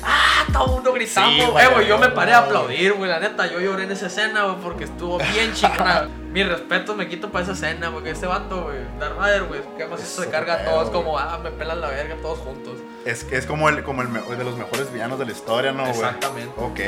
¡Ah! 0.05 0.45
Todo 0.51 0.65
el 0.65 0.71
mundo 0.71 0.93
gritando. 0.93 1.29
Sí, 1.29 1.41
eh, 1.41 1.67
güey, 1.73 1.87
yo 1.87 1.97
me 1.97 2.09
paré 2.09 2.33
a 2.33 2.39
aplaudir, 2.39 2.93
güey. 2.93 3.09
La 3.09 3.19
neta, 3.19 3.47
yo 3.47 3.59
lloré 3.59 3.83
en 3.83 3.91
esa 3.91 4.07
escena, 4.07 4.43
güey, 4.43 4.57
porque 4.61 4.83
estuvo 4.85 5.17
bien 5.17 5.53
chingona. 5.53 6.09
Mi 6.31 6.43
respeto 6.43 6.95
me 6.95 7.07
quito 7.07 7.31
para 7.31 7.43
esa 7.43 7.53
escena, 7.53 7.91
porque 7.91 8.11
ese 8.11 8.25
vato, 8.25 8.63
güey, 8.63 8.77
Darth 8.99 9.17
Vader, 9.17 9.43
güey, 9.43 9.61
que 9.77 9.85
más 9.85 10.01
eso 10.01 10.23
se 10.23 10.29
carga 10.29 10.55
a 10.55 10.65
todos 10.65 10.89
como, 10.89 11.17
ah, 11.17 11.39
me 11.41 11.51
pelan 11.51 11.79
la 11.79 11.87
verga 11.87 12.15
todos 12.21 12.39
juntos. 12.39 12.79
Es, 13.05 13.25
es 13.31 13.45
como 13.45 13.69
el, 13.69 13.83
como 13.83 14.01
el 14.01 14.13
de 14.13 14.43
los 14.43 14.57
mejores 14.57 14.91
villanos 14.91 15.19
de 15.19 15.25
la 15.25 15.31
historia, 15.31 15.71
¿no, 15.71 15.83
güey? 15.83 15.91
Exactamente. 15.91 16.53
Ok, 16.57 16.79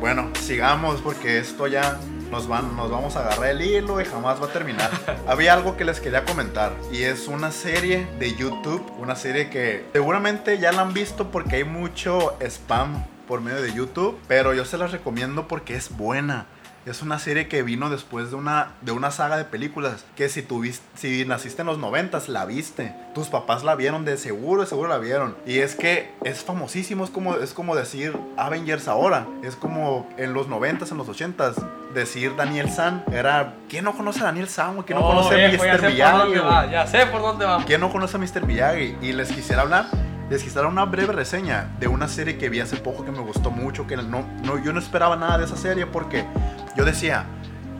bueno, 0.00 0.30
sigamos 0.40 1.00
porque 1.00 1.38
esto 1.38 1.66
ya 1.66 1.98
nos, 2.30 2.48
van, 2.48 2.76
nos 2.76 2.90
vamos 2.90 3.16
a 3.16 3.20
agarrar 3.20 3.50
el 3.50 3.62
hilo 3.62 4.00
y 4.00 4.04
jamás 4.04 4.40
va 4.40 4.46
a 4.46 4.52
terminar. 4.52 4.90
Había 5.26 5.52
algo 5.52 5.76
que 5.76 5.84
les 5.84 6.00
quería 6.00 6.24
comentar 6.24 6.72
y 6.92 7.02
es 7.02 7.28
una 7.28 7.50
serie 7.50 8.06
de 8.18 8.34
YouTube, 8.34 8.82
una 8.98 9.16
serie 9.16 9.50
que 9.50 9.84
seguramente 9.92 10.58
ya 10.58 10.72
la 10.72 10.82
han 10.82 10.94
visto 10.94 11.30
porque 11.30 11.56
hay 11.56 11.64
mucho 11.64 12.36
spam 12.40 13.04
por 13.26 13.40
medio 13.40 13.60
de 13.60 13.72
YouTube, 13.74 14.18
pero 14.26 14.54
yo 14.54 14.64
se 14.64 14.78
las 14.78 14.90
recomiendo 14.90 15.48
porque 15.48 15.76
es 15.76 15.94
buena. 15.94 16.46
Es 16.88 17.02
una 17.02 17.18
serie 17.18 17.48
que 17.48 17.62
vino 17.62 17.90
después 17.90 18.30
de 18.30 18.36
una, 18.36 18.72
de 18.80 18.92
una 18.92 19.10
saga 19.10 19.36
de 19.36 19.44
películas 19.44 20.04
que 20.16 20.28
si 20.28 20.42
tuviste, 20.42 20.84
si 20.96 21.24
naciste 21.24 21.62
en 21.62 21.66
los 21.66 21.78
noventas, 21.78 22.28
la 22.28 22.44
viste. 22.44 22.94
Tus 23.14 23.28
papás 23.28 23.64
la 23.64 23.74
vieron, 23.74 24.04
de 24.04 24.16
seguro, 24.16 24.62
de 24.62 24.68
seguro 24.68 24.88
la 24.88 24.98
vieron. 24.98 25.36
Y 25.46 25.58
es 25.58 25.74
que 25.74 26.12
es 26.24 26.42
famosísimo, 26.44 27.04
es 27.04 27.10
como, 27.10 27.36
es 27.36 27.52
como 27.52 27.76
decir 27.76 28.16
Avengers 28.36 28.88
ahora. 28.88 29.26
Es 29.42 29.56
como 29.56 30.08
en 30.16 30.32
los 30.34 30.48
noventas, 30.48 30.90
en 30.90 30.98
los 30.98 31.08
ochentas, 31.08 31.56
decir 31.94 32.34
Daniel 32.36 32.70
San. 32.70 33.04
Era, 33.12 33.54
¿quién 33.68 33.84
no 33.84 33.94
conoce 33.96 34.20
a 34.20 34.24
Daniel 34.24 34.48
San? 34.48 34.82
¿Quién 34.82 34.98
no 34.98 35.04
Oh, 35.06 35.08
conoce 35.10 35.34
a 35.34 35.48
viejo, 35.48 35.64
ya 35.64 35.72
Mr. 35.72 35.76
sé 35.76 35.82
por 35.82 35.90
Miyagi? 35.92 36.70
Ya 36.72 36.86
sé 36.86 37.06
por 37.06 37.20
dónde 37.20 37.44
va. 37.46 37.64
¿Quién 37.64 37.80
no 37.80 37.90
conoce 37.90 38.16
a 38.16 38.20
Mr. 38.20 38.46
Miyagi? 38.46 38.96
Y 39.02 39.12
les 39.12 39.30
quisiera 39.30 39.62
hablar, 39.62 39.86
les 40.30 40.42
quisiera 40.42 40.68
una 40.68 40.84
breve 40.84 41.12
reseña 41.12 41.68
de 41.80 41.88
una 41.88 42.08
serie 42.08 42.38
que 42.38 42.48
vi 42.48 42.60
hace 42.60 42.76
poco 42.76 43.04
que 43.04 43.10
me 43.10 43.20
gustó 43.20 43.50
mucho, 43.50 43.86
que 43.86 43.96
no, 43.96 44.24
no, 44.44 44.62
yo 44.62 44.72
no 44.72 44.78
esperaba 44.80 45.16
nada 45.16 45.38
de 45.38 45.44
esa 45.46 45.56
serie 45.56 45.86
porque 45.86 46.24
yo 46.78 46.84
decía, 46.84 47.26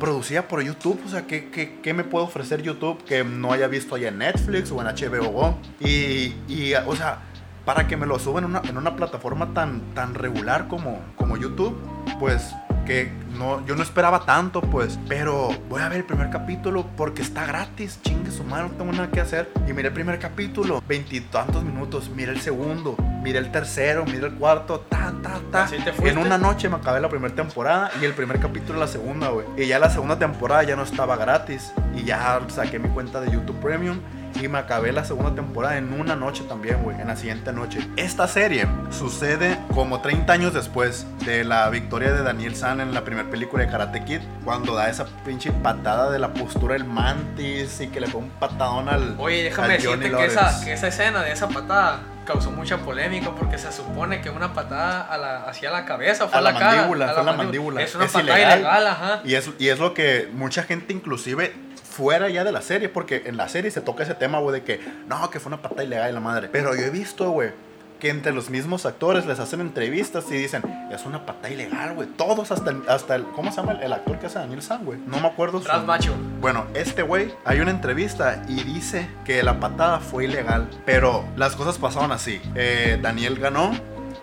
producida 0.01 0.49
por 0.49 0.61
YouTube, 0.61 1.01
o 1.07 1.09
sea, 1.09 1.25
¿qué, 1.25 1.51
qué, 1.81 1.95
me 1.95 2.03
puede 2.03 2.25
ofrecer 2.25 2.63
YouTube 2.63 3.05
que 3.05 3.23
no 3.23 3.53
haya 3.53 3.69
visto 3.69 3.95
allá 3.95 4.09
en 4.09 4.19
Netflix 4.19 4.73
o 4.73 4.81
en 4.81 4.89
HBO? 4.89 5.57
Y, 5.79 6.35
y, 6.49 6.75
o 6.85 6.97
sea, 6.97 7.21
para 7.65 7.87
que 7.87 7.97
me 7.97 8.07
lo 8.07 8.19
suban 8.19 8.43
en 8.43 8.51
una, 8.51 8.63
en 8.69 8.77
una 8.77 8.97
plataforma 8.97 9.55
tan, 9.55 9.95
tan 9.95 10.15
regular 10.15 10.67
como, 10.67 11.01
como 11.15 11.37
YouTube, 11.37 11.79
pues 12.19 12.53
que 12.89 13.13
no, 13.37 13.65
yo 13.67 13.77
no 13.77 13.83
esperaba 13.83 14.25
tanto, 14.25 14.63
pues, 14.63 14.99
pero 15.09 15.51
voy 15.69 15.83
a 15.83 15.91
ver 15.91 15.99
el 15.99 16.05
primer 16.05 16.31
capítulo 16.31 16.87
porque 16.97 17.21
está 17.21 17.45
gratis, 17.45 18.01
chingue 18.03 18.31
su 18.31 18.45
madre, 18.45 18.71
no 18.71 18.77
tengo 18.77 18.93
nada 18.93 19.11
que 19.11 19.21
hacer. 19.21 19.53
Y 19.69 19.75
miré 19.75 19.89
el 19.89 19.95
primer 19.95 20.19
capítulo, 20.19 20.83
veintitantos 20.89 21.63
minutos, 21.63 22.09
miré 22.09 22.33
el 22.33 22.41
segundo, 22.41 22.97
miré 23.23 23.41
el 23.41 23.53
tercero, 23.53 24.07
miré 24.07 24.29
el 24.29 24.35
cuarto, 24.35 24.81
ta, 24.89 25.13
ta, 25.23 25.39
ta. 25.53 25.65
Así 25.65 25.77
te 25.77 25.93
fuiste. 25.93 26.19
En 26.19 26.19
una 26.19 26.39
noche 26.39 26.71
me 26.71 26.77
acabé 26.77 26.99
la 26.99 27.11
primera 27.11 27.35
temporada 27.35 27.91
y 28.01 28.07
el 28.07 28.15
primer 28.15 28.41
capítulo 28.41 28.81
la 28.81 28.89
segunda, 28.89 29.29
güey. 29.29 29.45
Y 29.59 29.67
ya 29.67 29.79
la 29.79 29.91
segunda 29.91 30.19
temporada 30.19 30.63
ya 30.63 30.75
no 30.75 30.83
estaba 30.83 31.17
gratis 31.17 31.71
y 31.95 32.05
ya 32.05 32.41
saqué 32.49 32.79
mi 32.79 32.89
cuenta 32.89 33.21
de 33.21 33.31
YouTube 33.31 33.61
Premium 33.61 33.99
y 34.41 34.49
me 34.49 34.59
acabé 34.59 34.93
la 34.93 35.05
segunda 35.05 35.35
temporada 35.35 35.79
en 35.79 35.93
una 35.93 36.17
noche 36.17 36.45
también, 36.49 36.83
güey, 36.83 37.01
en 37.01 37.09
la 37.09 37.17
siguiente 37.17 37.53
noche. 37.53 37.81
Esta 37.97 38.29
serie 38.29 38.67
sucede 38.91 39.59
como 39.75 40.01
30 40.01 40.33
años 40.33 40.55
después 40.55 41.07
de 41.25 41.45
la 41.45 41.69
victoria 41.71 42.13
de 42.13 42.23
Daniel 42.23 42.55
San 42.55 42.81
en 42.81 42.95
la 42.95 43.05
primera 43.05 43.29
película 43.31 43.65
de 43.65 43.71
Karate 43.71 44.05
Kid, 44.05 44.21
cuando 44.45 44.75
da 44.75 44.89
esa 44.89 45.07
pinche 45.25 45.53
patada 45.53 46.11
de 46.11 46.19
la 46.19 46.33
postura 46.33 46.75
del 46.75 46.85
mantis 46.85 47.81
y 47.81 47.89
que 47.89 48.01
le 48.01 48.09
pone 48.09 48.27
un 48.27 48.31
patadón 48.31 48.89
al 48.89 49.17
Oye, 49.19 49.45
déjame 49.45 49.75
al 49.75 49.83
decirte 49.83 50.11
que 50.11 50.25
esa, 50.25 50.65
que 50.65 50.73
esa 50.73 50.89
escena 50.89 51.23
de 51.23 51.33
esa 51.33 51.49
patada 51.49 52.01
causó 52.29 52.51
mucha 52.51 52.77
polémica 52.79 53.31
porque 53.35 53.57
se 53.57 53.73
supone 53.73 54.21
que 54.21 54.29
una 54.29 54.53
patada 54.53 55.01
a 55.01 55.17
la, 55.17 55.45
hacia 55.45 55.71
la 55.71 55.87
cabeza 55.87 56.29
fue 56.29 56.39
a 56.39 56.43
la, 56.43 56.53
la, 56.53 56.59
cara. 56.59 56.77
mandíbula, 56.77 57.11
a 57.11 57.15
fue 57.15 57.25
la 57.25 57.33
mandíbula. 57.33 57.83
Es 57.83 57.95
una 57.95 58.07
patada 58.07 58.39
ilegal, 58.39 58.87
ajá. 58.87 59.21
Y 59.25 59.35
es, 59.35 59.51
y 59.59 59.69
es 59.69 59.79
lo 59.79 59.95
que 59.95 60.29
mucha 60.35 60.63
gente 60.63 60.93
inclusive 60.93 61.55
fuera 61.99 62.29
ya 62.29 62.45
de 62.45 62.53
la 62.53 62.63
serie, 62.63 62.89
porque 62.89 63.25
en 63.27 63.37
la 63.37 63.49
serie 63.49 63.73
se 63.73 63.81
toca 63.81 64.05
ese 64.05 64.15
tema, 64.15 64.39
güey, 64.39 64.61
de 64.61 64.63
que 64.63 64.81
no, 65.09 65.29
que 65.31 65.41
fue 65.41 65.51
una 65.51 65.61
patada 65.61 65.83
ilegal 65.83 66.15
la 66.15 66.21
madre. 66.21 66.49
Pero 66.53 66.77
yo 66.77 66.83
he 66.83 66.91
visto, 66.91 67.29
güey, 67.33 67.51
que 67.99 68.09
entre 68.09 68.33
los 68.33 68.51
mismos 68.51 68.87
actores 68.87 69.27
les 69.27 69.41
hacen 69.41 69.61
entrevistas 69.61 70.25
y 70.31 70.35
dicen, 70.35 70.63
es 70.93 71.05
una 71.07 71.27
patada 71.27 71.51
ilegal, 71.51 71.97
güey. 71.97 72.07
Todos, 72.07 72.53
hasta 72.53 72.71
el, 72.71 72.89
hasta 72.89 73.17
el, 73.17 73.25
¿cómo 73.25 73.51
se 73.51 73.57
llama 73.57 73.73
el, 73.73 73.83
el 73.83 73.93
actor 73.93 74.17
que 74.21 74.27
hace 74.27 74.39
Daniel 74.39 74.63
San, 74.63 74.85
güey? 74.85 75.01
No 75.09 75.19
me 75.19 75.27
acuerdo 75.27 75.61
su 75.61 75.69
Macho. 75.87 76.15
bueno, 76.41 76.67
este 76.75 77.03
güey, 77.03 77.35
hay 77.45 77.59
una 77.59 77.73
entrevista 77.73 78.45
y 78.47 78.63
dice 78.63 79.09
que 79.25 79.43
la 79.43 79.59
patada 79.59 79.99
fue 79.99 80.27
ilegal, 80.27 80.71
pero 80.87 81.25
las 81.37 81.57
cosas 81.57 81.79
pasaron 81.79 82.13
así. 82.13 82.41
Eh, 82.55 82.97
Daniel 83.03 83.41
ganó, 83.41 83.73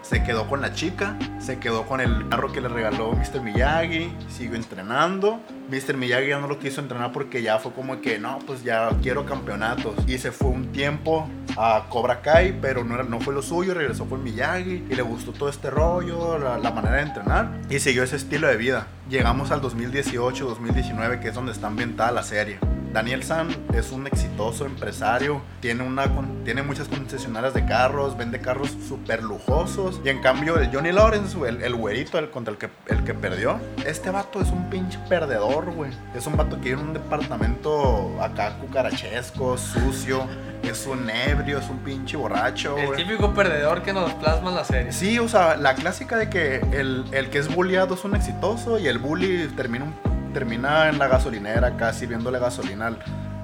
se 0.08 0.24
quedó 0.24 0.48
con 0.48 0.62
la 0.62 0.72
chica, 0.72 1.18
se 1.40 1.58
quedó 1.58 1.88
con 1.88 2.00
el 2.00 2.30
carro 2.30 2.52
que 2.52 2.62
le 2.62 2.68
regaló 2.68 3.14
Mr. 3.14 3.42
Miyagi, 3.42 4.14
siguió 4.30 4.56
entrenando. 4.56 5.40
Mr. 5.70 5.98
Miyagi 5.98 6.30
ya 6.30 6.40
no 6.40 6.48
lo 6.48 6.60
quiso 6.60 6.80
entrenar 6.80 7.12
porque 7.12 7.42
ya 7.42 7.58
fue 7.58 7.72
como 7.72 8.00
que, 8.02 8.20
no, 8.20 8.38
pues 8.46 8.64
ya 8.64 8.92
quiero 9.02 9.26
campeonatos. 9.26 9.96
Y 10.06 10.20
se 10.20 10.32
fue 10.32 10.50
un 10.50 10.72
tiempo 10.72 11.28
a 11.58 11.86
Cobra 11.90 12.22
Kai, 12.22 12.58
pero 12.62 12.84
no, 12.84 12.96
era, 12.96 13.04
no 13.04 13.20
fue 13.20 13.34
lo 13.34 13.42
suyo, 13.42 13.74
regresó 13.74 14.06
con 14.06 14.24
Miyagi 14.24 14.86
y 14.90 14.96
le 14.96 15.02
gustó 15.02 15.32
todo 15.32 15.50
este 15.50 15.70
rollo, 15.70 16.38
la, 16.38 16.58
la 16.58 16.72
manera 16.72 16.98
de 16.98 17.02
entrenar 17.04 17.62
y 17.70 17.80
siguió 17.80 18.04
ese 18.04 18.16
estilo 18.16 18.48
de 18.48 18.58
vida. 18.58 18.88
Llegamos 19.10 19.52
al 19.52 19.62
2018-2019, 19.62 21.20
que 21.20 21.30
es 21.30 21.36
donde 21.36 21.52
está 21.52 21.68
ambientada 21.68 22.12
la 22.12 22.24
serie. 22.24 22.60
Daniel 22.96 23.24
San 23.24 23.50
es 23.74 23.92
un 23.92 24.08
exitoso 24.08 24.66
empresario, 24.66 25.42
tiene, 25.60 25.84
una, 25.84 26.06
tiene 26.46 26.64
muchas 26.64 26.88
concesionarias 26.88 27.54
de 27.54 27.66
carros, 27.66 28.16
vende 28.16 28.40
carros 28.40 28.74
súper 28.88 29.22
lujosos. 29.22 30.00
Y 30.06 30.08
en 30.08 30.22
cambio, 30.22 30.58
el 30.58 30.74
Johnny 30.74 30.94
Lawrence, 30.94 31.38
el, 31.46 31.62
el 31.62 31.76
güerito 31.76 32.18
el, 32.20 32.30
contra 32.30 32.54
el 32.54 32.58
que, 32.58 32.70
el 32.88 33.04
que 33.04 33.14
perdió, 33.14 33.60
este 33.86 34.12
vato 34.12 34.40
es 34.40 34.48
un 34.48 34.70
pinche 34.70 34.98
perdedor, 35.10 35.74
güey. 35.74 35.92
Es 36.16 36.26
un 36.26 36.38
vato 36.38 36.56
que 36.62 36.70
vive 36.70 36.80
en 36.80 36.88
un 36.88 36.94
departamento 36.94 38.16
acá 38.24 38.58
cucarachesco, 38.60 39.58
sucio. 39.58 40.26
Es 40.64 40.88
un 40.88 41.10
ebrio, 41.10 41.45
es 41.54 41.70
un 41.70 41.80
pinche 41.80 42.18
borracho, 42.18 42.78
El 42.78 42.88
güey. 42.88 43.04
típico 43.06 43.34
perdedor 43.34 43.82
que 43.84 43.94
nos 43.94 44.14
plasma 44.14 44.50
en 44.50 44.56
la 44.56 44.64
serie. 44.66 44.92
Sí, 44.92 45.20
o 45.20 45.28
sea, 45.28 45.56
la 45.58 45.76
clásica 45.76 46.18
de 46.18 46.30
que 46.30 46.56
el, 46.74 47.06
el 47.12 47.30
que 47.30 47.38
es 47.40 47.54
bulliado 47.54 47.96
es 47.96 48.04
un 48.04 48.16
exitoso 48.16 48.80
y 48.80 48.88
el 48.88 48.98
bully 48.98 49.48
termina, 49.56 49.86
un- 49.86 50.34
termina 50.34 50.90
en 50.90 50.98
la 51.00 51.08
gasolinera 51.08 51.68
acá 51.68 51.94
sirviéndole 51.94 52.40
gasolina 52.40 52.88
al, 52.88 53.00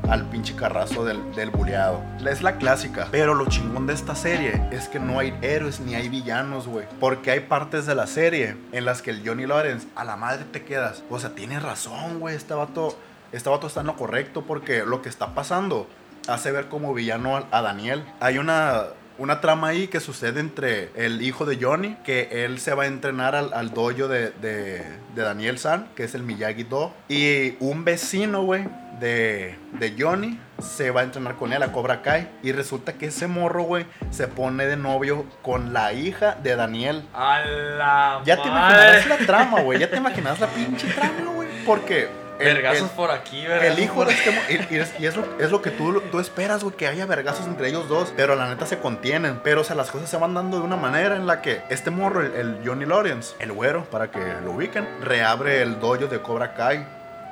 al 0.09 0.25
pinche 0.29 0.55
carrazo 0.55 1.05
del, 1.05 1.33
del 1.35 1.49
bulleado. 1.51 2.01
Es 2.27 2.41
la 2.41 2.57
clásica. 2.57 3.07
Pero 3.11 3.33
lo 3.33 3.45
chingón 3.47 3.87
de 3.87 3.93
esta 3.93 4.15
serie 4.15 4.61
es 4.71 4.87
que 4.89 4.99
no 4.99 5.19
hay 5.19 5.33
héroes 5.41 5.79
ni 5.79 5.95
hay 5.95 6.09
villanos, 6.09 6.67
güey. 6.67 6.85
Porque 6.99 7.31
hay 7.31 7.41
partes 7.41 7.85
de 7.85 7.95
la 7.95 8.07
serie 8.07 8.57
en 8.73 8.83
las 8.85 9.01
que 9.01 9.11
el 9.11 9.21
Johnny 9.25 9.45
Lawrence, 9.45 9.87
a 9.95 10.03
la 10.03 10.17
madre 10.17 10.43
te 10.51 10.63
quedas. 10.63 11.03
O 11.09 11.19
sea, 11.19 11.29
tiene 11.35 11.59
razón, 11.59 12.19
güey. 12.19 12.35
Este 12.35 12.53
vato, 12.53 12.97
este 13.31 13.49
vato 13.49 13.67
está 13.67 13.79
en 13.81 13.87
lo 13.87 13.95
correcto 13.95 14.43
porque 14.45 14.83
lo 14.85 15.01
que 15.01 15.07
está 15.07 15.33
pasando 15.33 15.87
hace 16.27 16.51
ver 16.51 16.67
como 16.67 16.93
villano 16.93 17.37
a, 17.37 17.47
a 17.51 17.61
Daniel. 17.61 18.03
Hay 18.19 18.37
una, 18.37 18.83
una 19.17 19.41
trama 19.41 19.69
ahí 19.69 19.87
que 19.87 19.99
sucede 19.99 20.39
entre 20.39 20.91
el 20.95 21.21
hijo 21.21 21.45
de 21.45 21.57
Johnny, 21.61 21.95
que 22.03 22.45
él 22.45 22.59
se 22.59 22.73
va 22.73 22.83
a 22.83 22.87
entrenar 22.87 23.35
al, 23.35 23.53
al 23.53 23.71
dojo 23.73 24.07
de, 24.07 24.31
de, 24.31 24.83
de 25.15 25.21
Daniel 25.21 25.57
San, 25.59 25.89
que 25.95 26.03
es 26.03 26.15
el 26.15 26.23
Miyagi 26.23 26.63
Do, 26.63 26.93
y 27.07 27.55
un 27.59 27.83
vecino, 27.83 28.43
güey, 28.43 28.67
de, 29.01 29.57
de 29.73 29.95
Johnny 29.97 30.39
se 30.61 30.91
va 30.91 31.01
a 31.01 31.03
entrenar 31.03 31.35
con 31.35 31.51
él 31.51 31.61
a 31.63 31.71
Cobra 31.71 32.01
Kai. 32.01 32.29
Y 32.43 32.51
resulta 32.51 32.93
que 32.93 33.07
ese 33.07 33.27
morro, 33.27 33.63
güey, 33.63 33.85
se 34.11 34.27
pone 34.27 34.65
de 34.65 34.77
novio 34.77 35.25
con 35.41 35.73
la 35.73 35.91
hija 35.91 36.37
de 36.41 36.55
Daniel. 36.55 37.03
A 37.13 37.39
la 37.45 38.21
Ya 38.23 38.41
te 38.41 38.47
imaginas 38.47 39.07
la 39.07 39.17
trama, 39.17 39.61
güey. 39.61 39.79
Ya 39.79 39.89
te 39.89 39.97
imaginas 39.97 40.39
la 40.39 40.47
pinche 40.47 40.87
trama, 40.87 41.31
güey. 41.33 41.49
Porque. 41.65 42.20
Vergazos 42.45 42.89
por 42.91 43.11
aquí, 43.11 43.45
vergazos 43.45 43.77
el 43.77 43.83
hijo 43.83 43.95
por 43.95 44.07
de 44.07 44.13
este 44.13 44.31
mo- 44.31 44.41
y, 44.49 44.75
y 44.75 44.79
es, 44.79 44.93
y 44.99 45.05
es 45.05 45.15
lo, 45.15 45.25
es 45.39 45.51
lo 45.51 45.61
que 45.61 45.71
tú, 45.71 46.01
tú 46.11 46.19
esperas, 46.19 46.63
güey, 46.63 46.75
que 46.75 46.87
haya 46.87 47.05
vergazos 47.05 47.45
entre 47.47 47.69
ellos 47.69 47.87
dos. 47.87 48.13
Pero 48.15 48.35
la 48.35 48.47
neta 48.49 48.65
se 48.65 48.79
contienen. 48.79 49.39
Pero, 49.43 49.61
o 49.61 49.63
sea, 49.63 49.75
las 49.75 49.91
cosas 49.91 50.09
se 50.09 50.17
van 50.17 50.33
dando 50.33 50.57
de 50.59 50.63
una 50.63 50.75
manera 50.77 51.15
en 51.15 51.27
la 51.27 51.41
que 51.41 51.61
este 51.69 51.89
morro, 51.91 52.21
el, 52.21 52.33
el 52.33 52.61
Johnny 52.65 52.85
Lawrence, 52.85 53.35
el 53.39 53.51
güero, 53.51 53.85
para 53.85 54.09
que 54.11 54.19
lo 54.43 54.51
ubiquen, 54.51 54.87
reabre 55.01 55.61
el 55.61 55.79
dojo 55.79 56.07
de 56.07 56.19
Cobra 56.21 56.53
Kai. 56.53 56.85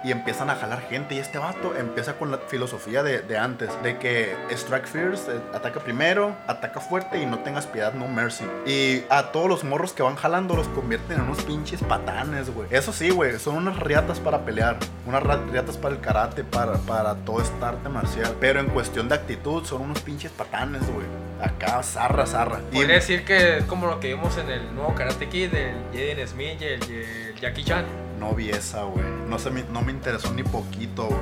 Y 0.03 0.11
empiezan 0.11 0.49
a 0.49 0.55
jalar 0.55 0.81
gente. 0.89 1.15
Y 1.15 1.19
este 1.19 1.37
vato 1.37 1.75
empieza 1.75 2.13
con 2.13 2.31
la 2.31 2.37
filosofía 2.37 3.03
de, 3.03 3.21
de 3.21 3.37
antes: 3.37 3.69
de 3.83 3.97
que 3.97 4.35
strike 4.51 4.87
first, 4.87 5.27
eh, 5.27 5.41
ataca 5.53 5.81
primero, 5.81 6.35
ataca 6.47 6.79
fuerte 6.79 7.21
y 7.21 7.25
no 7.25 7.39
tengas 7.39 7.67
piedad, 7.67 7.93
no 7.93 8.07
mercy. 8.07 8.45
Y 8.65 9.03
a 9.09 9.31
todos 9.31 9.49
los 9.49 9.63
morros 9.63 9.91
que 9.91 10.01
van 10.01 10.15
jalando 10.15 10.55
los 10.55 10.67
convierten 10.69 11.17
en 11.17 11.23
unos 11.23 11.43
pinches 11.43 11.83
patanes, 11.83 12.49
güey. 12.49 12.67
Eso 12.71 12.93
sí, 12.93 13.09
güey, 13.09 13.37
son 13.39 13.57
unas 13.57 13.77
riatas 13.77 14.19
para 14.19 14.45
pelear, 14.45 14.77
unas 15.05 15.21
riatas 15.23 15.75
para 15.75 15.95
el 15.95 16.01
karate, 16.01 16.43
para, 16.43 16.73
para 16.77 17.15
todo 17.15 17.41
este 17.41 17.65
arte 17.65 17.89
marcial. 17.89 18.33
Pero 18.39 18.61
en 18.61 18.67
cuestión 18.67 19.09
de 19.09 19.15
actitud, 19.15 19.65
son 19.65 19.81
unos 19.81 19.99
pinches 19.99 20.31
patanes, 20.31 20.81
güey. 20.93 21.05
Acá, 21.41 21.83
zarra, 21.83 22.25
zarra. 22.25 22.59
Podría 22.71 22.95
decir 22.95 23.25
que 23.25 23.57
es 23.57 23.63
como 23.65 23.87
lo 23.87 23.99
que 23.99 24.13
vimos 24.13 24.37
en 24.37 24.49
el 24.49 24.73
nuevo 24.75 24.95
Karate 24.95 25.27
Kid, 25.27 25.53
el 25.53 25.75
Jaden 25.93 26.27
Smith 26.27 26.61
y 26.61 26.65
el, 26.65 26.83
el 26.83 27.35
Jackie 27.39 27.63
Chan. 27.63 27.85
No 28.19 28.33
vi 28.33 28.49
esa, 28.49 28.83
güey. 28.83 29.05
No, 29.27 29.39
se 29.39 29.49
me- 29.49 29.63
no 29.71 29.81
me 29.81 29.91
interesó 29.91 30.31
ni 30.33 30.43
poquito, 30.43 31.05
güey. 31.07 31.19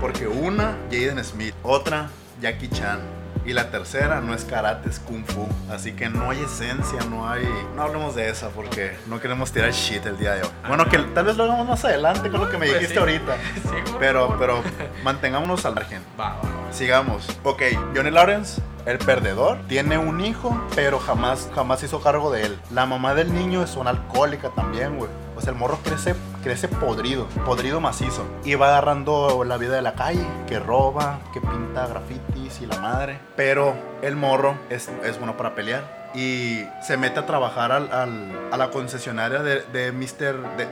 Porque 0.00 0.26
una, 0.28 0.76
Jaden 0.90 1.22
Smith. 1.24 1.54
Otra, 1.62 2.10
Jackie 2.40 2.68
Chan. 2.68 3.00
Y 3.48 3.54
la 3.54 3.70
tercera 3.70 4.20
no 4.20 4.34
es 4.34 4.44
karate, 4.44 4.90
es 4.90 5.00
kung 5.00 5.24
fu. 5.24 5.48
Así 5.72 5.92
que 5.92 6.10
no 6.10 6.30
hay 6.30 6.38
esencia, 6.42 7.00
no 7.08 7.26
hay... 7.26 7.48
No 7.74 7.84
hablemos 7.84 8.14
de 8.14 8.28
esa 8.28 8.50
porque 8.50 8.94
no 9.06 9.20
queremos 9.20 9.50
tirar 9.52 9.70
shit 9.72 10.04
el 10.04 10.18
día 10.18 10.34
de 10.34 10.42
hoy. 10.42 10.50
Bueno, 10.66 10.86
que 10.86 10.98
tal 10.98 11.24
vez 11.24 11.38
lo 11.38 11.44
hagamos 11.44 11.66
más 11.66 11.82
adelante 11.82 12.28
con 12.30 12.40
lo 12.40 12.50
que 12.50 12.58
me 12.58 12.66
Pues 12.66 12.72
dijiste 12.74 12.92
sí. 12.92 13.00
ahorita. 13.00 13.36
Sí. 13.54 13.92
Pero, 13.98 14.36
pero 14.38 14.62
mantengámonos 15.02 15.64
al 15.64 15.76
margen. 15.76 16.02
Va, 16.20 16.34
va, 16.34 16.42
va. 16.42 16.72
Sigamos. 16.74 17.26
Ok, 17.42 17.62
Johnny 17.96 18.10
Lawrence, 18.10 18.60
el 18.84 18.98
perdedor, 18.98 19.56
tiene 19.66 19.96
un 19.96 20.20
hijo, 20.20 20.54
pero 20.74 20.98
jamás, 20.98 21.48
jamás 21.54 21.82
hizo 21.82 22.02
cargo 22.02 22.30
de 22.30 22.42
él. 22.44 22.58
La 22.70 22.84
mamá 22.84 23.14
del 23.14 23.32
niño 23.32 23.62
es 23.62 23.76
una 23.76 23.88
alcohólica 23.88 24.50
también, 24.50 24.98
güey. 24.98 25.10
O 25.36 25.40
sea, 25.40 25.52
el 25.52 25.58
morro 25.58 25.78
crece, 25.82 26.14
crece 26.48 26.66
podrido, 26.68 27.26
podrido 27.44 27.78
macizo. 27.78 28.24
Y 28.42 28.54
va 28.54 28.68
agarrando 28.68 29.44
la 29.44 29.58
vida 29.58 29.74
de 29.76 29.82
la 29.82 29.92
calle, 29.92 30.24
que 30.46 30.58
roba, 30.58 31.18
que 31.34 31.42
pinta 31.42 31.86
grafitis 31.86 32.62
y 32.62 32.66
la 32.66 32.78
madre. 32.78 33.18
Pero 33.36 33.74
el 34.00 34.16
morro 34.16 34.54
es, 34.70 34.88
es 35.04 35.18
bueno 35.18 35.36
para 35.36 35.54
pelear. 35.54 36.08
y 36.14 36.64
se 36.82 36.96
mete 36.96 37.20
a 37.20 37.26
trabajar 37.26 37.70
al, 37.70 37.92
al- 37.92 38.48
a 38.50 38.56
la 38.56 38.70
concesionaria 38.70 39.40
de, 39.42 39.60
de 39.60 39.92
Mr. 39.92 40.56
De, 40.56 40.66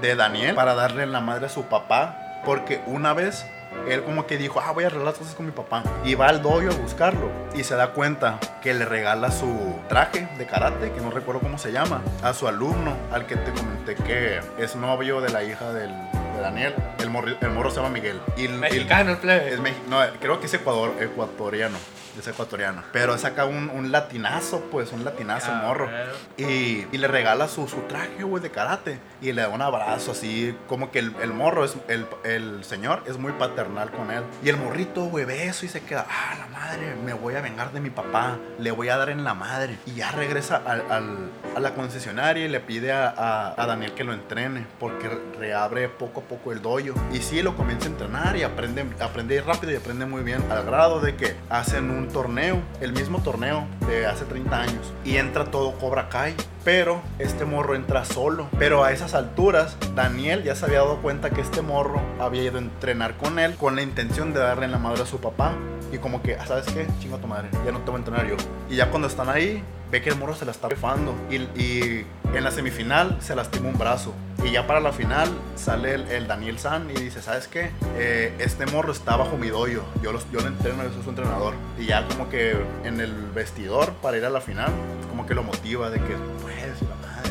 de 0.00 0.16
Daniel 0.16 0.54
para 0.54 0.74
darle 0.74 1.02
en 1.02 1.12
la 1.12 1.20
madre 1.20 1.46
a 1.46 1.48
su 1.50 1.64
papá. 1.64 2.40
Porque 2.46 2.82
una 2.86 3.12
vez 3.12 3.44
él 3.88 4.02
como 4.04 4.26
que 4.26 4.36
dijo, 4.38 4.60
ah, 4.60 4.72
voy 4.72 4.84
a 4.84 4.86
arreglar 4.86 5.08
las 5.08 5.18
cosas 5.18 5.34
con 5.34 5.46
mi 5.46 5.52
papá. 5.52 5.82
Y 6.04 6.14
va 6.14 6.28
al 6.28 6.42
dojo 6.42 6.68
a 6.70 6.74
buscarlo. 6.74 7.30
Y 7.54 7.64
se 7.64 7.74
da 7.76 7.88
cuenta 7.92 8.38
que 8.62 8.72
le 8.74 8.84
regala 8.84 9.30
su 9.30 9.76
traje 9.88 10.28
de 10.38 10.46
karate, 10.46 10.90
que 10.92 11.00
no 11.00 11.10
recuerdo 11.10 11.40
cómo 11.40 11.58
se 11.58 11.72
llama, 11.72 12.00
a 12.22 12.32
su 12.32 12.48
alumno, 12.48 12.94
al 13.12 13.26
que 13.26 13.36
te 13.36 13.52
comenté 13.52 13.94
que 13.94 14.40
es 14.58 14.74
novio 14.76 15.20
de 15.20 15.30
la 15.30 15.44
hija 15.44 15.72
del, 15.72 15.90
de 15.90 16.40
Daniel. 16.40 16.74
El, 16.98 17.10
morri- 17.10 17.36
el 17.40 17.50
morro 17.50 17.70
se 17.70 17.76
llama 17.76 17.90
Miguel. 17.90 18.20
Y, 18.36 18.46
el- 18.46 18.54
Mexicano 18.54 19.10
el 19.12 19.18
plebe. 19.18 19.54
es 19.54 19.60
no, 19.88 19.98
creo 20.20 20.40
que 20.40 20.46
es 20.46 20.54
Ecuador, 20.54 20.92
ecuatoriano. 21.00 21.76
Es 22.18 22.28
ecuatoriano. 22.28 22.82
Pero 22.92 23.18
saca 23.18 23.44
un, 23.44 23.70
un 23.70 23.90
latinazo, 23.90 24.60
pues, 24.70 24.92
un 24.92 25.04
latinazo, 25.04 25.50
Ah, 25.52 25.62
morro. 25.66 25.88
Y, 26.36 26.86
y 26.92 26.98
le 26.98 27.08
regala 27.08 27.48
su, 27.48 27.66
su 27.68 27.80
traje, 27.82 28.22
güey, 28.22 28.42
de 28.42 28.50
karate. 28.50 28.98
Y 29.20 29.32
le 29.32 29.42
da 29.42 29.48
un 29.48 29.62
abrazo 29.62 30.12
así, 30.12 30.56
como 30.68 30.90
que 30.90 31.00
el, 31.00 31.14
el 31.22 31.32
morro, 31.32 31.64
es, 31.64 31.76
el, 31.88 32.06
el 32.24 32.64
señor, 32.64 33.02
es 33.06 33.18
muy 33.18 33.32
paternal 33.32 33.90
con 33.90 34.10
él. 34.10 34.22
Y 34.44 34.48
el 34.48 34.56
morrito, 34.56 35.04
güey, 35.06 35.24
ve 35.24 35.46
eso 35.48 35.66
y 35.66 35.68
se 35.68 35.80
queda, 35.82 36.06
ah, 36.08 36.34
la 36.38 36.46
madre, 36.46 36.94
me 37.04 37.14
voy 37.14 37.34
a 37.34 37.40
vengar 37.40 37.72
de 37.72 37.80
mi 37.80 37.90
papá. 37.90 38.38
Le 38.58 38.70
voy 38.70 38.88
a 38.90 38.96
dar 38.96 39.08
en 39.10 39.24
la 39.24 39.34
madre. 39.34 39.78
Y 39.86 39.94
ya 39.94 40.10
regresa 40.12 40.62
al, 40.64 40.82
al- 40.90 41.30
a 41.56 41.60
la 41.60 41.74
concesionaria 41.74 42.44
y 42.44 42.48
le 42.48 42.60
pide 42.60 42.92
a, 42.92 43.08
a- 43.08 43.54
a 43.60 43.66
Daniel 43.66 43.92
que 43.92 44.04
lo 44.04 44.12
entrene. 44.12 44.66
Porque 44.78 45.08
reabre 45.38 45.88
poco 45.88 46.20
a 46.20 46.24
poco 46.24 46.52
el 46.52 46.62
dojo. 46.62 46.74
Y 47.12 47.18
sí, 47.20 47.42
lo 47.42 47.56
comienza 47.56 47.86
a 47.86 47.90
entrenar 47.90 48.36
y 48.36 48.42
aprende, 48.42 48.84
aprende 49.00 49.40
rápido 49.42 49.72
y 49.72 49.76
aprende 49.76 50.06
muy 50.06 50.22
bien. 50.22 50.42
Al 50.50 50.64
grado 50.64 51.00
de 51.00 51.14
que 51.16 51.36
hacen 51.50 51.90
un 51.90 52.03
torneo, 52.08 52.60
el 52.80 52.92
mismo 52.92 53.20
torneo 53.22 53.66
de 53.86 54.06
hace 54.06 54.24
30 54.24 54.60
años. 54.60 54.92
Y 55.04 55.16
entra 55.16 55.46
todo 55.46 55.72
Cobra 55.78 56.08
Kai. 56.08 56.34
Pero 56.64 57.02
este 57.18 57.44
morro 57.44 57.74
entra 57.74 58.04
solo. 58.04 58.48
Pero 58.58 58.84
a 58.84 58.92
esas 58.92 59.14
alturas, 59.14 59.76
Daniel 59.94 60.42
ya 60.42 60.54
se 60.54 60.64
había 60.64 60.78
dado 60.78 61.02
cuenta 61.02 61.30
que 61.30 61.42
este 61.42 61.62
morro 61.62 62.00
había 62.18 62.42
ido 62.42 62.56
a 62.56 62.60
entrenar 62.60 63.16
con 63.16 63.38
él 63.38 63.54
con 63.56 63.76
la 63.76 63.82
intención 63.82 64.32
de 64.32 64.40
darle 64.40 64.64
en 64.64 64.72
la 64.72 64.78
madre 64.78 65.02
a 65.02 65.06
su 65.06 65.18
papá. 65.18 65.52
Y 65.92 65.98
como 65.98 66.22
que, 66.22 66.36
ah, 66.36 66.46
¿sabes 66.46 66.66
qué? 66.66 66.86
Chinga 67.00 67.18
tu 67.18 67.28
madre, 67.28 67.48
ya 67.64 67.70
no 67.70 67.78
te 67.80 67.90
voy 67.90 67.96
a 67.96 67.98
entrenar 67.98 68.26
yo. 68.26 68.36
Y 68.68 68.76
ya 68.76 68.90
cuando 68.90 69.06
están 69.06 69.28
ahí, 69.28 69.62
ve 69.92 70.02
que 70.02 70.08
el 70.10 70.16
morro 70.16 70.34
se 70.34 70.44
la 70.44 70.50
está 70.50 70.68
rifando. 70.68 71.14
Y, 71.30 71.36
y 71.60 72.06
en 72.34 72.42
la 72.42 72.50
semifinal 72.50 73.18
se 73.20 73.36
lastima 73.36 73.68
un 73.68 73.78
brazo. 73.78 74.12
Y 74.42 74.50
ya 74.50 74.66
para 74.66 74.80
la 74.80 74.92
final 74.92 75.28
sale 75.54 75.94
el, 75.94 76.08
el 76.08 76.26
Daniel 76.26 76.58
San 76.58 76.90
y 76.90 76.94
dice, 76.94 77.22
¿sabes 77.22 77.46
qué? 77.46 77.70
Eh, 77.96 78.34
este 78.38 78.66
morro 78.66 78.92
está 78.92 79.16
bajo 79.16 79.36
mi 79.36 79.48
doyo. 79.48 79.84
Yo, 80.02 80.12
los, 80.12 80.28
yo 80.32 80.40
lo 80.40 80.48
entreno, 80.48 80.82
yo 80.82 80.92
soy 80.92 81.02
su 81.02 81.10
entrenador. 81.10 81.54
Y 81.78 81.86
ya 81.86 82.06
como 82.08 82.28
que 82.28 82.56
en 82.84 83.00
el 83.00 83.12
vestidor 83.34 83.92
para 84.02 84.16
ir 84.16 84.24
a 84.24 84.30
la 84.30 84.40
final, 84.40 84.72
como 85.14 85.26
que 85.28 85.34
lo 85.34 85.44
motiva 85.44 85.90
de 85.90 86.00
que 86.00 86.14
puedes, 86.42 86.82
y 86.82 86.86
la 86.86 86.96
madre. 86.96 87.30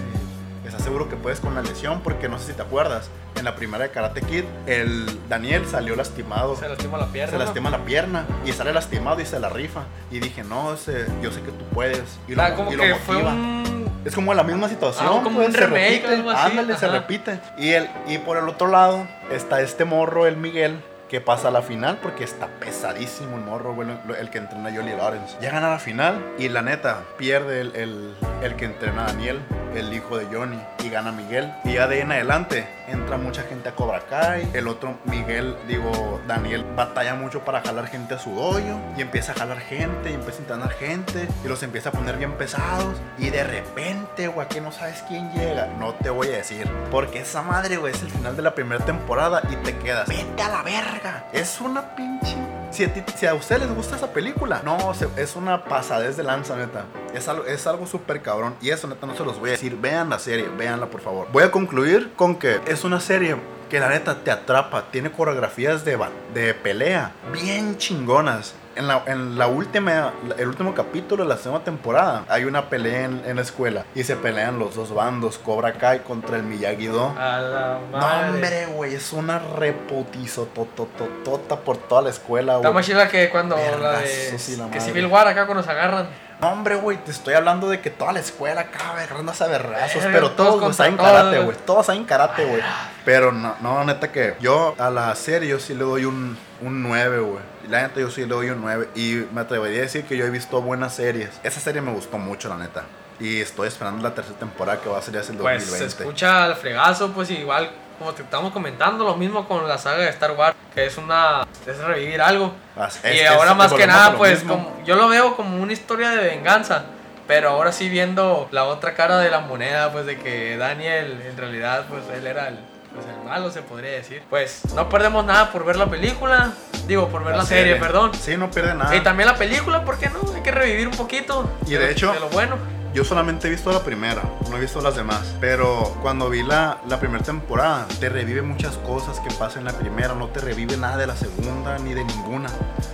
¿Estás 0.65 0.83
seguro 0.83 1.09
que 1.09 1.17
puedes 1.17 1.41
con 1.41 1.53
la 1.53 1.61
lesión? 1.61 1.99
Porque 2.01 2.29
no 2.29 2.39
sé 2.39 2.47
si 2.47 2.53
te 2.53 2.61
acuerdas, 2.61 3.09
en 3.35 3.43
la 3.43 3.55
primera 3.57 3.83
de 3.83 3.89
Karate 3.91 4.21
Kid, 4.21 4.45
el 4.67 5.05
Daniel 5.27 5.65
salió 5.69 5.93
lastimado. 5.97 6.55
Se 6.55 6.69
lastima 6.69 6.97
la 6.97 7.07
pierna. 7.07 7.31
Se 7.31 7.37
lastima 7.43 7.69
la 7.69 7.79
pierna 7.79 8.25
y 8.45 8.53
sale 8.53 8.71
lastimado 8.71 9.19
y 9.19 9.25
se 9.25 9.37
la 9.37 9.49
rifa. 9.49 9.81
Y 10.11 10.19
dije, 10.21 10.43
no, 10.45 10.73
ese- 10.75 11.07
yo 11.21 11.29
sé 11.31 11.41
que 11.41 11.51
tú 11.51 11.65
puedes. 11.73 12.01
Y 12.29 12.39
Ah, 12.39 12.55
como 12.55 12.71
y 12.71 12.75
lo 12.77 12.83
fue 12.99 13.15
motiva. 13.15 13.33
un... 13.33 13.91
Es 14.05 14.15
como 14.15 14.33
la 14.33 14.43
misma 14.43 14.69
situación. 14.69 15.05
Ah, 15.07 15.21
como 15.21 15.35
pues, 15.37 15.47
un 15.49 15.53
se 15.53 15.59
remake, 15.65 15.89
repite. 16.03 16.07
algo 16.15 16.29
así, 16.31 16.51
Ándale, 16.51 16.77
se 16.77 16.87
repite. 16.87 17.39
Y, 17.57 17.69
el, 17.71 17.89
y 18.07 18.17
por 18.19 18.37
el 18.37 18.47
otro 18.47 18.67
lado 18.67 19.05
está 19.29 19.59
este 19.61 19.83
morro, 19.83 20.25
el 20.25 20.37
Miguel, 20.37 20.81
que 21.09 21.21
pasa 21.21 21.49
a 21.49 21.51
la 21.51 21.61
final 21.61 21.99
porque 22.01 22.23
está 22.23 22.47
pesadísimo 22.47 23.37
el 23.37 23.43
morro, 23.43 23.75
el 24.17 24.29
que 24.29 24.37
entrena 24.37 24.69
a 24.69 24.73
Jolie 24.73 24.95
Lawrence. 24.95 25.37
Llegan 25.39 25.63
a 25.63 25.71
la 25.71 25.79
final 25.79 26.23
y 26.37 26.49
la 26.49 26.61
neta 26.61 27.03
pierde 27.17 27.61
el, 27.61 28.15
el, 28.41 28.55
que 28.55 28.65
entrena 28.65 29.03
a 29.03 29.07
Daniel, 29.07 29.39
el 29.75 29.93
hijo 29.93 30.17
de 30.17 30.25
Johnny, 30.25 30.59
y 30.83 30.89
gana 30.89 31.11
Miguel. 31.11 31.53
Y 31.63 31.73
ya 31.73 31.87
de 31.87 31.95
ahí 31.95 32.01
en 32.01 32.11
adelante 32.11 32.67
entra 32.87 33.17
mucha 33.17 33.43
gente 33.43 33.69
a 33.69 33.75
Cobra 33.75 34.01
Kai. 34.01 34.49
El 34.53 34.67
otro 34.67 34.97
Miguel, 35.05 35.55
digo, 35.67 36.21
Daniel, 36.27 36.65
batalla 36.75 37.15
mucho 37.15 37.41
para 37.45 37.61
jalar 37.61 37.87
gente 37.87 38.15
a 38.15 38.19
su 38.19 38.31
dojo 38.35 38.59
y 38.97 39.01
empieza 39.01 39.31
a 39.31 39.35
jalar 39.35 39.59
gente 39.59 40.11
y 40.11 40.13
empieza 40.13 40.39
a 40.39 40.41
entrenar 40.41 40.71
gente 40.71 41.27
y 41.43 41.47
los 41.47 41.63
empieza 41.63 41.89
a 41.89 41.91
poner 41.91 42.17
bien 42.17 42.33
pesados. 42.33 42.97
Y 43.17 43.29
de 43.29 43.43
repente, 43.43 44.27
güey, 44.27 44.47
que 44.47 44.61
no 44.61 44.71
sabes 44.71 45.03
quién 45.07 45.31
llega, 45.33 45.67
no 45.79 45.93
te 45.93 46.09
voy 46.09 46.27
a 46.27 46.37
decir. 46.37 46.67
Porque 46.91 47.19
esa 47.19 47.41
madre, 47.41 47.77
güey, 47.77 47.93
es 47.93 48.01
el 48.01 48.09
final 48.09 48.35
de 48.35 48.41
la 48.41 48.53
primera 48.53 48.83
temporada 48.83 49.41
y 49.49 49.55
te 49.57 49.77
quedas, 49.77 50.07
vete 50.07 50.41
a 50.41 50.49
la 50.49 50.63
verga. 50.63 51.02
Es 51.31 51.59
una 51.61 51.95
pinche. 51.95 52.35
Si 52.71 52.83
a, 52.83 52.93
ti- 52.93 53.03
ustedes 53.35 53.61
les 53.61 53.75
gusta 53.75 53.95
esa 53.95 54.11
película, 54.11 54.61
no, 54.63 54.77
es 55.17 55.35
una 55.35 55.63
pasadez 55.65 56.17
de 56.17 56.23
lanza, 56.23 56.55
neta. 56.55 56.85
Es 57.13 57.27
algo, 57.27 57.45
es 57.45 57.67
algo 57.67 57.85
súper 57.85 58.21
cabrón. 58.21 58.55
Y 58.61 58.69
eso, 58.71 58.87
neta, 58.87 59.05
no 59.05 59.15
se 59.15 59.23
los 59.23 59.39
voy 59.39 59.49
a 59.49 59.51
decir. 59.53 59.77
Vean 59.79 60.09
la 60.09 60.17
serie, 60.19 60.47
véanla, 60.49 60.87
por 60.87 61.01
favor. 61.01 61.27
Voy 61.31 61.43
a 61.43 61.51
concluir 61.51 62.13
con 62.15 62.35
que 62.37 62.61
es 62.65 62.83
una 62.83 62.99
serie 62.99 63.35
que 63.73 63.79
la 63.79 63.89
neta 63.89 64.13
te 64.23 64.29
atrapa. 64.29 64.83
Tiene 64.91 65.11
coreografías 65.11 65.83
de, 65.83 65.97
de 66.31 66.53
pelea 66.53 67.11
bien 67.31 67.75
chingonas. 67.79 68.53
En 68.75 68.87
la, 68.87 69.01
en 69.07 69.37
la 69.37 69.47
última, 69.47 70.13
el 70.37 70.47
último 70.47 70.73
capítulo 70.75 71.23
de 71.23 71.29
la 71.29 71.37
segunda 71.37 71.63
temporada, 71.63 72.23
hay 72.27 72.45
una 72.45 72.69
pelea 72.69 73.05
en, 73.05 73.21
en 73.25 73.35
la 73.35 73.41
escuela 73.43 73.85
y 73.95 74.03
se 74.03 74.15
pelean 74.15 74.57
los 74.59 74.75
dos 74.75 74.93
bandos, 74.93 75.37
Cobra 75.39 75.73
Kai 75.73 75.99
contra 76.01 76.37
el 76.37 76.43
Miyagi-Do. 76.43 77.15
A 77.17 77.39
la 77.39 77.79
No, 77.91 77.97
madre. 77.97 78.29
hombre, 78.29 78.65
güey, 78.67 78.93
es 78.95 79.11
una 79.13 79.37
repotizo 79.39 80.45
totototota 80.55 81.57
por 81.61 81.77
toda 81.77 82.01
la 82.03 82.09
escuela, 82.09 82.55
Está 82.55 82.69
güey. 82.69 82.73
más 82.75 82.85
chila 82.85 83.07
que 83.09 83.29
cuando 83.29 83.55
la 83.57 83.99
de... 83.99 84.37
sí, 84.39 84.55
la 84.55 84.69
que. 84.71 84.81
Civil 84.81 85.05
War 85.07 85.27
acá 85.27 85.45
cuando 85.45 85.61
nos 85.61 85.67
agarran. 85.69 86.07
Hombre, 86.43 86.75
güey, 86.75 86.97
te 86.97 87.11
estoy 87.11 87.33
hablando 87.33 87.69
de 87.69 87.79
que 87.81 87.89
toda 87.89 88.11
la 88.13 88.19
escuela 88.19 88.61
acaba 88.61 89.01
agarrándose 89.01 89.43
a 89.43 89.47
vergazos, 89.47 90.03
Verga, 90.03 90.11
pero 90.11 90.31
todos 90.31 90.59
todos 90.59 90.75
saben 90.75 90.97
karate, 90.97 91.39
güey. 91.39 91.57
Todos 91.65 91.85
saben 91.85 92.05
karate, 92.05 92.45
güey. 92.45 92.61
Pero 93.05 93.31
no, 93.31 93.55
no, 93.61 93.83
neta 93.85 94.11
que 94.11 94.35
yo 94.39 94.75
a 94.77 94.89
la 94.89 95.13
serie 95.15 95.49
yo 95.49 95.59
sí 95.59 95.73
le 95.73 95.83
doy 95.83 96.05
un, 96.05 96.37
un 96.61 96.83
9, 96.83 97.19
güey. 97.19 97.43
La 97.69 97.83
neta 97.83 97.99
yo 97.99 98.09
sí 98.09 98.21
le 98.21 98.27
doy 98.27 98.49
un 98.49 98.61
9. 98.61 98.89
Y 98.95 99.25
me 99.33 99.41
atrevería 99.41 99.79
a 99.79 99.81
decir 99.83 100.05
que 100.05 100.17
yo 100.17 100.25
he 100.25 100.29
visto 100.29 100.61
buenas 100.61 100.95
series. 100.95 101.29
Esa 101.43 101.59
serie 101.59 101.81
me 101.81 101.91
gustó 101.91 102.17
mucho, 102.17 102.49
la 102.49 102.57
neta. 102.57 102.83
Y 103.19 103.39
estoy 103.41 103.67
esperando 103.67 104.03
la 104.03 104.13
tercera 104.13 104.37
temporada 104.37 104.81
que 104.81 104.89
va 104.89 104.97
a 104.97 105.01
ser 105.01 105.13
ya 105.13 105.19
el 105.21 105.37
Pues 105.37 105.65
2020. 105.69 105.77
se 105.77 105.85
escucha 105.85 106.43
al 106.45 106.55
fregazo, 106.55 107.11
pues 107.11 107.29
igual 107.29 107.69
como 107.99 108.13
te 108.13 108.23
estamos 108.23 108.51
comentando, 108.51 109.03
lo 109.03 109.15
mismo 109.15 109.47
con 109.47 109.67
la 109.67 109.77
saga 109.77 109.97
de 110.03 110.09
Star 110.09 110.31
Wars, 110.31 110.55
que 110.73 110.85
es 110.85 110.97
una... 110.97 111.45
es 111.65 111.77
revivir 111.79 112.21
algo. 112.21 112.53
As- 112.75 112.99
y 113.03 113.19
es 113.19 113.29
ahora 113.29 113.51
es- 113.51 113.57
más 113.57 113.73
que 113.73 113.87
nada, 113.87 114.15
pues 114.15 114.43
como, 114.43 114.75
yo 114.85 114.95
lo 114.95 115.07
veo 115.07 115.35
como 115.35 115.61
una 115.61 115.73
historia 115.73 116.09
de 116.11 116.27
venganza. 116.27 116.85
Pero 117.25 117.51
ahora 117.51 117.71
sí 117.71 117.87
viendo 117.87 118.49
la 118.51 118.65
otra 118.65 118.95
cara 118.95 119.17
de 119.19 119.31
la 119.31 119.39
moneda, 119.39 119.93
pues 119.93 120.05
de 120.05 120.17
que 120.19 120.57
Daniel 120.57 121.21
en 121.25 121.37
realidad 121.37 121.85
pues 121.89 122.01
él 122.13 122.27
era 122.27 122.49
el, 122.49 122.59
pues, 122.93 123.05
el 123.07 123.23
malo, 123.23 123.49
se 123.49 123.61
podría 123.61 123.91
decir. 123.91 124.21
Pues 124.29 124.61
no 124.75 124.89
perdemos 124.89 125.23
nada 125.23 125.49
por 125.49 125.63
ver 125.63 125.77
la 125.77 125.85
película, 125.85 126.51
digo, 126.85 127.07
por 127.07 127.23
ver 127.23 127.37
la, 127.37 127.45
serie, 127.45 127.77
perdón. 127.77 128.11
Sí, 128.13 128.35
no 128.35 128.51
pierde 128.51 128.73
nada. 128.75 128.93
Y 128.93 128.99
también 128.99 129.27
la 129.29 129.37
película, 129.37 129.85
¿por 129.85 129.97
qué 129.99 130.09
no? 130.09 130.19
Hay 130.35 130.41
que 130.41 130.51
revivir 130.51 130.85
un 130.85 130.95
poquito. 130.97 131.49
Y 131.65 131.75
de 131.75 131.91
hecho- 131.91 132.11
de 132.11 132.19
lo 132.19 132.27
bueno. 132.27 132.57
Yo 132.93 133.03
solamente 133.03 133.47
he 133.47 133.49
visto 133.51 133.71
la 133.71 133.83
primera, 133.83 134.21
no 134.51 134.57
he 134.57 134.59
visto 134.59 134.79
las 134.79 134.95
demás. 134.95 135.35
Pero 135.41 135.95
cuando 136.03 136.29
vi 136.29 136.43
la, 136.43 136.79
la 136.87 136.99
primera 136.99 137.23
temporada, 137.23 137.87
te 137.99 138.07
revive 138.07 138.43
muchas 138.43 138.77
cosas 138.77 139.19
que 139.19 139.33
pasan 139.33 139.59
en 139.59 139.73
la 139.73 139.79
primera. 139.79 140.13
No 140.13 140.27
te 140.27 140.39
revive 140.41 140.77
nada 140.77 140.97
de 140.97 141.07
la 141.07 141.15
segunda 141.15 141.79
ni 141.79 141.95
de 141.95 142.03
ninguna. 142.05 142.49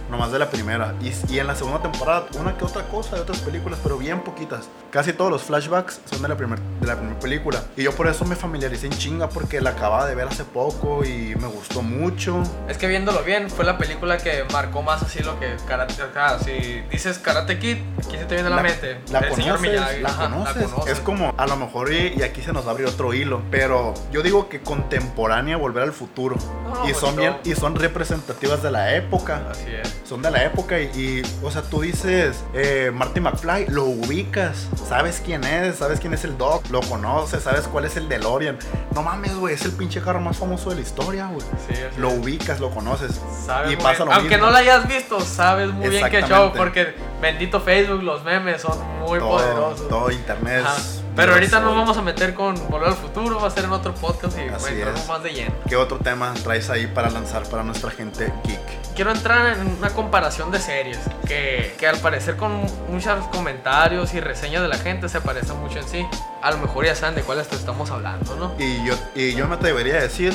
Nomás 0.09 0.31
de 0.31 0.39
la 0.39 0.49
primera. 0.49 0.95
Y, 1.01 1.13
y 1.33 1.39
en 1.39 1.47
la 1.47 1.55
segunda 1.55 1.81
temporada, 1.81 2.25
una 2.39 2.57
que 2.57 2.65
otra 2.65 2.83
cosa 2.87 3.15
de 3.15 3.21
otras 3.21 3.39
películas, 3.39 3.79
pero 3.83 3.97
bien 3.97 4.21
poquitas. 4.21 4.67
Casi 4.91 5.13
todos 5.13 5.31
los 5.31 5.43
flashbacks 5.43 6.01
son 6.09 6.21
de 6.21 6.27
la, 6.27 6.35
primer, 6.35 6.59
de 6.59 6.87
la 6.87 6.95
primera 6.95 7.19
película. 7.19 7.63
Y 7.77 7.83
yo 7.83 7.91
por 7.93 8.07
eso 8.07 8.25
me 8.25 8.35
familiaricé 8.35 8.87
en 8.87 8.93
chinga, 8.93 9.29
porque 9.29 9.61
la 9.61 9.71
acababa 9.71 10.07
de 10.07 10.15
ver 10.15 10.27
hace 10.27 10.43
poco 10.43 11.05
y 11.05 11.35
me 11.35 11.47
gustó 11.47 11.81
mucho. 11.81 12.41
Es 12.67 12.77
que 12.77 12.87
viéndolo 12.87 13.23
bien, 13.23 13.49
fue 13.49 13.65
la 13.65 13.77
película 13.77 14.17
que 14.17 14.45
marcó 14.51 14.81
más 14.81 15.03
así 15.03 15.19
lo 15.19 15.39
que 15.39 15.55
Karate. 15.67 16.01
Acá, 16.01 16.39
si 16.39 16.81
dices 16.89 17.19
Karate 17.19 17.59
Kid, 17.59 17.77
aquí 17.97 18.17
se 18.17 18.25
te 18.25 18.35
viene 18.35 18.47
a 18.47 18.55
la, 18.55 18.61
mente. 18.63 18.99
La 19.11 19.19
el 19.19 19.35
señor 19.35 19.57
conoces, 19.57 19.79
Miyagi. 19.79 20.01
la, 20.01 20.09
Ajá, 20.09 20.29
conoces. 20.29 20.63
conoces. 20.63 20.93
Es 20.93 20.99
como, 21.01 21.33
a 21.37 21.45
lo 21.45 21.55
mejor, 21.55 21.93
y, 21.93 22.13
y 22.17 22.23
aquí 22.23 22.41
se 22.41 22.51
nos 22.53 22.65
va 22.65 22.69
a 22.69 22.71
abrir 22.71 22.87
otro 22.87 23.13
hilo, 23.13 23.41
pero 23.51 23.93
yo 24.11 24.23
digo 24.23 24.49
que 24.49 24.61
contemporánea 24.61 25.57
volver 25.57 25.83
al 25.83 25.93
futuro. 25.93 26.35
No, 26.63 26.79
y 26.85 26.91
pues 26.91 26.97
son 26.97 27.15
bien, 27.15 27.37
y 27.43 27.53
son 27.53 27.75
representativas 27.75 28.63
de 28.63 28.71
la 28.71 28.95
época. 28.95 29.43
Así 29.51 29.69
es. 29.71 29.98
Son 30.07 30.21
de 30.23 30.31
la 30.31 30.43
época 30.43 30.79
y, 30.79 30.85
y, 30.95 31.21
o 31.43 31.51
sea, 31.51 31.61
tú 31.61 31.81
dices, 31.81 32.43
eh, 32.55 32.89
Marty 32.91 33.19
McFly, 33.19 33.67
lo 33.67 33.83
ubicas, 33.85 34.67
sabes 34.87 35.21
quién 35.23 35.43
es, 35.43 35.75
sabes 35.77 35.99
quién 35.99 36.13
es 36.15 36.23
el 36.23 36.35
Doc, 36.35 36.67
lo 36.71 36.81
conoces, 36.81 37.43
sabes 37.43 37.67
cuál 37.67 37.85
es 37.85 37.95
el 37.95 38.09
DeLorean. 38.09 38.57
No 38.95 39.03
mames, 39.03 39.35
güey, 39.35 39.53
es 39.53 39.63
el 39.65 39.71
pinche 39.73 40.01
carro 40.01 40.19
más 40.19 40.37
famoso 40.37 40.71
de 40.71 40.77
la 40.77 40.81
historia, 40.81 41.27
güey. 41.27 41.45
Sí, 41.67 41.75
Lo 41.97 42.09
ubicas, 42.09 42.59
lo 42.59 42.71
conoces. 42.71 43.21
Sabes 43.45 43.73
y 43.73 43.75
pasa 43.75 44.03
lo 44.03 44.11
Aunque 44.13 44.29
mismo. 44.29 44.47
no 44.47 44.51
la 44.51 44.59
hayas 44.59 44.87
visto, 44.87 45.21
sabes 45.21 45.69
muy 45.71 45.89
bien 45.89 46.09
qué 46.09 46.23
show. 46.23 46.51
Porque 46.57 46.95
bendito 47.21 47.61
Facebook, 47.61 48.01
los 48.01 48.23
memes 48.23 48.61
son 48.63 48.79
muy 49.01 49.19
todo, 49.19 49.29
poderosos. 49.37 49.87
todo 49.89 50.09
internet 50.11 50.63
Ajá. 50.65 50.75
Pero 51.15 51.33
ahorita 51.33 51.59
nos 51.59 51.75
vamos 51.75 51.97
a 51.97 52.01
meter 52.01 52.33
con 52.33 52.55
Volver 52.69 52.89
al 52.89 52.95
Futuro, 52.95 53.39
va 53.41 53.47
a 53.47 53.51
ser 53.51 53.65
en 53.65 53.71
otro 53.71 53.93
podcast 53.93 54.37
y 54.37 54.41
Así 54.43 54.61
bueno, 54.61 54.77
entramos 54.77 55.01
es. 55.01 55.07
más 55.07 55.23
de 55.23 55.29
lleno. 55.33 55.51
¿Qué 55.67 55.75
otro 55.75 55.97
tema 55.97 56.33
traes 56.43 56.69
ahí 56.69 56.87
para 56.87 57.09
lanzar 57.09 57.43
para 57.49 57.63
nuestra 57.63 57.91
gente 57.91 58.31
geek? 58.45 58.59
Quiero 58.95 59.11
entrar 59.11 59.57
en 59.57 59.67
una 59.77 59.89
comparación 59.89 60.51
de 60.51 60.59
series 60.59 60.99
que, 61.27 61.75
que 61.77 61.87
al 61.87 61.97
parecer 61.97 62.35
con 62.37 62.61
muchos 62.89 63.25
comentarios 63.27 64.13
y 64.13 64.19
reseñas 64.19 64.61
de 64.61 64.67
la 64.67 64.77
gente 64.77 65.09
se 65.09 65.19
parece 65.21 65.53
mucho 65.53 65.79
en 65.79 65.87
sí. 65.87 66.05
A 66.41 66.51
lo 66.51 66.57
mejor 66.57 66.85
ya 66.85 66.95
saben 66.95 67.15
de 67.15 67.21
cuáles 67.21 67.47
te 67.47 67.55
estamos 67.55 67.91
hablando, 67.91 68.35
¿no? 68.35 68.53
Y 68.57 68.85
yo, 68.85 68.95
y 69.15 69.33
yo 69.35 69.47
me 69.47 69.55
atrevería 69.55 69.95
a 69.95 70.01
decir 70.01 70.33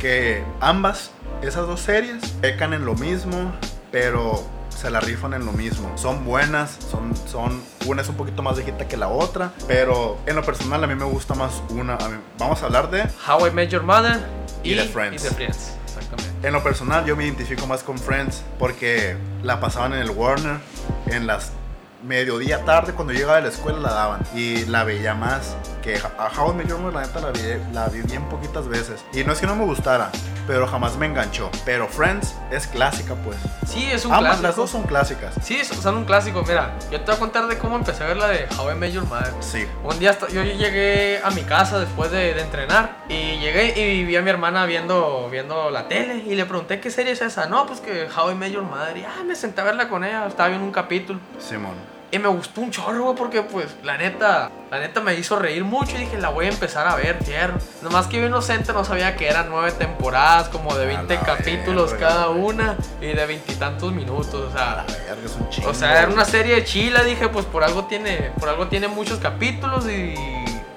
que 0.00 0.44
ambas, 0.60 1.10
esas 1.42 1.66
dos 1.66 1.80
series, 1.80 2.22
pecan 2.40 2.72
en 2.72 2.84
lo 2.84 2.94
mismo, 2.94 3.52
pero 3.90 4.42
se 4.82 4.90
la 4.90 4.98
rifan 5.00 5.32
en 5.34 5.46
lo 5.46 5.52
mismo. 5.52 5.96
Son 5.96 6.24
buenas, 6.24 6.76
son, 6.90 7.14
son, 7.28 7.62
una 7.86 8.02
es 8.02 8.08
un 8.08 8.16
poquito 8.16 8.42
más 8.42 8.56
viejita 8.56 8.88
que 8.88 8.96
la 8.96 9.06
otra, 9.08 9.52
pero 9.68 10.18
en 10.26 10.34
lo 10.34 10.42
personal 10.42 10.82
a 10.82 10.86
mí 10.88 10.94
me 10.96 11.04
gusta 11.04 11.34
más 11.34 11.62
una. 11.70 11.94
A 11.94 12.08
mí- 12.08 12.18
vamos 12.36 12.60
a 12.62 12.66
hablar 12.66 12.90
de... 12.90 13.02
How 13.28 13.46
I 13.46 13.50
Met 13.52 13.70
Your 13.70 13.84
Mother 13.84 14.20
Y 14.64 14.74
The 14.74 14.84
Friends. 14.88 15.24
y 15.24 15.28
The 15.28 15.34
Friends, 15.34 15.72
exactamente. 15.86 16.46
En 16.48 16.52
lo 16.52 16.62
personal 16.64 17.04
yo 17.04 17.14
me 17.16 17.24
identifico 17.24 17.64
más 17.68 17.84
con 17.84 17.96
Friends 17.96 18.42
porque 18.58 19.16
la 19.44 19.60
pasaban 19.60 19.92
en 19.92 20.00
el 20.00 20.10
Warner 20.10 20.56
en 21.06 21.28
las 21.28 21.52
mediodía 22.02 22.64
tarde 22.64 22.92
cuando 22.92 23.12
llegaba 23.12 23.36
de 23.36 23.42
la 23.42 23.48
escuela 23.48 23.78
la 23.78 23.92
daban 23.92 24.20
y 24.34 24.64
la 24.66 24.84
veía 24.84 25.14
más 25.14 25.56
que 25.82 25.96
a 25.96 26.30
How 26.40 26.52
I 26.52 26.54
Met 26.56 26.68
Your 26.68 26.78
Mother 26.78 26.94
la 26.94 27.06
neta 27.06 27.20
la 27.20 27.30
vi, 27.30 27.40
la 27.72 27.88
vi 27.88 28.02
bien 28.02 28.24
poquitas 28.28 28.68
veces 28.68 29.04
y 29.12 29.24
no 29.24 29.32
es 29.32 29.40
que 29.40 29.46
no 29.46 29.54
me 29.56 29.64
gustara 29.64 30.10
pero 30.46 30.66
jamás 30.66 30.96
me 30.96 31.06
enganchó 31.06 31.50
pero 31.64 31.86
Friends 31.88 32.34
es 32.50 32.66
clásica 32.66 33.14
pues 33.16 33.36
Sí, 33.66 33.88
es 33.90 34.04
un 34.04 34.12
ambas 34.12 34.24
clásico. 34.38 34.46
las 34.48 34.56
dos 34.56 34.70
son 34.70 34.82
clásicas 34.82 35.34
Sí, 35.42 35.64
son 35.64 35.96
un 35.96 36.04
clásico. 36.04 36.42
Mira, 36.46 36.76
yo 36.90 37.00
te 37.00 37.06
voy 37.06 37.14
a 37.14 37.18
contar 37.18 37.46
de 37.46 37.56
cómo 37.56 37.76
empecé 37.76 38.04
a 38.04 38.08
ver 38.08 38.16
la 38.18 38.28
de 38.28 38.46
How 38.58 38.72
I 38.72 38.74
Met 38.74 38.92
Your 38.92 39.04
Mother. 39.06 39.32
sí 39.40 39.66
Un 39.82 39.98
día 39.98 40.18
yo 40.30 40.42
llegué 40.42 41.20
a 41.24 41.30
mi 41.30 41.42
casa 41.42 41.78
después 41.80 42.10
de, 42.10 42.34
de 42.34 42.40
entrenar 42.42 42.98
y 43.08 43.38
llegué 43.38 43.78
y 43.80 44.04
vi 44.04 44.16
a 44.16 44.20
mi 44.22 44.28
hermana 44.30 44.66
viendo, 44.66 45.28
viendo 45.30 45.70
la 45.70 45.88
tele 45.88 46.16
y 46.26 46.34
le 46.34 46.44
pregunté 46.44 46.80
qué 46.80 46.90
serie 46.90 47.12
es 47.12 47.22
esa. 47.22 47.46
No, 47.46 47.66
pues 47.66 47.80
que 47.80 48.08
How 48.14 48.32
I 48.32 48.34
Met 48.34 48.52
Your 48.52 48.64
Mother. 48.64 48.96
Y 48.98 49.04
ah, 49.04 49.22
me 49.26 49.36
senté 49.36 49.60
a 49.62 49.64
verla 49.64 49.88
con 49.88 50.04
ella, 50.04 50.26
estaba 50.26 50.48
viendo 50.48 50.66
un 50.66 50.72
capítulo. 50.72 51.18
Simón 51.38 51.74
Y 52.12 52.18
me 52.18 52.28
gustó 52.28 52.60
un 52.60 52.70
chorro, 52.70 53.04
güey, 53.04 53.16
porque 53.16 53.40
pues 53.40 53.74
la 53.82 53.96
neta, 53.96 54.50
la 54.70 54.80
neta 54.80 55.00
me 55.00 55.14
hizo 55.14 55.38
reír 55.38 55.64
mucho 55.64 55.96
y 55.96 56.00
dije, 56.00 56.18
la 56.18 56.28
voy 56.28 56.44
a 56.44 56.50
empezar 56.50 56.86
a 56.86 56.94
ver, 56.94 57.24
fierro. 57.24 57.54
Nomás 57.80 58.06
que 58.06 58.20
yo 58.20 58.26
inocente 58.26 58.74
no 58.74 58.84
sabía 58.84 59.16
que 59.16 59.26
eran 59.26 59.48
nueve 59.48 59.72
temporadas, 59.72 60.50
como 60.50 60.74
de 60.74 60.84
A 60.94 60.98
20 60.98 61.14
la 61.14 61.20
capítulos 61.22 61.92
verga, 61.92 62.08
cada 62.08 62.28
una 62.28 62.76
y 63.00 63.06
de 63.06 63.26
veintitantos 63.26 63.94
minutos, 63.94 64.34
o 64.34 64.52
sea... 64.52 64.84
la 64.86 64.94
verga 65.14 65.24
es 65.24 65.36
un 65.40 65.48
chingo 65.48 65.70
O 65.70 65.74
sea, 65.74 66.02
era 66.02 66.12
una 66.12 66.26
serie 66.26 66.56
de 66.56 66.64
chila, 66.64 67.02
dije, 67.02 67.30
pues 67.30 67.46
por 67.46 67.64
algo 67.64 67.86
tiene, 67.86 68.30
por 68.38 68.50
algo 68.50 68.68
tiene 68.68 68.88
muchos 68.88 69.18
capítulos 69.18 69.86
y, 69.88 70.14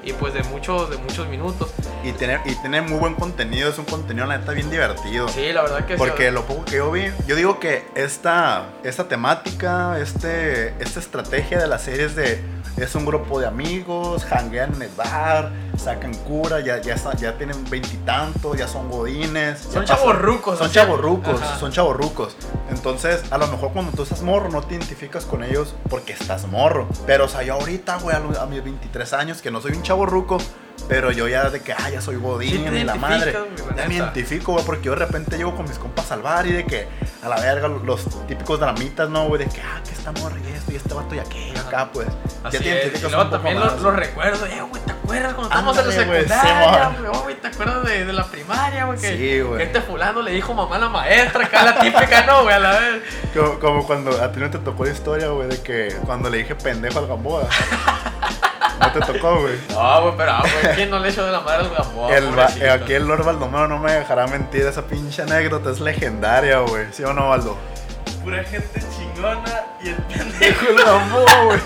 y 0.05 0.13
pues 0.13 0.33
de 0.33 0.43
muchos, 0.43 0.89
de 0.89 0.97
muchos 0.97 1.27
minutos. 1.27 1.71
y 2.03 2.11
tiene, 2.13 2.39
y 2.45 2.55
tiene 2.55 2.81
muy 2.81 2.99
buen 2.99 3.15
contenido 3.15 3.69
es 3.69 3.77
un 3.77 3.85
contenido 3.85 4.27
la 4.27 4.37
neta 4.37 4.51
bien 4.53 4.69
divertido 4.69 5.27
Sí, 5.29 5.51
la 5.51 5.63
verdad 5.63 5.85
que 5.85 5.93
sí. 5.93 5.97
Porque 5.97 6.31
lo 6.31 6.45
poco 6.45 6.63
que 6.65 6.77
yo 6.77 6.91
vi, 6.91 7.11
yo 7.27 7.35
digo 7.35 7.59
que 7.59 7.83
esta, 7.95 8.69
esta 8.83 9.07
temática, 9.07 9.99
este, 9.99 10.69
esta 10.81 10.99
estrategia 10.99 11.59
de 11.59 11.67
la 11.67 11.79
serie 11.79 12.05
es 12.05 12.15
de. 12.15 12.41
Es 12.77 12.93
un 12.93 13.05
grupo 13.05 13.39
de 13.39 13.47
amigos, 13.47 14.25
janguean 14.25 14.75
en 14.75 14.81
el 14.81 14.91
bar, 14.97 15.49
sacan 15.77 16.13
cura, 16.13 16.59
ya, 16.59 16.81
ya, 16.81 16.95
ya 17.17 17.37
tienen 17.37 17.63
veintitantos, 17.69 18.57
ya 18.57 18.67
son 18.67 18.89
godines. 18.89 19.59
Son 19.59 19.85
chavorrucos, 19.85 20.57
Son 20.57 20.71
chavorrucos, 20.71 21.39
son 21.59 21.71
chavorrucos. 21.71 22.35
Entonces, 22.69 23.23
a 23.31 23.37
lo 23.37 23.47
mejor 23.47 23.71
cuando 23.71 23.91
tú 23.91 24.03
estás 24.03 24.21
morro, 24.21 24.49
no 24.49 24.61
te 24.61 24.75
identificas 24.75 25.25
con 25.25 25.43
ellos 25.43 25.75
porque 25.89 26.13
estás 26.13 26.47
morro. 26.47 26.87
Pero, 27.05 27.25
o 27.25 27.27
sea, 27.27 27.43
yo 27.43 27.53
ahorita, 27.53 27.97
güey, 27.99 28.15
a 28.15 28.45
mis 28.45 28.63
23 28.63 29.13
años, 29.13 29.41
que 29.41 29.51
no 29.51 29.61
soy 29.61 29.73
un 29.73 29.83
chavorruco, 29.83 30.37
pero 30.87 31.11
yo 31.11 31.27
ya 31.27 31.49
de 31.49 31.61
que, 31.61 31.73
ah, 31.73 31.89
ya 31.89 32.01
soy 32.01 32.15
Sí 32.15 32.21
godín 32.21 32.75
y 32.75 32.83
la 32.83 32.95
madre. 32.95 33.33
la 33.33 33.75
Ya 33.75 33.87
me 33.87 33.95
identifico, 33.95 34.53
güey, 34.53 34.65
porque 34.65 34.83
yo 34.85 34.91
de 34.91 34.97
repente 34.97 35.37
llego 35.37 35.55
con 35.55 35.67
mis 35.67 35.77
compas 35.79 36.11
al 36.11 36.21
bar 36.21 36.45
y 36.45 36.51
de 36.51 36.65
que, 36.65 36.87
a 37.23 37.27
la 37.27 37.37
verga, 37.37 37.67
los 37.67 38.05
típicos 38.27 38.59
dramitas, 38.59 39.09
¿no, 39.09 39.27
güey? 39.27 39.45
De 39.45 39.49
que, 39.49 39.61
ah, 39.61 39.81
que 39.83 39.91
esta 39.91 40.11
morra 40.11 40.35
y 40.43 40.53
esto 40.53 40.71
y 40.71 40.75
este 40.75 40.93
vato 40.93 41.15
y 41.15 41.19
aquello, 41.19 41.59
acá, 41.59 41.89
pues. 41.91 42.07
Así 42.43 42.57
ya 42.57 42.63
te. 42.63 42.69
Y 42.69 42.71
identificas 42.71 43.11
luego 43.11 43.25
poco 43.25 43.35
también 43.37 43.59
los, 43.59 43.81
los 43.81 43.95
recuerdos, 43.95 44.49
eh, 44.49 44.61
güey, 44.69 44.83
¿te 44.83 44.91
acuerdas 44.91 45.33
cuando 45.33 45.43
estábamos 45.43 45.77
en 45.77 45.87
la 45.87 45.93
secundaria, 45.93 46.95
güey? 46.99 47.11
Oh, 47.13 47.23
güey, 47.23 47.35
¿te 47.41 47.47
acuerdas 47.47 47.83
de, 47.85 48.05
de 48.05 48.13
la 48.13 48.25
primaria, 48.25 48.85
güey? 48.85 48.99
Que, 48.99 49.17
Sí, 49.17 49.41
güey. 49.41 49.57
que 49.57 49.63
este 49.63 49.81
fulano 49.81 50.21
le 50.21 50.31
dijo 50.31 50.53
mamá 50.53 50.75
a 50.75 50.79
la 50.79 50.89
maestra, 50.89 51.45
acá 51.45 51.63
la 51.63 51.79
típica, 51.79 52.25
no, 52.25 52.43
güey, 52.43 52.55
a 52.55 52.59
la 52.59 52.79
vez. 52.79 53.03
Como, 53.33 53.59
como 53.59 53.85
cuando 53.87 54.21
a 54.21 54.31
ti 54.31 54.39
no 54.39 54.49
te 54.49 54.59
tocó 54.59 54.85
la 54.85 54.91
historia, 54.91 55.29
güey, 55.29 55.47
de 55.49 55.61
que 55.61 55.95
cuando 56.05 56.29
le 56.29 56.37
dije 56.37 56.55
pendejo 56.55 56.99
al 56.99 57.07
Gamboa. 57.07 57.47
no 58.79 58.91
te 58.91 58.99
tocó, 59.01 59.41
güey. 59.41 59.55
No, 59.69 60.01
güey, 60.03 60.13
pero, 60.17 60.31
ah, 60.31 60.43
güey, 60.61 60.75
¿quién 60.75 60.89
no 60.89 60.99
le 60.99 61.09
echó 61.09 61.25
de 61.25 61.31
la 61.31 61.41
madre 61.41 61.65
al 61.65 61.69
Gamboa? 61.69 62.15
El, 62.15 62.69
aquí 62.69 62.93
el 62.93 63.07
Lord 63.07 63.23
Baldomero 63.23 63.67
no 63.67 63.79
me 63.79 63.93
dejará 63.93 64.27
mentir, 64.27 64.61
esa 64.65 64.83
pinche 64.83 65.21
anécdota 65.21 65.71
es 65.71 65.79
legendaria, 65.79 66.59
güey. 66.59 66.87
¿Sí 66.91 67.03
o 67.03 67.13
no, 67.13 67.29
Baldo? 67.29 67.57
Pura 68.23 68.43
gente 68.43 68.81
chingona 68.95 69.63
y 69.81 69.89
el 69.89 69.95
pendejo. 69.95 70.65
El 70.67 70.83
Gamboa, 70.83 71.43
güey. 71.45 71.59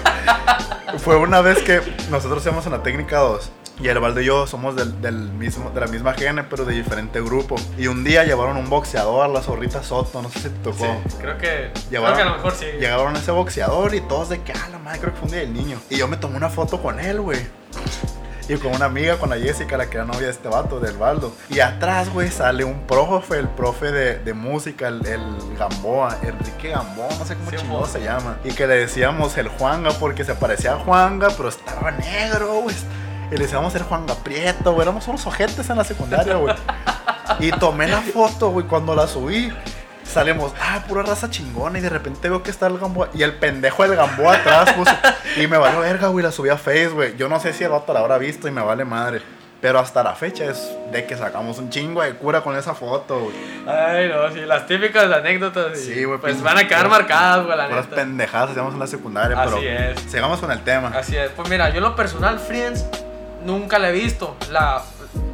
Fue 0.99 1.15
una 1.17 1.41
vez 1.41 1.59
que 1.63 1.81
nosotros 2.09 2.43
íbamos 2.45 2.65
en 2.65 2.71
la 2.73 2.83
técnica 2.83 3.17
2 3.19 3.51
y 3.79 3.87
el 3.87 3.97
Baldo 3.99 4.19
y 4.19 4.25
yo 4.25 4.45
somos 4.45 4.75
del, 4.75 5.01
del 5.01 5.15
mismo, 5.15 5.69
de 5.69 5.79
la 5.79 5.87
misma 5.87 6.13
gene, 6.13 6.43
pero 6.43 6.65
de 6.65 6.73
diferente 6.73 7.21
grupo. 7.21 7.55
Y 7.77 7.87
un 7.87 8.03
día 8.03 8.25
llevaron 8.25 8.57
un 8.57 8.69
boxeador, 8.69 9.29
la 9.29 9.41
zorrita 9.41 9.83
Soto, 9.83 10.21
no 10.21 10.29
sé 10.29 10.39
si 10.39 10.49
te 10.49 10.59
tocó. 10.59 10.85
Sí, 11.07 11.15
creo 11.21 11.37
que, 11.37 11.71
Llevaron, 11.89 12.15
creo 12.15 12.15
que 12.15 12.21
a 12.21 12.25
lo 12.25 12.35
mejor 12.35 12.55
sí. 12.55 12.65
Llegaron 12.79 13.15
ese 13.15 13.31
boxeador 13.31 13.95
y 13.95 14.01
todos 14.01 14.29
de 14.29 14.41
que, 14.41 14.51
ah, 14.51 14.67
la 14.71 14.79
madre, 14.79 14.99
creo 14.99 15.13
que 15.13 15.19
fue 15.19 15.25
un 15.27 15.31
día 15.31 15.41
del 15.41 15.53
niño. 15.53 15.79
Y 15.89 15.97
yo 15.97 16.07
me 16.07 16.17
tomé 16.17 16.35
una 16.37 16.49
foto 16.49 16.81
con 16.81 16.99
él, 16.99 17.21
güey. 17.21 17.39
Y 18.49 18.55
con 18.55 18.75
una 18.75 18.85
amiga, 18.85 19.17
con 19.17 19.29
la 19.29 19.37
Jessica, 19.37 19.77
la 19.77 19.91
que 19.91 19.97
era 19.97 20.05
novia 20.05 20.25
de 20.25 20.31
este 20.31 20.49
vato, 20.49 20.79
del 20.79 20.97
Baldo. 20.97 21.31
Y 21.49 21.59
atrás, 21.59 22.11
güey, 22.11 22.31
sale 22.31 22.63
un 22.63 22.81
profe, 22.87 23.37
el 23.37 23.47
profe 23.47 23.91
de, 23.91 24.17
de 24.17 24.33
música, 24.33 24.87
el, 24.87 25.05
el 25.05 25.21
Gamboa, 25.57 26.17
Enrique 26.23 26.69
Gamboa, 26.69 27.09
no 27.19 27.25
sé 27.25 27.35
cómo 27.35 27.51
Sí, 27.51 27.57
chingado 27.57 27.85
se 27.85 28.01
llama. 28.01 28.39
Y 28.43 28.51
que 28.51 28.65
le 28.65 28.75
decíamos 28.75 29.37
el 29.37 29.49
Juanga 29.49 29.91
porque 29.91 30.25
se 30.25 30.33
parecía 30.33 30.73
a 30.73 30.79
Juanga, 30.79 31.27
pero 31.37 31.47
estaba 31.49 31.91
negro, 31.91 32.61
güey. 32.63 32.75
Y 33.31 33.35
le 33.35 33.43
decíamos 33.43 33.73
el 33.75 33.83
Juanga 33.83 34.15
Prieto, 34.15 34.71
güey. 34.73 34.83
Éramos 34.83 35.07
unos 35.07 35.25
ojetes 35.27 35.69
en 35.69 35.77
la 35.77 35.83
secundaria, 35.83 36.35
güey. 36.35 36.55
Y 37.39 37.51
tomé 37.51 37.87
la 37.87 38.01
foto, 38.01 38.49
güey, 38.49 38.65
cuando 38.65 38.95
la 38.95 39.05
subí. 39.07 39.51
Salimos, 40.03 40.53
ah, 40.59 40.83
pura 40.87 41.03
raza 41.03 41.29
chingona. 41.29 41.77
Y 41.77 41.81
de 41.81 41.89
repente 41.89 42.27
veo 42.29 42.41
que 42.41 42.49
está 42.49 42.65
el 42.67 42.79
Gamboa. 42.79 43.09
Y 43.13 43.21
el 43.21 43.33
pendejo 43.35 43.83
del 43.83 43.95
Gamboa 43.95 44.35
atrás, 44.37 44.73
puso. 44.73 44.91
Y 45.37 45.45
me 45.47 45.57
valió 45.57 45.81
verga, 45.81 46.07
güey. 46.07 46.23
La 46.25 46.31
subí 46.31 46.49
a 46.49 46.57
Face, 46.57 46.87
güey. 46.89 47.15
Yo 47.17 47.29
no 47.29 47.39
sé 47.39 47.53
si 47.53 47.63
el 47.63 47.69
vato 47.69 47.93
la 47.93 47.99
habrá 47.99 48.17
visto 48.17 48.47
y 48.47 48.51
me 48.51 48.61
vale 48.61 48.83
madre. 48.85 49.21
Pero 49.61 49.77
hasta 49.77 50.01
la 50.03 50.15
fecha 50.15 50.45
es 50.45 50.71
de 50.91 51.05
que 51.05 51.17
sacamos 51.17 51.57
un 51.59 51.69
chingo 51.69 52.01
de 52.01 52.13
cura 52.15 52.41
con 52.41 52.55
esa 52.55 52.73
foto, 52.73 53.19
güey. 53.19 53.35
Ay, 53.67 54.07
no, 54.07 54.31
sí, 54.33 54.39
las 54.45 54.65
típicas 54.65 55.11
anécdotas. 55.11 55.77
Sí, 55.77 56.05
güey, 56.05 56.17
Pues 56.17 56.41
van 56.41 56.57
a 56.57 56.65
quedar 56.67 56.87
marcadas, 56.87 57.45
güey, 57.45 57.57
la 57.57 57.67
neta. 57.67 57.89
pendejadas 57.93 58.51
hacíamos 58.51 58.73
en 58.73 58.79
la 58.79 58.87
secundaria, 58.87 59.39
Así 59.39 59.55
pero. 59.59 59.69
es. 59.91 59.99
Sigamos 60.09 60.39
con 60.39 60.49
el 60.51 60.61
tema. 60.63 60.93
Así 60.95 61.15
es. 61.17 61.29
Pues 61.31 61.49
mira, 61.49 61.69
yo 61.71 61.77
en 61.79 61.83
lo 61.83 61.95
personal, 61.95 62.39
Friends, 62.39 62.85
nunca 63.45 63.80
la 63.80 63.89
he 63.89 63.93
visto. 63.93 64.36
La, 64.52 64.84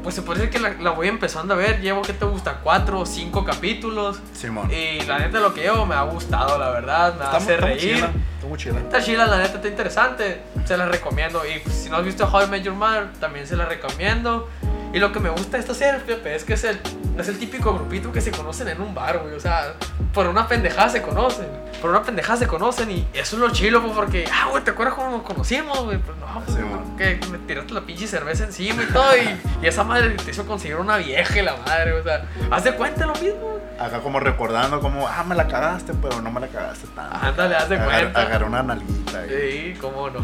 pues 0.04 0.15
se 0.15 0.22
puede 0.22 0.41
decir 0.41 0.54
que 0.54 0.60
la, 0.60 0.74
la 0.82 0.91
voy 0.91 1.08
empezando 1.08 1.54
a 1.54 1.58
ver. 1.58 1.82
Llevo, 1.82 2.02
¿qué 2.02 2.13
te 2.13 2.26
gusta? 2.26 2.60
Cuatro 2.63 3.00
o 3.00 3.06
cinco 3.06 3.44
capítulos. 3.44 4.20
Simón. 4.34 4.72
Y 4.72 5.02
la 5.02 5.20
neta, 5.20 5.39
lo 5.39 5.54
que 5.54 5.62
llevo 5.62 5.86
me 5.86 5.96
ha 5.96 6.04
gustado, 6.04 6.58
la 6.58 6.70
verdad. 6.70 7.15
Me 7.15 7.26
Está, 7.26 7.38
hace 7.38 7.58
muy 7.58 7.62
reír. 7.62 7.96
Está 7.96 8.48
muy 8.48 8.58
chila. 8.58 8.80
Está 8.80 9.02
chila, 9.02 9.26
la 9.26 9.38
neta, 9.38 9.56
está 9.56 9.68
interesante. 9.68 10.41
Se 10.65 10.78
la 10.78 10.86
recomiendo. 10.86 11.41
Y 11.46 11.60
pues, 11.60 11.76
si 11.76 11.89
no 11.89 11.98
has 11.98 12.06
visto 12.06 12.26
How 12.26 12.44
I 12.44 12.48
Met 12.48 12.63
Your 12.63 12.76
Mother, 12.76 13.12
también 13.20 13.48
se 13.48 13.56
la 13.56 13.65
recomiendo. 13.65 14.50
Y 14.94 15.00
lo 15.00 15.12
que 15.12 15.20
me 15.20 15.30
gusta 15.30 15.58
de 15.58 15.60
esta 15.60 15.74
serie, 15.74 16.00
es 16.26 16.44
que 16.46 16.54
es 16.54 16.63
el, 16.63 16.80
es 17.18 17.28
el 17.28 17.38
típico 17.38 17.74
grupito 17.74 18.13
que 18.13 18.22
se 18.22 18.32
conocen 18.32 18.70
en 18.70 18.80
un 18.80 18.96
bar, 18.96 19.20
güey. 19.20 19.34
O 19.34 19.39
sea, 19.41 19.74
por 20.15 20.28
una 20.28 20.47
pendejada 20.47 20.88
se 20.89 21.01
conocen. 21.01 21.45
Por 21.82 21.89
una 21.89 22.01
pendejada 22.01 22.39
se 22.39 22.47
conocen. 22.47 22.89
Y 22.89 23.06
eso 23.13 23.36
es 23.36 23.41
lo 23.41 23.49
chilo, 23.51 23.82
pues, 23.82 23.93
porque, 23.93 24.25
ah, 24.34 24.47
güey, 24.49 24.63
¿te 24.63 24.71
acuerdas 24.71 24.95
cómo 24.95 25.12
nos 25.12 25.23
conocimos, 25.23 25.78
güey? 25.84 25.97
Pues 25.97 26.17
no, 26.17 26.41
pues, 26.45 26.58
Sí, 26.58 26.63
que 26.97 27.19
me 27.30 27.38
tiraste 27.39 27.73
la 27.73 27.82
pinche 27.82 28.08
cerveza 28.08 28.45
encima 28.45 28.82
y 28.82 28.86
todo. 28.86 29.15
Y, 29.17 29.65
y 29.65 29.67
esa 29.67 29.84
madre 29.84 30.12
te 30.12 30.32
hizo 30.32 30.47
conseguir 30.47 30.78
una 30.78 30.95
vieja 30.97 31.38
y 31.38 31.41
la 31.41 31.58
madre, 31.58 31.91
o 31.91 32.01
sea, 32.01 32.25
haz 32.49 32.63
de 32.63 32.73
cuenta 32.75 33.06
lo 33.06 33.13
mismo. 33.15 33.60
Acá 33.78 33.99
como 33.99 34.21
recordando 34.21 34.80
como, 34.80 35.06
ah, 35.06 35.25
me 35.28 35.36
la 35.36 35.47
cagaste, 35.47 35.93
pero 36.01 36.21
no 36.21 36.32
me 36.32 36.39
la 36.39 36.47
cagaste 36.47 36.88
tanto. 36.95 37.17
Ándale, 37.21 37.56
haz 37.58 37.67
de 37.67 37.78
cuenta. 37.78 38.21
Agarré 38.21 38.45
una 38.45 38.63
nalguita. 38.63 39.19
ahí. 39.19 39.73
Sí, 39.73 39.80
cómo 39.82 40.10
no. 40.10 40.21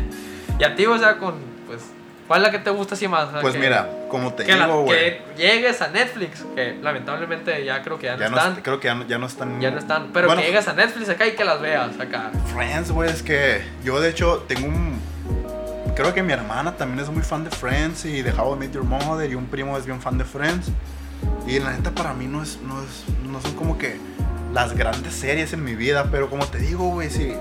y 0.60 0.62
a 0.64 0.76
ti, 0.76 0.86
o 0.86 0.96
sea, 0.96 1.18
con, 1.18 1.34
pues, 1.66 1.82
¿cuál 2.26 2.40
es 2.42 2.46
la 2.46 2.50
que 2.52 2.58
te 2.64 2.70
gusta 2.70 2.94
así 2.94 3.06
más? 3.08 3.28
O 3.28 3.32
sea, 3.32 3.40
Pues 3.40 3.54
que- 3.54 3.60
mira, 3.60 3.88
como 4.08 4.32
te 4.34 4.44
que, 4.44 4.54
digo, 4.54 4.82
güey. 4.82 4.96
que 4.98 5.22
llegues 5.36 5.80
a 5.82 5.88
Netflix, 5.88 6.44
que 6.54 6.78
lamentablemente 6.82 7.64
ya 7.64 7.82
creo 7.82 7.98
que 7.98 8.06
ya 8.06 8.14
no 8.16 8.20
Ya 8.20 8.28
no, 8.30 8.36
están. 8.36 8.52
est- 8.54 8.62
creo 8.62 8.80
que 8.80 8.86
ya 8.88 8.94
no, 8.94 9.06
ya 9.06 9.18
no 9.18 9.26
están. 9.26 9.60
ya 9.60 9.70
no 9.70 9.78
están, 9.78 10.10
pero 10.12 10.26
Bueno, 10.28 10.40
que 10.42 10.48
llegues 10.48 10.66
a 10.68 10.72
Netflix 10.72 11.08
acá 11.08 11.26
y 11.26 11.32
que 11.32 11.44
las 11.44 11.60
veas 11.60 11.98
acá. 12.00 12.30
Friends, 12.52 12.90
güey, 12.90 13.10
es 13.10 13.22
que 13.22 13.62
yo 13.82 14.00
de 14.00 14.10
hecho 14.10 14.44
tengo 14.48 14.66
un... 14.68 15.00
Creo 15.96 16.12
que 16.12 16.22
mi 16.24 16.32
hermana 16.32 16.72
también 16.72 16.98
es 17.00 17.08
muy 17.08 17.22
fan 17.22 17.44
de 17.44 17.50
Friends 17.50 18.04
y 18.04 18.22
de 18.22 18.32
How 18.32 18.56
I 18.56 18.58
Met 18.58 18.72
Your 18.72 18.82
Mother 18.84 19.30
y 19.30 19.34
un 19.36 19.46
primo 19.46 19.76
es 19.78 19.86
bien 19.86 20.00
fan 20.00 20.18
de 20.18 20.24
Friends. 20.24 20.68
Y 21.46 21.58
la 21.60 21.70
neta 21.70 21.90
para 21.92 22.14
mí 22.14 22.26
no 22.26 22.42
es, 22.42 22.58
no 22.62 22.82
es, 22.82 23.04
no 23.28 23.40
son 23.40 23.52
como 23.54 23.78
que 23.78 23.96
las 24.52 24.74
grandes 24.76 25.14
series 25.14 25.52
en 25.52 25.62
mi 25.62 25.74
vida, 25.74 26.08
pero 26.10 26.28
como 26.30 26.46
te 26.46 26.58
digo, 26.58 26.88
güey, 26.88 27.10
si, 27.10 27.34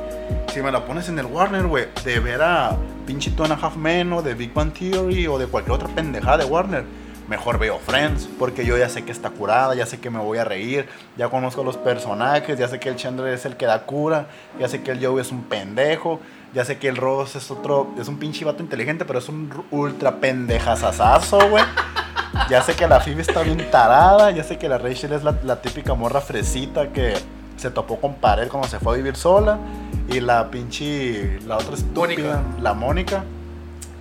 si 0.54 0.62
me 0.62 0.72
la 0.72 0.86
pones 0.86 1.10
en 1.10 1.18
el 1.18 1.26
Warner, 1.26 1.66
güey, 1.66 1.88
de 2.06 2.20
ver 2.20 2.44
a 2.44 2.78
pinche 3.08 3.32
Two 3.32 3.44
and 3.44 3.54
a 3.54 3.56
Half 3.56 3.76
Men 3.76 4.14
o 4.14 4.22
de 4.22 4.36
Big 4.36 4.54
Bang 4.54 4.72
Theory 4.72 5.26
o 5.26 5.40
de 5.40 5.48
cualquier 5.48 5.74
otra 5.74 5.88
pendejada 5.88 6.38
de 6.38 6.46
Warner, 6.46 6.86
mejor 7.28 7.58
veo 7.58 7.80
Friends, 7.80 8.30
porque 8.38 8.64
yo 8.64 8.78
ya 8.78 8.88
sé 8.88 9.04
que 9.04 9.12
está 9.12 9.32
curada, 9.32 9.74
ya 9.74 9.88
sé 9.88 10.00
que 10.00 10.12
me 10.12 10.20
voy 10.20 10.38
a 10.38 10.44
reír, 10.44 10.88
ya 11.18 11.28
conozco 11.30 11.64
los 11.64 11.76
personajes, 11.78 12.60
ya 12.60 12.68
sé 12.68 12.80
que 12.80 12.90
el 12.90 12.98
Chandler 12.98 13.34
es 13.34 13.46
el 13.46 13.58
que 13.58 13.66
da 13.66 13.88
cura, 13.88 14.28
ya 14.60 14.68
sé 14.68 14.84
que 14.84 14.92
el 14.92 15.04
Joey 15.04 15.22
es 15.22 15.32
un 15.32 15.42
pendejo, 15.42 16.20
ya 16.54 16.64
sé 16.64 16.78
que 16.78 16.88
el 16.88 16.98
Ross 16.98 17.36
es 17.36 17.50
otro, 17.50 17.92
es 18.00 18.08
un 18.08 18.20
pinche 18.20 18.46
vato 18.46 18.62
inteligente, 18.62 19.06
pero 19.06 19.18
es 19.18 19.30
un 19.30 19.52
ultra 19.72 20.18
pendejazazazo, 20.18 21.50
güey. 21.50 21.64
Ya 22.48 22.62
sé 22.62 22.76
que 22.76 22.88
la 22.88 23.00
Phoebe 23.00 23.24
está 23.24 23.42
bien 23.42 23.72
tarada, 23.72 24.30
ya 24.30 24.44
sé 24.44 24.60
que 24.60 24.70
la 24.70 24.78
Rachel 24.78 25.14
es 25.14 25.24
la 25.24 25.62
típica 25.64 25.96
morra 25.96 26.22
fresita 26.22 26.90
que 26.90 27.16
se 27.58 27.72
topó 27.72 28.00
con 28.00 28.16
pared 28.16 28.50
cuando 28.50 28.68
se 28.68 28.78
fue 28.78 28.94
a 28.94 28.98
vivir 28.98 29.16
sola. 29.16 29.58
Y 30.10 30.20
la 30.20 30.50
pinche, 30.52 31.40
la 31.46 31.58
otra 31.58 31.76
estúpida, 31.76 31.94
Mónica. 32.38 32.42
la 32.62 32.74
Mónica, 32.74 33.24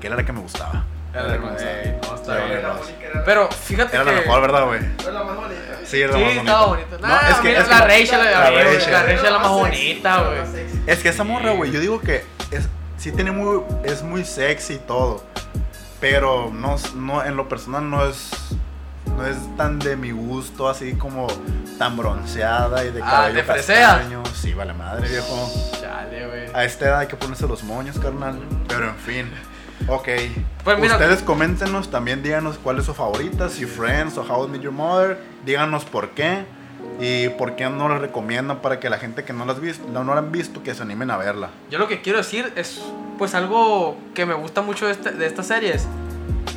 que 0.00 0.06
era 0.08 0.16
la 0.16 0.24
que 0.24 0.32
me 0.32 0.40
gustaba. 0.40 0.84
Era 1.12 1.28
la 1.28 1.36
no, 1.36 1.50
está 1.52 2.36
Era 2.36 2.44
bien. 2.46 2.62
la 2.62 2.68
mejor. 2.74 3.24
Pero 3.24 3.48
fíjate 3.50 3.94
Era 3.96 4.04
que. 4.04 4.10
la 4.12 4.20
mejor, 4.20 4.40
¿verdad, 4.40 4.66
güey? 4.66 4.80
Fue 4.98 5.12
la 5.12 5.22
más 5.22 5.36
bonita. 5.36 5.60
Sí, 5.84 6.00
era 6.00 6.12
la 6.12 6.18
Sí, 6.18 6.24
más 6.24 6.36
estaba 6.36 6.66
bonita. 6.66 6.88
bonita. 6.96 7.08
No, 7.08 7.28
es 7.28 7.34
que, 7.36 7.48
mira, 7.48 7.60
es 7.60 7.68
la 7.68 7.76
que- 7.76 7.84
Rachel, 7.86 8.18
la, 8.18 8.24
la 8.24 8.30
la 8.50 8.50
Rachel. 8.50 9.10
Es 9.14 9.22
la 9.22 9.38
más 9.38 9.42
sexy, 9.48 9.60
bonita, 9.60 10.22
güey. 10.22 10.38
Es 10.86 10.98
que 11.00 11.08
esa 11.10 11.24
morra, 11.24 11.50
güey, 11.52 11.70
yo 11.70 11.80
digo 11.80 12.00
que 12.00 12.24
es, 12.50 12.68
sí 12.96 13.12
tiene 13.12 13.30
muy, 13.30 13.62
es 13.84 14.02
muy 14.02 14.24
sexy 14.24 14.74
y 14.74 14.78
todo. 14.78 15.22
Pero 16.00 16.50
no, 16.52 16.76
no, 16.96 17.24
en 17.24 17.36
lo 17.36 17.48
personal 17.48 17.88
no 17.88 18.04
es, 18.06 18.30
no 19.16 19.26
es 19.26 19.36
tan 19.56 19.78
de 19.78 19.96
mi 19.96 20.10
gusto, 20.10 20.68
así 20.68 20.94
como 20.94 21.26
tan 21.78 21.96
bronceada 21.96 22.84
y 22.84 22.90
de 22.90 23.02
Ah, 23.02 23.10
cabello 23.10 23.38
¿te 23.40 23.44
fresea? 23.44 23.88
castaño. 23.96 24.22
Sí, 24.34 24.52
vale 24.54 24.72
madre, 24.72 25.08
viejo. 25.08 25.50
Chale, 25.80 26.26
güey. 26.26 26.50
A 26.54 26.64
esta 26.64 26.84
edad 26.86 26.98
hay 27.00 27.06
que 27.06 27.16
ponerse 27.16 27.46
los 27.46 27.62
moños, 27.64 27.98
carnal. 27.98 28.38
Pero 28.68 28.88
en 28.88 28.96
fin. 28.96 29.30
Ok. 29.88 30.08
Pues 30.64 30.78
mira- 30.78 30.94
Ustedes 30.94 31.22
coméntenos 31.22 31.90
también, 31.90 32.22
díganos 32.22 32.58
cuál 32.58 32.78
es 32.78 32.84
su 32.86 32.94
favorita, 32.94 33.48
si 33.48 33.64
Friends 33.66 34.16
o 34.18 34.22
How 34.22 34.46
I 34.46 34.48
Met 34.50 34.60
Your 34.62 34.72
Mother. 34.72 35.18
Díganos 35.44 35.84
por 35.84 36.10
qué. 36.10 36.44
Y 37.00 37.28
por 37.30 37.56
qué 37.56 37.68
no 37.68 37.88
la 37.88 37.98
recomiendan 37.98 38.58
para 38.60 38.78
que 38.78 38.90
la 38.90 38.98
gente 38.98 39.24
que 39.24 39.32
no 39.32 39.44
las 39.44 39.60
visto, 39.60 39.86
no, 39.88 40.04
no 40.04 40.14
la 40.14 40.20
han 40.20 40.30
visto, 40.30 40.62
que 40.62 40.74
se 40.74 40.82
animen 40.82 41.10
a 41.10 41.16
verla. 41.16 41.48
Yo 41.70 41.78
lo 41.78 41.88
que 41.88 42.00
quiero 42.02 42.18
decir 42.18 42.52
es, 42.54 42.80
pues, 43.18 43.34
algo 43.34 43.96
que 44.14 44.26
me 44.26 44.34
gusta 44.34 44.62
mucho 44.62 44.86
de, 44.86 44.92
este- 44.92 45.10
de 45.12 45.26
estas 45.26 45.46
series. 45.46 45.86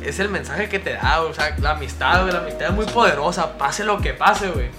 Es 0.08 0.18
el 0.20 0.28
mensaje 0.28 0.68
que 0.68 0.78
te 0.78 0.94
da, 0.94 1.20
o 1.22 1.34
sea, 1.34 1.54
la 1.58 1.72
amistad, 1.72 2.22
güey. 2.22 2.32
La 2.32 2.38
amistad 2.40 2.68
es 2.68 2.74
muy 2.74 2.86
poderosa. 2.86 3.58
Pase 3.58 3.84
lo 3.84 3.98
que 4.00 4.12
pase, 4.14 4.48
güey. 4.50 4.70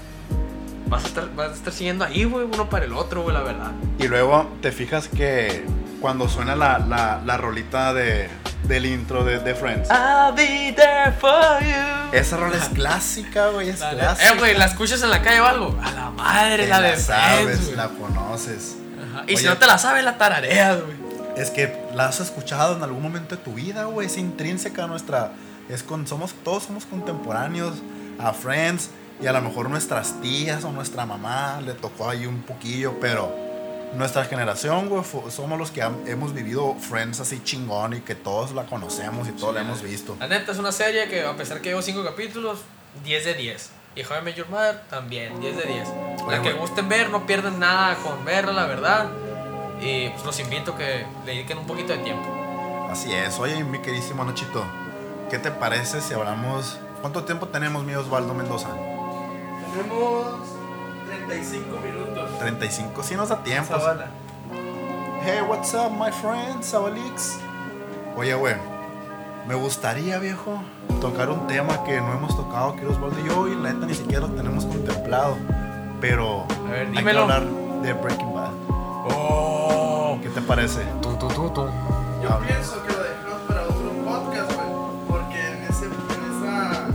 Vas 0.88 1.04
a 1.04 1.08
estar, 1.08 1.36
vas 1.36 1.50
a 1.52 1.54
estar 1.54 1.74
siguiendo 1.74 2.06
ahí, 2.06 2.24
güey, 2.24 2.46
uno 2.46 2.70
para 2.70 2.86
el 2.86 2.94
otro, 2.94 3.24
güey, 3.24 3.34
la 3.36 3.42
verdad. 3.42 3.72
Y 4.00 4.08
luego 4.08 4.50
te 4.62 4.72
fijas 4.72 5.10
que 5.10 5.66
cuando 6.00 6.30
suena 6.30 6.56
la, 6.56 6.80
la, 6.80 7.20
la 7.26 7.36
rolita 7.38 7.94
de, 7.94 8.30
del 8.64 8.86
intro 8.86 9.26
de, 9.26 9.40
de 9.40 9.54
Friends. 9.54 9.90
I'll 9.90 10.34
be 10.34 10.74
there 10.74 11.12
for 11.20 11.60
you. 11.62 12.18
Esa 12.18 12.38
rola 12.38 12.56
es 12.56 12.70
clásica, 12.70 13.48
güey, 13.50 13.68
es 13.70 13.82
La 13.82 13.90
clásica. 13.90 14.30
eh, 14.30 14.38
güey, 14.38 14.58
¿la 14.58 14.66
escuchas 14.66 15.04
en 15.04 15.10
la 15.10 15.22
calle 15.22 15.42
o 15.42 15.46
algo? 15.46 15.78
A 15.84 15.92
la 15.92 16.10
madre, 16.12 16.64
Te 16.64 16.70
la 16.70 16.80
de 16.80 16.92
la 16.92 16.98
sabes, 17.00 17.44
Friends, 17.60 17.76
la 17.76 17.90
conoces. 17.90 18.78
Ajá. 19.12 19.24
Y 19.28 19.32
si 19.36 19.44
Oye. 19.44 19.50
no 19.50 19.58
te 19.58 19.68
la 19.68 19.78
sabes, 19.78 20.06
la 20.06 20.18
tarareas, 20.18 20.78
güey. 20.82 21.07
Es 21.38 21.52
que 21.52 21.72
la 21.94 22.08
has 22.08 22.20
escuchado 22.20 22.76
en 22.76 22.84
algún 22.84 23.04
momento 23.04 23.36
de 23.36 23.42
tu 23.42 23.54
vida, 23.54 23.86
güey. 23.86 24.08
Es 24.08 24.18
intrínseca 24.18 24.86
a 24.86 24.88
nuestra. 24.88 25.32
Es 25.70 25.84
con, 25.84 26.08
somos, 26.08 26.34
todos 26.44 26.64
somos 26.64 26.86
contemporáneos 26.86 27.76
a 28.18 28.34
Friends. 28.34 28.90
Y 29.22 29.28
a 29.28 29.34
lo 29.34 29.42
mejor 29.42 29.70
nuestras 29.70 30.20
tías 30.22 30.64
o 30.64 30.72
nuestra 30.72 31.06
mamá 31.06 31.62
le 31.62 31.74
tocó 31.74 32.10
ahí 32.10 32.26
un 32.26 32.44
poquillo, 32.44 33.00
pero 33.00 33.34
nuestra 33.96 34.26
generación, 34.26 34.90
güey, 34.90 35.04
somos 35.30 35.58
los 35.58 35.72
que 35.72 35.82
hemos 35.82 36.34
vivido 36.34 36.76
Friends 36.76 37.20
así 37.20 37.42
chingón 37.44 37.94
y 37.94 38.02
que 38.02 38.16
todos 38.16 38.52
la 38.54 38.66
conocemos 38.66 39.28
y 39.28 39.32
todos 39.32 39.56
la 39.56 39.62
hemos 39.62 39.82
visto. 39.82 40.16
La 40.20 40.28
neta 40.28 40.52
es 40.52 40.60
una 40.60 40.72
serie 40.72 41.08
que, 41.08 41.24
a 41.24 41.36
pesar 41.36 41.62
que 41.62 41.70
llevo 41.70 41.82
5 41.82 42.04
capítulos, 42.04 42.60
10 43.04 43.26
de 43.26 43.34
10. 43.34 43.72
Y 43.96 44.04
Met 44.24 44.36
Your 44.36 44.50
Mother 44.50 44.82
también, 44.90 45.40
10 45.40 45.58
de 45.58 45.64
10. 45.64 45.88
Oye, 46.28 46.38
La 46.38 46.44
que 46.44 46.54
gusten 46.54 46.88
ver, 46.88 47.10
no 47.10 47.26
pierden 47.26 47.58
nada 47.58 47.96
con 47.96 48.24
verla, 48.26 48.54
la 48.54 48.66
verdad. 48.68 49.10
Y 49.82 50.10
pues 50.10 50.26
los 50.26 50.40
invito 50.40 50.74
a 50.74 50.78
que 50.78 51.06
le 51.26 51.32
dediquen 51.34 51.58
un 51.60 51.68
poquito 51.68 51.94
de 51.94 52.00
tiempo. 52.00 52.28
Así 52.90 53.14
es. 53.14 53.38
Oye, 53.40 53.64
mi 53.64 53.80
queridísimo 53.80 54.24
Nachito, 54.24 54.64
¿qué 55.30 55.38
te 55.40 55.52
parece 55.52 56.02
si 56.02 56.14
hablamos. 56.14 56.80
¿Cuánto 57.02 57.24
tiempo 57.26 57.48
tenemos, 57.48 57.84
mi 57.84 57.94
Osvaldo 57.94 58.34
Mendoza? 58.34 58.70
Tenemos 59.72 60.26
35 61.06 61.80
minutos. 61.82 62.40
35. 62.40 63.04
Sí, 63.04 63.16
nos 63.16 63.30
da 63.30 63.44
tiempo. 63.44 63.68
Zavala. 63.78 64.08
Hey, 65.24 65.42
what's 65.48 65.74
up, 65.74 65.92
my 65.92 66.12
friend, 66.12 66.64
Sabalix? 66.64 67.38
Oye, 68.16 68.34
güey, 68.34 68.56
me 69.48 69.56
gustaría, 69.56 70.18
viejo, 70.20 70.62
tocar 71.02 71.30
un 71.30 71.46
tema 71.48 71.84
que 71.84 72.00
no 72.02 72.14
hemos 72.14 72.36
tocado 72.36 72.72
aquí 72.72 72.86
Osvaldo 72.86 73.20
y 73.20 73.28
yo, 73.28 73.48
y 73.48 73.56
la 73.56 73.74
neta 73.74 73.86
ni 73.86 73.94
siquiera 73.94 74.22
lo 74.22 74.34
tenemos 74.34 74.66
contemplado. 74.66 75.38
Pero 76.02 76.46
A 76.68 76.72
ver, 76.72 76.88
hay 76.96 77.04
que 77.04 77.10
hablar 77.10 77.44
de 77.44 77.94
Breaking 77.94 78.34
Bad. 78.34 78.52
Oh. 79.10 79.57
¿Qué 80.48 80.54
te 80.54 80.56
parece? 80.56 80.82
Tu, 81.02 81.14
tu, 81.18 81.28
tu, 81.28 81.50
tu. 81.50 81.66
Yo 82.24 82.32
Habla. 82.34 82.48
pienso 82.48 82.82
que 82.84 82.94
lo 82.94 83.04
dejemos 83.04 83.42
para 83.48 83.62
otro 83.64 83.92
podcast, 84.06 84.54
güey. 84.56 84.68
Porque 85.10 85.48
en 85.48 85.64
ese, 85.64 85.86
en, 85.86 85.92
esa, 86.46 86.88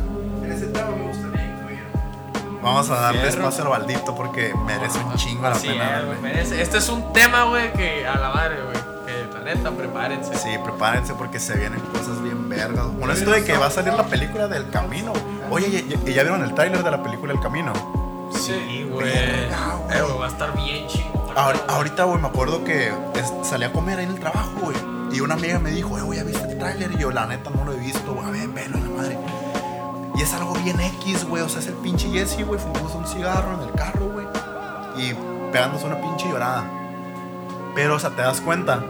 en 0.45 0.53
ese 0.53 0.67
tema 0.69 0.91
me 0.91 1.09
gustaría 1.09 1.45
incluir. 1.47 1.85
Vamos 2.62 2.91
a 2.91 2.95
darle 3.01 3.21
Fierro. 3.21 3.37
espacio 3.49 3.65
al 3.65 3.71
Baldito 3.71 4.15
porque 4.15 4.55
merece 4.67 4.99
un 5.01 5.15
chingo 5.17 5.43
la 5.43 5.51
Así 5.51 5.69
pena. 5.69 6.03
güey, 6.07 6.19
merece. 6.21 6.62
Este 6.62 6.79
es 6.79 6.88
un 6.88 7.12
tema, 7.12 7.45
güey, 7.45 7.73
que 7.75 8.07
a 8.07 8.17
la 8.19 8.31
madre, 8.31 8.57
güey. 8.62 8.77
Que 9.07 9.35
la 9.38 9.41
neta, 9.55 9.71
prepárense. 9.71 10.35
Sí, 10.37 10.51
prepárense 10.65 11.15
porque 11.15 11.38
se 11.38 11.57
vienen 11.57 11.81
cosas 11.81 12.23
bien 12.23 12.49
vergas. 12.49 12.87
Con 12.99 13.11
esto 13.11 13.31
de 13.31 13.45
que 13.45 13.57
va 13.57 13.67
a 13.67 13.71
salir 13.71 13.93
la 13.93 14.05
película 14.05 14.49
del 14.49 14.69
camino. 14.71 15.12
Oye, 15.51 15.67
¿y, 15.69 16.11
y 16.11 16.15
ya 16.15 16.23
vieron 16.23 16.43
el 16.43 16.55
tráiler 16.55 16.83
de 16.83 16.91
la 16.91 17.03
película 17.03 17.33
El 17.35 17.41
Camino? 17.41 17.73
Sí, 18.33 18.87
güey. 18.91 19.11
Güey. 19.11 19.12
Eh, 19.15 19.51
va 20.19 20.25
a 20.25 20.29
estar 20.29 20.55
bien 20.57 20.87
chingón. 20.88 21.12
Ahorita, 21.37 22.05
güey, 22.05 22.21
me 22.21 22.29
acuerdo 22.29 22.62
que 22.64 22.88
es- 23.14 23.33
salí 23.49 23.64
a 23.64 23.73
comer 23.73 23.99
ahí 23.99 24.05
en 24.05 24.12
el 24.12 24.21
trabajo, 24.21 24.51
güey. 24.62 24.77
Y 25.12 25.21
una 25.21 25.35
amiga 25.35 25.59
me 25.59 25.71
dijo, 25.71 25.97
eh, 25.99 26.03
güey, 26.03 26.18
¿ya 26.18 26.25
viste 26.25 26.51
el 26.53 26.59
tráiler? 26.59 26.92
Y 26.92 26.99
yo, 26.99 27.11
la 27.11 27.27
neta, 27.27 27.51
no 27.51 27.64
lo 27.64 27.73
he 27.73 27.77
visto, 27.77 28.12
güey. 28.14 28.27
A 28.27 28.31
ver, 28.31 28.49
velo, 28.49 28.79
la 28.79 28.88
madre. 29.03 29.18
Y 30.14 30.23
es 30.23 30.33
algo 30.35 30.53
bien 30.55 30.79
X, 30.81 31.25
güey. 31.27 31.42
O 31.42 31.49
sea, 31.49 31.61
es 31.61 31.66
el 31.66 31.75
pinche 31.75 32.09
Jesse, 32.11 32.47
güey, 32.47 32.61
fumándose 32.61 32.97
un 32.97 33.07
cigarro 33.07 33.55
en 33.55 33.68
el 33.68 33.73
carro, 33.75 34.09
güey. 34.11 34.27
Y 34.97 35.14
pegándose 35.53 35.87
una 35.87 36.01
pinche 36.01 36.29
llorada. 36.29 36.64
Pero, 37.75 37.95
o 37.97 37.99
sea, 37.99 38.11
te 38.11 38.23
das 38.23 38.40
cuenta 38.40 38.81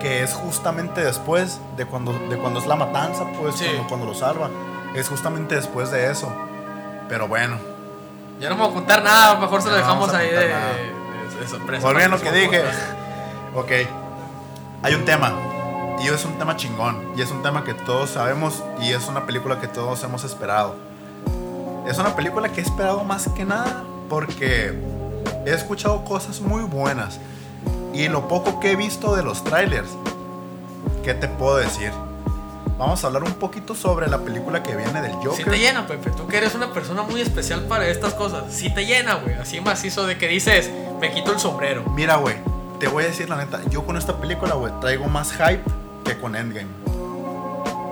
que 0.00 0.22
es 0.22 0.32
justamente 0.34 1.02
después 1.02 1.60
de 1.76 1.86
cuando, 1.86 2.12
de 2.30 2.36
cuando 2.38 2.60
es 2.60 2.66
la 2.66 2.76
matanza, 2.76 3.24
pues, 3.40 3.56
Sí. 3.56 3.64
cuando, 3.66 3.88
cuando 3.88 4.06
lo 4.06 4.14
salva. 4.14 4.48
Es 4.94 5.08
justamente 5.08 5.54
después 5.54 5.90
de 5.90 6.10
eso. 6.10 6.32
Pero 7.08 7.28
bueno, 7.28 7.56
Ya 8.40 8.50
no 8.50 8.56
voy 8.56 8.68
a 8.68 8.72
contar 8.74 9.02
nada, 9.04 9.36
mejor 9.36 9.62
se 9.62 9.68
lo 9.68 9.76
dejamos 9.76 10.08
vamos 10.08 10.14
ahí 10.14 10.28
de, 10.28 10.48
nada. 10.48 10.72
De 11.40 11.48
sorpresa. 11.48 11.86
Volviendo 11.86 12.16
a 12.16 12.18
lo 12.18 12.24
que 12.24 12.32
dije. 12.32 12.62
Ok. 13.54 13.70
Hay 14.82 14.94
un 14.94 15.04
tema. 15.04 15.32
Y 16.02 16.08
es 16.08 16.24
un 16.24 16.38
tema 16.38 16.56
chingón. 16.56 17.12
Y 17.16 17.22
es 17.22 17.30
un 17.30 17.42
tema 17.42 17.64
que 17.64 17.74
todos 17.74 18.10
sabemos. 18.10 18.62
Y 18.80 18.92
es 18.92 19.08
una 19.08 19.26
película 19.26 19.60
que 19.60 19.68
todos 19.68 20.02
hemos 20.02 20.24
esperado. 20.24 20.76
Es 21.86 21.98
una 21.98 22.14
película 22.16 22.48
que 22.50 22.60
he 22.60 22.64
esperado 22.64 23.04
más 23.04 23.28
que 23.28 23.44
nada. 23.44 23.84
Porque 24.08 24.74
he 25.46 25.50
escuchado 25.50 26.04
cosas 26.04 26.40
muy 26.40 26.62
buenas. 26.62 27.18
Y 27.92 28.08
lo 28.08 28.28
poco 28.28 28.60
que 28.60 28.72
he 28.72 28.76
visto 28.76 29.14
de 29.14 29.22
los 29.22 29.44
trailers. 29.44 29.88
¿Qué 31.04 31.14
te 31.14 31.28
puedo 31.28 31.56
decir? 31.56 31.92
Vamos 32.76 33.04
a 33.04 33.06
hablar 33.06 33.22
un 33.22 33.34
poquito 33.34 33.74
sobre 33.74 34.08
la 34.08 34.18
película 34.18 34.62
que 34.62 34.74
viene 34.74 35.00
del 35.00 35.12
Joker. 35.12 35.36
Si 35.36 35.44
te 35.44 35.58
llena, 35.58 35.86
Pepe. 35.86 36.10
Tú 36.10 36.26
que 36.26 36.38
eres 36.38 36.56
una 36.56 36.72
persona 36.72 37.02
muy 37.02 37.20
especial 37.20 37.60
para 37.66 37.86
estas 37.86 38.14
cosas. 38.14 38.52
Si 38.52 38.68
te 38.74 38.84
llena, 38.84 39.14
güey. 39.14 39.34
Así 39.36 39.60
macizo 39.60 40.06
de 40.06 40.18
que 40.18 40.26
dices, 40.26 40.70
me 41.04 41.12
quito 41.12 41.32
el 41.32 41.38
sombrero. 41.38 41.84
Mira, 41.90 42.16
güey, 42.16 42.36
te 42.80 42.88
voy 42.88 43.04
a 43.04 43.08
decir 43.08 43.28
la 43.28 43.36
neta, 43.36 43.60
yo 43.68 43.84
con 43.84 43.98
esta 43.98 44.16
película, 44.18 44.54
güey, 44.54 44.72
traigo 44.80 45.04
más 45.06 45.32
hype 45.32 45.62
que 46.02 46.18
con 46.18 46.34
Endgame. 46.34 46.70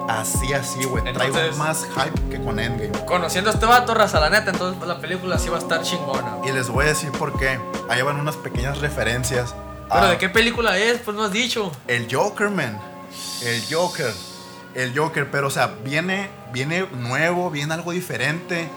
Así, 0.08 0.54
así, 0.54 0.82
güey, 0.84 1.04
traigo 1.04 1.36
Entonces- 1.36 1.58
más 1.58 1.86
hype 1.94 2.30
que 2.30 2.42
con 2.42 2.58
Endgame. 2.58 3.04
Conociendo 3.04 3.50
a 3.50 3.52
este 3.52 3.66
vato, 3.66 3.92
raza, 3.92 4.18
la 4.18 4.30
neta, 4.30 4.50
entonces 4.50 4.82
la 4.88 4.98
película 4.98 5.38
sí 5.38 5.50
va 5.50 5.58
a 5.58 5.60
estar 5.60 5.82
chingona. 5.82 6.38
Y 6.42 6.52
les 6.52 6.70
voy 6.70 6.86
a 6.86 6.88
decir 6.88 7.10
por 7.12 7.38
qué. 7.38 7.60
Ahí 7.90 8.00
van 8.00 8.18
unas 8.18 8.36
pequeñas 8.36 8.78
referencias. 8.78 9.54
Pero 9.90 10.06
a 10.06 10.08
¿de 10.08 10.16
qué 10.16 10.30
película 10.30 10.78
es? 10.78 10.98
Pues 11.00 11.14
no 11.14 11.24
has 11.24 11.32
dicho. 11.32 11.70
El 11.88 12.08
Joker, 12.10 12.48
man. 12.48 12.80
El 13.42 13.62
Joker. 13.70 14.12
El 14.74 14.98
Joker, 14.98 15.30
pero 15.30 15.48
o 15.48 15.50
sea, 15.50 15.66
viene, 15.84 16.30
viene 16.50 16.86
nuevo, 16.92 17.50
viene 17.50 17.74
algo 17.74 17.92
diferente. 17.92 18.70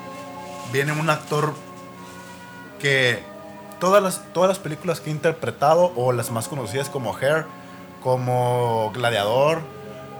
Viene 0.74 0.91
un 0.91 1.10
actor 1.10 1.54
que 2.80 3.24
todas 3.86 4.02
las, 4.02 4.24
todas 4.34 4.50
las 4.50 4.58
películas 4.58 5.00
que 5.00 5.12
he 5.12 5.13
interpretado, 5.13 5.93
o 5.95 6.12
las 6.12 6.32
más 6.32 6.48
conocidas 6.48 6.89
como 6.89 7.15
Hair, 7.15 7.45
como 8.02 8.91
Gladiador, 8.95 9.62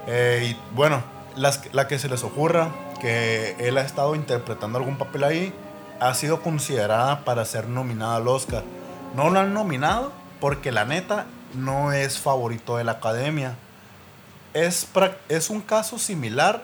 eh, 0.06 0.52
y 0.52 0.76
bueno, 0.76 1.02
las, 1.36 1.74
la 1.74 1.88
que 1.88 1.98
se 1.98 2.08
les 2.08 2.24
ocurra, 2.24 2.70
que 3.02 3.56
él 3.58 3.80
ha 3.80 3.82
estado 3.82 4.14
interpretando 4.14 4.78
algún 4.78 5.00
papel 5.00 5.24
ahí, 5.24 5.54
ha 6.00 6.14
sido 6.14 6.44
considerada 6.44 7.26
para 7.26 7.44
ser 7.44 7.68
nominada 7.68 8.18
al 8.18 8.28
Oscar. 8.28 8.64
No 9.16 9.32
lo 9.32 9.40
han 9.40 9.52
nominado 9.56 10.12
porque 10.40 10.72
la 10.72 10.86
neta, 10.86 11.26
no 11.56 11.92
es 11.92 12.20
favorito 12.20 12.78
de 12.78 12.84
la 12.84 12.92
academia. 12.92 13.56
Es, 14.54 14.88
es 15.28 15.50
un 15.50 15.62
caso 15.62 15.98
similar 15.98 16.62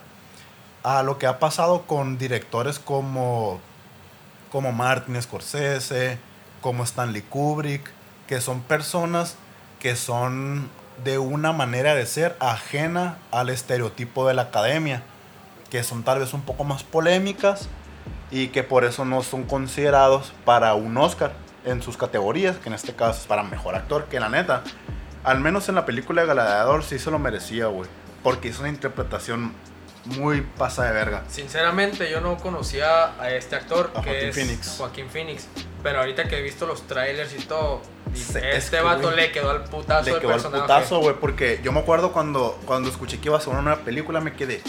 a 0.84 1.02
lo 1.02 1.18
que 1.18 1.26
ha 1.26 1.40
pasado 1.40 1.82
con 1.88 2.20
directores 2.20 2.78
como, 2.78 3.60
como 4.52 4.72
Martin 4.72 5.20
Scorsese, 5.20 6.20
como 6.62 6.84
Stanley 6.84 7.24
Kubrick, 7.24 7.90
que 8.28 8.40
son 8.42 8.62
personas 8.62 9.36
que 9.80 9.96
son 9.96 10.70
de 11.04 11.18
una 11.18 11.52
manera 11.52 11.96
de 11.96 12.06
ser 12.06 12.36
ajena 12.40 13.18
al 13.32 13.50
estereotipo 13.50 14.28
de 14.28 14.36
la 14.36 14.44
academia, 14.44 15.04
que 15.70 15.84
son 15.84 16.04
tal 16.04 16.20
vez 16.20 16.34
un 16.34 16.42
poco 16.42 16.64
más 16.64 16.84
polémicas 16.84 17.68
y 18.30 18.50
que 18.50 18.64
por 18.64 18.86
eso 18.86 19.06
no 19.06 19.24
son 19.24 19.44
considerados 19.44 20.34
para 20.46 20.76
un 20.76 20.98
Oscar 20.98 21.34
en 21.66 21.82
sus 21.82 21.98
categorías, 21.98 22.58
que 22.58 22.70
en 22.70 22.76
este 22.76 22.94
caso 22.94 23.22
es 23.22 23.28
para 23.28 23.44
mejor 23.44 23.76
actor, 23.76 24.06
que 24.06 24.20
la 24.20 24.30
neta, 24.30 24.64
al 25.24 25.40
menos 25.40 25.70
en 25.70 25.76
la 25.76 25.86
película 25.86 26.22
de 26.22 26.34
Gladiador 26.34 26.84
sí 26.84 27.00
se 27.00 27.12
lo 27.12 27.20
merecía, 27.20 27.68
güey, 27.68 27.90
porque 28.24 28.50
hizo 28.50 28.62
una 28.62 28.70
interpretación 28.70 29.54
muy 30.06 30.42
pasa 30.42 30.86
de 30.86 30.94
verga. 30.94 31.24
Sinceramente, 31.30 32.10
yo 32.10 32.22
no 32.22 32.38
conocía 32.38 33.20
a 33.20 33.30
este 33.32 33.56
actor, 33.56 33.92
A 33.96 34.02
que 34.02 34.10
Joaquín 34.10 34.30
es 34.30 34.36
Phoenix. 34.36 34.76
Joaquín 34.78 35.10
Phoenix. 35.10 35.48
Pero 35.84 36.00
ahorita 36.00 36.26
que 36.28 36.38
he 36.38 36.42
visto 36.42 36.66
los 36.68 36.84
trailers 36.88 37.34
y 37.34 37.44
todo, 37.46 37.82
Se- 38.14 38.40
es 38.52 38.66
este 38.66 38.78
que, 38.78 38.84
vato 38.84 39.12
le 39.12 39.32
quedó 39.32 39.50
al 39.52 39.64
putazo 39.64 40.06
Le 40.06 40.12
del 40.12 40.22
quedó 40.22 40.30
el 40.32 40.36
personaje. 40.36 40.62
putazo, 40.62 41.00
güey, 41.00 41.16
porque 41.16 41.60
yo 41.64 41.72
me 41.72 41.80
acuerdo 41.80 42.12
cuando, 42.12 42.60
cuando 42.66 42.90
escuché 42.90 43.20
que 43.20 43.30
iba 43.30 43.38
a 43.38 43.42
ser 43.42 43.54
una 43.54 43.62
nueva 43.62 43.80
película, 43.82 44.20
me 44.22 44.34
quedé, 44.34 44.62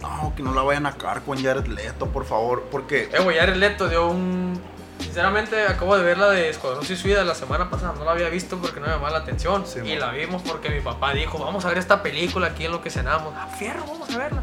no, 0.00 0.32
que 0.36 0.42
no 0.42 0.54
la 0.54 0.62
vayan 0.62 0.86
a 0.86 0.90
acabar 0.90 1.22
con 1.22 1.42
Jared 1.42 1.66
Leto, 1.66 2.06
por 2.08 2.24
favor, 2.24 2.64
porque... 2.70 3.08
Eh, 3.12 3.20
güey, 3.22 3.36
Jared 3.38 3.56
Leto 3.56 3.88
dio 3.88 4.08
un... 4.08 4.60
Sinceramente, 5.00 5.66
acabo 5.66 5.96
de 5.96 6.04
ver 6.04 6.18
la 6.18 6.30
de 6.30 6.50
Escuadrón 6.50 6.84
Suicida 6.84 7.24
la 7.24 7.34
semana 7.34 7.68
pasada. 7.70 7.94
No 7.98 8.04
la 8.04 8.12
había 8.12 8.28
visto 8.28 8.58
porque 8.58 8.80
no 8.80 8.86
me 8.86 8.92
llamaba 8.92 9.10
la 9.10 9.18
atención. 9.18 9.64
Sí, 9.66 9.80
y 9.84 9.96
la 9.96 10.12
vimos 10.12 10.42
porque 10.42 10.70
mi 10.70 10.80
papá 10.80 11.12
dijo, 11.14 11.38
vamos 11.38 11.64
a 11.64 11.68
ver 11.68 11.78
esta 11.78 12.02
película 12.02 12.48
aquí 12.48 12.66
en 12.66 12.72
lo 12.72 12.80
que 12.82 12.90
cenamos. 12.90 13.32
Ah, 13.36 13.48
fierro, 13.58 13.84
vamos 13.86 14.08
a 14.10 14.18
verla. 14.18 14.42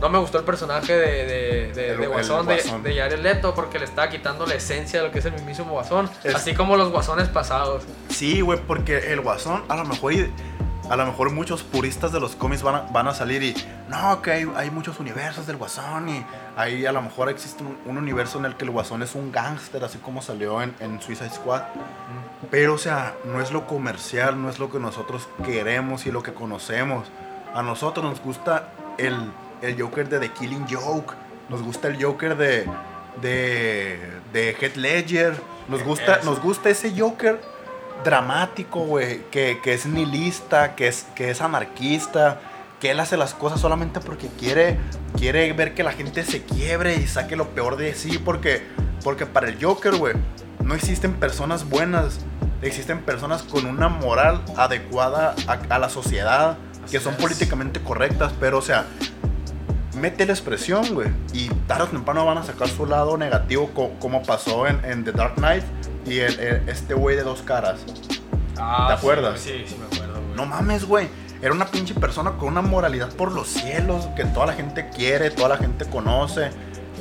No 0.00 0.08
me 0.08 0.18
gustó 0.18 0.38
el 0.38 0.44
personaje 0.44 0.92
de, 0.96 1.06
de, 1.26 1.72
de, 1.72 1.90
El- 1.90 2.00
de 2.00 2.06
Guasón, 2.08 2.46
de- 2.46 2.54
Guasón. 2.54 2.82
De, 2.82 2.96
Jared 2.96 3.20
Leto 3.20 3.54
porque 3.54 3.78
le 3.78 3.84
estaba 3.84 4.08
quitando 4.08 4.46
la 4.46 4.54
esencia 4.54 5.00
de 5.00 5.06
lo 5.06 5.12
que 5.12 5.20
es 5.20 5.24
el 5.26 5.32
mismísimo 5.32 5.70
Guasón. 5.70 6.10
Es- 6.24 6.34
Así 6.34 6.54
como 6.54 6.76
los 6.76 6.90
Guasones 6.90 7.28
pasados. 7.28 7.84
Sí, 8.08 8.40
güey, 8.40 8.58
porque 8.66 9.12
el 9.12 9.20
Guasón, 9.20 9.62
a 9.68 9.76
lo 9.76 9.84
mejor, 9.84 10.12
a 10.90 10.96
lo 10.96 11.06
mejor 11.06 11.30
muchos 11.30 11.62
puristas 11.62 12.12
de 12.12 12.20
los 12.20 12.36
cómics 12.36 12.62
van 12.62 12.74
a, 12.74 12.80
van 12.92 13.08
a 13.08 13.14
salir 13.14 13.42
y, 13.42 13.54
no, 13.88 14.20
que 14.20 14.32
hay, 14.32 14.50
hay 14.56 14.70
muchos 14.70 14.98
universos 15.00 15.46
del 15.46 15.56
Guasón 15.56 16.08
y 16.08 16.24
ahí 16.56 16.86
a 16.86 16.92
lo 16.92 17.02
mejor 17.02 17.28
existe 17.28 17.62
un, 17.62 17.78
un 17.86 17.98
universo 17.98 18.38
en 18.38 18.46
el 18.46 18.56
que 18.56 18.64
el 18.64 18.70
Guasón 18.70 19.02
es 19.02 19.14
un 19.14 19.32
gángster, 19.32 19.84
así 19.84 19.98
como 19.98 20.22
salió 20.22 20.60
en, 20.62 20.74
en 20.80 21.00
Suicide 21.00 21.30
Squad. 21.30 21.62
Pero, 22.50 22.74
o 22.74 22.78
sea, 22.78 23.14
no 23.24 23.40
es 23.40 23.52
lo 23.52 23.66
comercial, 23.66 24.40
no 24.40 24.50
es 24.50 24.58
lo 24.58 24.70
que 24.70 24.78
nosotros 24.78 25.28
queremos 25.44 26.06
y 26.06 26.10
lo 26.10 26.22
que 26.22 26.34
conocemos. 26.34 27.08
A 27.54 27.62
nosotros 27.62 28.04
nos 28.04 28.20
gusta 28.20 28.68
el, 28.98 29.16
el 29.62 29.80
Joker 29.80 30.08
de 30.08 30.18
The 30.18 30.30
Killing 30.30 30.66
Joke, 30.68 31.14
nos 31.48 31.62
gusta 31.62 31.88
el 31.88 32.02
Joker 32.02 32.36
de, 32.36 32.66
de, 33.20 33.98
de 34.32 34.56
Heath 34.60 34.76
Ledger, 34.76 35.34
nos 35.68 35.82
gusta, 35.84 36.16
Eso. 36.16 36.30
nos 36.30 36.42
gusta 36.42 36.70
ese 36.70 36.98
Joker 36.98 37.40
dramático, 38.04 38.80
güey, 38.80 39.22
que, 39.30 39.60
que 39.62 39.74
es 39.74 39.86
nihilista, 39.86 40.74
que 40.74 40.88
es, 40.88 41.06
que 41.14 41.30
es 41.30 41.40
anarquista, 41.40 42.40
que 42.80 42.90
él 42.90 43.00
hace 43.00 43.16
las 43.16 43.34
cosas 43.34 43.60
solamente 43.60 44.00
porque 44.00 44.28
quiere, 44.38 44.78
quiere 45.16 45.52
ver 45.52 45.74
que 45.74 45.82
la 45.84 45.92
gente 45.92 46.24
se 46.24 46.42
quiebre 46.42 46.96
y 46.96 47.06
saque 47.06 47.36
lo 47.36 47.48
peor 47.50 47.76
de 47.76 47.94
sí, 47.94 48.18
porque, 48.18 48.66
porque 49.04 49.24
para 49.26 49.48
el 49.48 49.62
Joker, 49.64 49.96
güey, 49.96 50.14
no 50.64 50.74
existen 50.74 51.14
personas 51.14 51.68
buenas, 51.68 52.18
existen 52.60 53.00
personas 53.02 53.42
con 53.42 53.66
una 53.66 53.88
moral 53.88 54.42
adecuada 54.56 55.34
a, 55.46 55.52
a 55.74 55.78
la 55.78 55.88
sociedad, 55.88 56.58
que 56.90 56.98
son 56.98 57.14
es. 57.14 57.20
políticamente 57.20 57.80
correctas, 57.80 58.32
pero 58.40 58.58
o 58.58 58.62
sea, 58.62 58.86
mete 59.96 60.26
la 60.26 60.32
expresión, 60.32 60.94
güey, 60.94 61.08
y 61.32 61.48
tarde 61.68 61.84
o 61.84 61.86
temprano 61.88 62.24
van 62.24 62.38
a 62.38 62.42
sacar 62.42 62.68
su 62.68 62.86
lado 62.86 63.16
negativo, 63.16 63.70
co- 63.74 63.92
como 64.00 64.22
pasó 64.22 64.66
en, 64.66 64.84
en 64.84 65.04
The 65.04 65.12
Dark 65.12 65.34
Knight 65.36 65.62
y 66.06 66.18
el- 66.20 66.38
el- 66.40 66.68
este 66.68 66.94
güey 66.94 67.16
de 67.16 67.22
dos 67.22 67.42
caras. 67.42 67.80
Ah, 68.58 68.86
¿Te 68.88 68.94
acuerdas? 68.94 69.40
Sí, 69.40 69.64
sí, 69.66 69.76
me 69.78 69.86
acuerdo. 69.86 70.20
güey. 70.22 70.36
No 70.36 70.46
mames, 70.46 70.84
güey. 70.84 71.08
Era 71.40 71.52
una 71.52 71.66
pinche 71.66 71.94
persona 71.94 72.32
con 72.32 72.48
una 72.48 72.62
moralidad 72.62 73.08
por 73.14 73.32
los 73.32 73.48
cielos, 73.48 74.06
que 74.14 74.24
toda 74.26 74.46
la 74.46 74.52
gente 74.52 74.88
quiere, 74.94 75.30
toda 75.30 75.48
la 75.48 75.56
gente 75.56 75.84
conoce, 75.86 76.50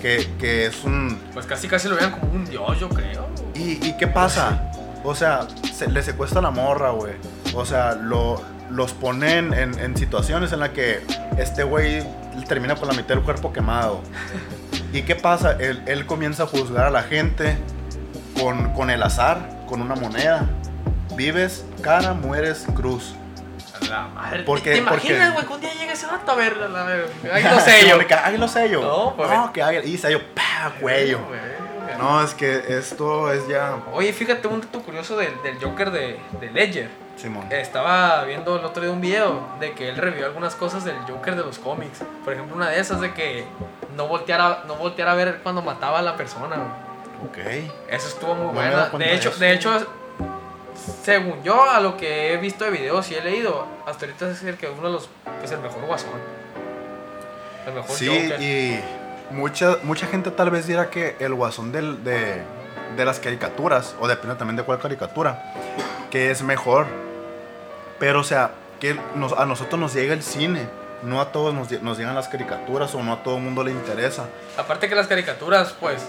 que, 0.01 0.27
que 0.39 0.65
es 0.65 0.83
un... 0.83 1.19
Pues 1.33 1.45
casi 1.45 1.67
casi 1.67 1.87
lo 1.87 1.95
veían 1.95 2.11
como 2.19 2.31
un 2.33 2.45
dios, 2.45 2.79
yo 2.79 2.89
creo. 2.89 3.27
¿Y, 3.53 3.85
y 3.87 3.95
qué 3.97 4.07
pasa? 4.07 4.71
O 5.03 5.13
sea, 5.13 5.47
se, 5.73 5.87
le 5.91 6.01
secuestra 6.01 6.41
la 6.41 6.49
morra, 6.49 6.89
güey. 6.89 7.13
O 7.53 7.65
sea, 7.65 7.93
lo, 7.93 8.41
los 8.71 8.93
ponen 8.93 9.53
en, 9.53 9.77
en 9.79 9.95
situaciones 9.95 10.51
en 10.53 10.59
las 10.61 10.69
que 10.69 11.01
este 11.37 11.63
güey 11.63 12.03
termina 12.47 12.75
con 12.75 12.87
la 12.87 12.95
mitad 12.95 13.09
del 13.15 13.21
cuerpo 13.23 13.53
quemado. 13.53 14.01
¿Y 14.93 15.03
qué 15.03 15.15
pasa? 15.15 15.51
Él, 15.59 15.83
él 15.85 16.07
comienza 16.07 16.43
a 16.43 16.47
juzgar 16.47 16.85
a 16.85 16.89
la 16.89 17.03
gente 17.03 17.57
con, 18.39 18.73
con 18.73 18.89
el 18.89 19.01
azar, 19.03 19.39
con 19.67 19.81
una 19.81 19.95
moneda. 19.95 20.47
Vives 21.15 21.65
cara, 21.81 22.13
mueres 22.13 22.65
cruz. 22.75 23.15
La 23.89 24.07
madre. 24.07 24.43
Porque- 24.43 24.71
¿Te 24.71 24.77
imaginas, 24.77 25.33
güey, 25.33 25.45
que 25.45 25.53
un 25.53 25.61
día 25.61 25.73
llegue 25.73 25.91
ese 25.93 26.05
vato 26.07 26.31
a 26.31 26.35
ver 26.35 26.55
la, 26.57 26.67
la, 26.67 26.85
Ahí 27.33 27.43
lo 27.43 27.59
sé 27.59 27.87
yo. 27.87 27.97
Ahí 28.23 28.37
lo 28.37 28.47
sello. 28.47 28.81
No, 28.81 29.13
pues- 29.15 29.29
No, 29.29 29.51
que 29.51 29.63
hay. 29.63 29.77
Y 29.79 29.97
sello, 29.97 30.21
pa, 30.35 30.71
cuello. 30.79 31.19
No, 31.97 32.23
es 32.23 32.33
que 32.33 32.63
esto 32.69 33.31
es 33.31 33.47
ya. 33.47 33.75
Oye, 33.93 34.13
fíjate 34.13 34.47
un 34.47 34.61
dato 34.61 34.81
curioso 34.81 35.17
del, 35.17 35.33
del 35.43 35.59
Joker 35.61 35.91
de, 35.91 36.19
de 36.39 36.49
Ledger. 36.51 36.89
Simón. 37.17 37.45
Estaba 37.51 38.23
viendo 38.23 38.57
el 38.57 38.65
otro 38.65 38.81
día 38.81 38.91
un 38.91 39.01
video 39.01 39.47
de 39.59 39.73
que 39.73 39.89
él 39.89 39.97
revivió 39.97 40.25
algunas 40.25 40.55
cosas 40.55 40.83
del 40.85 40.95
Joker 41.07 41.35
de 41.35 41.43
los 41.43 41.59
cómics. 41.59 41.99
Por 42.23 42.33
ejemplo, 42.33 42.55
una 42.55 42.69
de 42.69 42.79
esas 42.79 43.01
de 43.01 43.13
que 43.13 43.45
no 43.95 44.07
volteara, 44.07 44.63
no 44.67 44.75
volteara 44.75 45.11
a 45.11 45.15
ver 45.15 45.41
cuando 45.43 45.61
mataba 45.61 45.99
a 45.99 46.01
la 46.01 46.15
persona. 46.15 46.55
güey. 46.55 46.90
Ok. 47.29 47.37
Eso 47.89 48.07
estuvo 48.07 48.33
muy 48.35 48.47
No 48.47 48.53
me 48.53 48.59
he 48.59 48.63
buena. 48.63 48.77
dado 48.77 48.91
cuenta 48.91 49.09
De 49.09 49.15
hecho, 49.15 49.31
de 49.31 49.53
hecho, 49.53 49.87
según 51.03 51.43
yo, 51.43 51.69
a 51.69 51.79
lo 51.79 51.97
que 51.97 52.33
he 52.33 52.37
visto 52.37 52.65
de 52.65 52.71
videos 52.71 53.09
y 53.11 53.15
he 53.15 53.21
leído, 53.21 53.65
hasta 53.85 54.05
ahorita 54.05 54.29
es 54.31 54.41
el 54.43 54.57
que 54.57 54.67
uno 54.69 54.87
de 54.87 54.93
los 54.93 55.09
es 55.43 55.51
el 55.51 55.59
mejor 55.59 55.81
guasón. 55.85 56.09
El 57.67 57.73
mejor 57.73 57.95
Sí, 57.95 58.07
Joker. 58.07 58.41
y 58.41 58.79
mucha, 59.31 59.77
mucha 59.83 60.07
gente 60.07 60.31
tal 60.31 60.49
vez 60.49 60.65
dirá 60.67 60.89
que 60.89 61.15
el 61.19 61.33
guasón 61.35 61.71
del, 61.71 62.03
de, 62.03 62.41
de 62.97 63.05
las 63.05 63.19
caricaturas, 63.19 63.95
o 63.99 64.07
depende 64.07 64.35
también 64.35 64.55
de 64.55 64.63
cuál 64.63 64.79
caricatura, 64.79 65.53
que 66.09 66.31
es 66.31 66.41
mejor. 66.41 66.87
Pero, 67.99 68.21
o 68.21 68.23
sea, 68.23 68.51
que 68.79 68.99
nos- 69.15 69.33
a 69.33 69.45
nosotros 69.45 69.79
nos 69.79 69.93
llega 69.93 70.13
el 70.13 70.23
cine. 70.23 70.67
No 71.03 71.19
a 71.19 71.31
todos 71.31 71.51
nos 71.53 71.97
llegan 71.97 72.13
las 72.13 72.27
caricaturas 72.27 72.93
o 72.93 73.01
no 73.01 73.13
a 73.13 73.23
todo 73.23 73.37
el 73.37 73.41
mundo 73.43 73.63
le 73.63 73.71
interesa. 73.71 74.25
Aparte 74.57 74.87
que 74.87 74.93
las 74.95 75.07
caricaturas, 75.07 75.73
pues, 75.79 75.99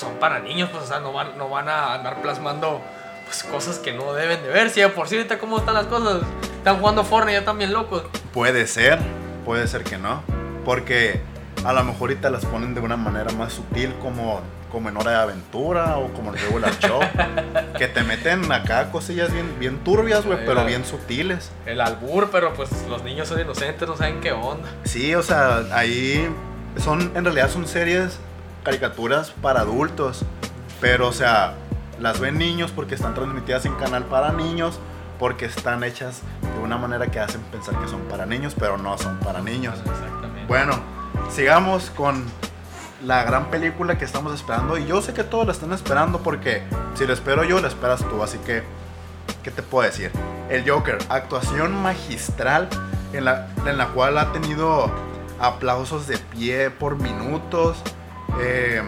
son 0.00 0.14
para 0.14 0.40
niños, 0.40 0.70
pues, 0.70 0.84
o 0.84 0.86
sea, 0.86 1.00
no 1.00 1.12
van, 1.12 1.36
no 1.36 1.48
van 1.48 1.68
a 1.68 1.94
andar 1.94 2.22
plasmando 2.22 2.80
pues, 3.26 3.44
cosas 3.44 3.78
que 3.78 3.92
no 3.92 4.14
deben 4.14 4.42
de 4.42 4.48
ver. 4.48 4.70
Si 4.70 4.80
de 4.80 4.88
por 4.88 5.08
sí 5.08 5.16
ahorita 5.16 5.38
cómo 5.38 5.58
están 5.58 5.74
las 5.74 5.86
cosas, 5.86 6.22
están 6.56 6.80
jugando 6.80 7.04
Fortnite, 7.04 7.34
ya 7.34 7.38
están 7.40 7.58
bien 7.58 7.72
locos. 7.72 8.02
Puede 8.32 8.66
ser, 8.66 8.98
puede 9.44 9.68
ser 9.68 9.84
que 9.84 9.98
no. 9.98 10.22
Porque 10.64 11.20
a 11.64 11.72
lo 11.72 11.84
mejor 11.84 12.10
ahorita 12.10 12.30
las 12.30 12.46
ponen 12.46 12.74
de 12.74 12.80
una 12.80 12.96
manera 12.96 13.30
más 13.32 13.52
sutil 13.52 13.94
como, 14.00 14.40
como 14.72 14.88
en 14.88 14.96
Hora 14.96 15.10
de 15.10 15.16
Aventura 15.18 15.98
o 15.98 16.08
como 16.14 16.34
en 16.34 16.40
Regular 16.40 16.72
Show. 16.78 17.00
que 17.78 17.86
te 17.86 18.02
meten 18.02 18.50
acá 18.50 18.90
cosillas 18.90 19.30
bien, 19.32 19.58
bien 19.58 19.78
turbias, 19.84 20.24
güey, 20.24 20.44
pero 20.46 20.64
bien 20.64 20.84
sutiles. 20.86 21.50
El 21.66 21.82
albur, 21.82 22.30
pero 22.30 22.54
pues 22.54 22.70
los 22.88 23.04
niños 23.04 23.28
son 23.28 23.40
inocentes, 23.40 23.86
no 23.86 23.96
saben 23.96 24.20
qué 24.20 24.32
onda. 24.32 24.66
Sí, 24.84 25.14
o 25.14 25.22
sea, 25.22 25.62
ahí 25.72 26.26
son, 26.78 27.12
en 27.14 27.24
realidad 27.24 27.50
son 27.50 27.66
series, 27.66 28.18
caricaturas 28.64 29.30
para 29.30 29.60
adultos. 29.60 30.24
Pero, 30.80 31.08
o 31.08 31.12
sea, 31.12 31.54
las 31.98 32.20
ven 32.20 32.38
niños 32.38 32.72
porque 32.74 32.94
están 32.94 33.14
transmitidas 33.14 33.66
en 33.66 33.74
canal 33.74 34.04
para 34.04 34.32
niños. 34.32 34.78
Porque 35.18 35.44
están 35.44 35.84
hechas 35.84 36.22
de 36.40 36.60
una 36.62 36.78
manera 36.78 37.08
que 37.08 37.20
hacen 37.20 37.42
pensar 37.52 37.78
que 37.78 37.88
son 37.88 38.00
para 38.02 38.24
niños, 38.24 38.56
pero 38.58 38.78
no 38.78 38.96
son 38.96 39.18
para 39.18 39.42
niños. 39.42 39.78
Exactamente. 39.80 40.46
Bueno, 40.48 40.72
sigamos 41.30 41.90
con 41.90 42.24
la 43.04 43.22
gran 43.24 43.50
película 43.50 43.98
que 43.98 44.04
estamos 44.04 44.34
esperando. 44.34 44.78
Y 44.78 44.86
yo 44.86 45.02
sé 45.02 45.12
que 45.12 45.24
todos 45.24 45.46
la 45.46 45.52
están 45.52 45.72
esperando 45.72 46.20
porque 46.20 46.62
si 46.94 47.06
lo 47.06 47.12
espero 47.12 47.44
yo, 47.44 47.60
lo 47.60 47.68
esperas 47.68 48.00
tú. 48.08 48.22
Así 48.22 48.38
que, 48.38 48.62
¿qué 49.42 49.50
te 49.50 49.62
puedo 49.62 49.86
decir? 49.86 50.10
El 50.48 50.68
Joker, 50.68 50.98
actuación 51.08 51.80
magistral 51.82 52.68
en 53.12 53.24
la, 53.24 53.48
en 53.66 53.78
la 53.78 53.88
cual 53.88 54.18
ha 54.18 54.32
tenido 54.32 54.90
aplausos 55.38 56.06
de 56.06 56.18
pie 56.18 56.70
por 56.70 56.96
minutos. 56.96 57.82
Eh, 58.40 58.82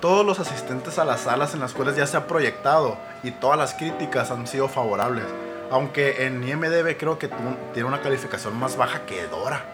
todos 0.00 0.24
los 0.24 0.40
asistentes 0.40 0.98
a 0.98 1.04
las 1.04 1.22
salas 1.22 1.54
en 1.54 1.60
las 1.60 1.72
cuales 1.72 1.96
ya 1.96 2.06
se 2.06 2.16
ha 2.16 2.26
proyectado 2.26 2.96
y 3.22 3.30
todas 3.30 3.58
las 3.58 3.74
críticas 3.74 4.30
han 4.30 4.46
sido 4.46 4.68
favorables. 4.68 5.24
Aunque 5.70 6.26
en 6.26 6.46
IMDB 6.46 6.96
creo 6.98 7.18
que 7.18 7.28
tiene 7.72 7.88
una 7.88 8.00
calificación 8.00 8.58
más 8.58 8.76
baja 8.76 9.06
que 9.06 9.26
Dora. 9.26 9.64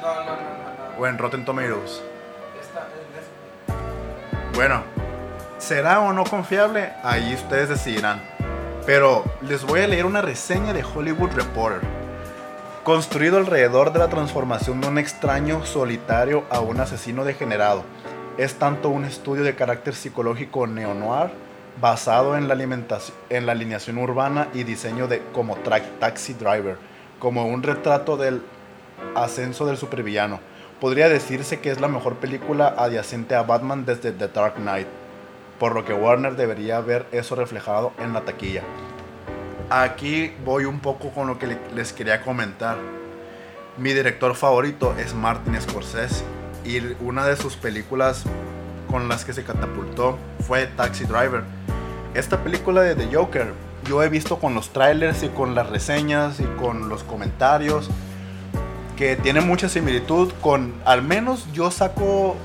No, 0.00 0.14
no, 0.14 0.24
no, 0.24 0.26
no. 0.26 0.36
no. 0.96 1.00
O 1.00 1.06
en 1.06 1.18
Rotten 1.18 1.44
Tomatoes. 1.44 2.02
Bueno, 4.54 4.82
¿será 5.58 6.00
o 6.00 6.12
no 6.12 6.24
confiable? 6.24 6.92
Ahí 7.02 7.34
ustedes 7.34 7.68
decidirán. 7.68 8.22
Pero 8.86 9.24
les 9.42 9.64
voy 9.64 9.80
a 9.80 9.88
leer 9.88 10.04
una 10.04 10.20
reseña 10.20 10.72
de 10.72 10.84
Hollywood 10.84 11.32
Reporter. 11.32 11.80
Construido 12.84 13.38
alrededor 13.38 13.94
de 13.94 13.98
la 13.98 14.08
transformación 14.08 14.82
de 14.82 14.88
un 14.88 14.98
extraño 14.98 15.64
solitario 15.64 16.44
a 16.50 16.60
un 16.60 16.80
asesino 16.80 17.24
degenerado. 17.24 17.82
Es 18.36 18.56
tanto 18.56 18.90
un 18.90 19.06
estudio 19.06 19.42
de 19.42 19.54
carácter 19.54 19.94
psicológico 19.94 20.66
neo-noir 20.66 21.30
basado 21.80 22.36
en 22.36 22.46
la, 22.46 22.52
alimentación, 22.52 23.16
en 23.30 23.46
la 23.46 23.52
alineación 23.52 23.96
urbana 23.96 24.48
y 24.52 24.64
diseño 24.64 25.08
de 25.08 25.22
como 25.32 25.56
Taxi 25.56 26.34
Driver, 26.34 26.76
como 27.18 27.46
un 27.46 27.62
retrato 27.62 28.18
del 28.18 28.42
ascenso 29.14 29.64
del 29.64 29.78
supervillano. 29.78 30.40
Podría 30.78 31.08
decirse 31.08 31.60
que 31.60 31.70
es 31.70 31.80
la 31.80 31.88
mejor 31.88 32.16
película 32.16 32.74
adyacente 32.76 33.34
a 33.34 33.44
Batman 33.44 33.86
desde 33.86 34.12
The 34.12 34.28
Dark 34.28 34.56
Knight, 34.56 34.88
por 35.58 35.74
lo 35.74 35.86
que 35.86 35.94
Warner 35.94 36.36
debería 36.36 36.82
ver 36.82 37.06
eso 37.12 37.34
reflejado 37.34 37.94
en 37.98 38.12
la 38.12 38.20
taquilla. 38.26 38.62
Aquí 39.70 40.32
voy 40.44 40.64
un 40.66 40.80
poco 40.80 41.10
con 41.10 41.26
lo 41.26 41.38
que 41.38 41.46
le- 41.46 41.58
les 41.74 41.92
quería 41.92 42.22
comentar. 42.22 42.76
Mi 43.78 43.92
director 43.92 44.34
favorito 44.34 44.94
es 44.98 45.14
Martin 45.14 45.60
Scorsese 45.60 46.22
y 46.64 46.78
una 47.00 47.26
de 47.26 47.36
sus 47.36 47.56
películas 47.56 48.24
con 48.90 49.08
las 49.08 49.24
que 49.24 49.32
se 49.32 49.42
catapultó 49.42 50.18
fue 50.46 50.66
Taxi 50.66 51.04
Driver. 51.04 51.42
Esta 52.14 52.38
película 52.44 52.82
de 52.82 52.94
The 52.94 53.14
Joker 53.14 53.52
yo 53.88 54.02
he 54.02 54.08
visto 54.08 54.38
con 54.38 54.54
los 54.54 54.70
trailers 54.72 55.22
y 55.24 55.28
con 55.28 55.54
las 55.54 55.68
reseñas 55.68 56.40
y 56.40 56.44
con 56.60 56.88
los 56.88 57.02
comentarios 57.02 57.90
que 58.96 59.16
tiene 59.16 59.40
mucha 59.40 59.68
similitud 59.68 60.32
con, 60.40 60.72
al 60.84 61.02
menos 61.02 61.50
yo 61.52 61.70
saco 61.72 62.36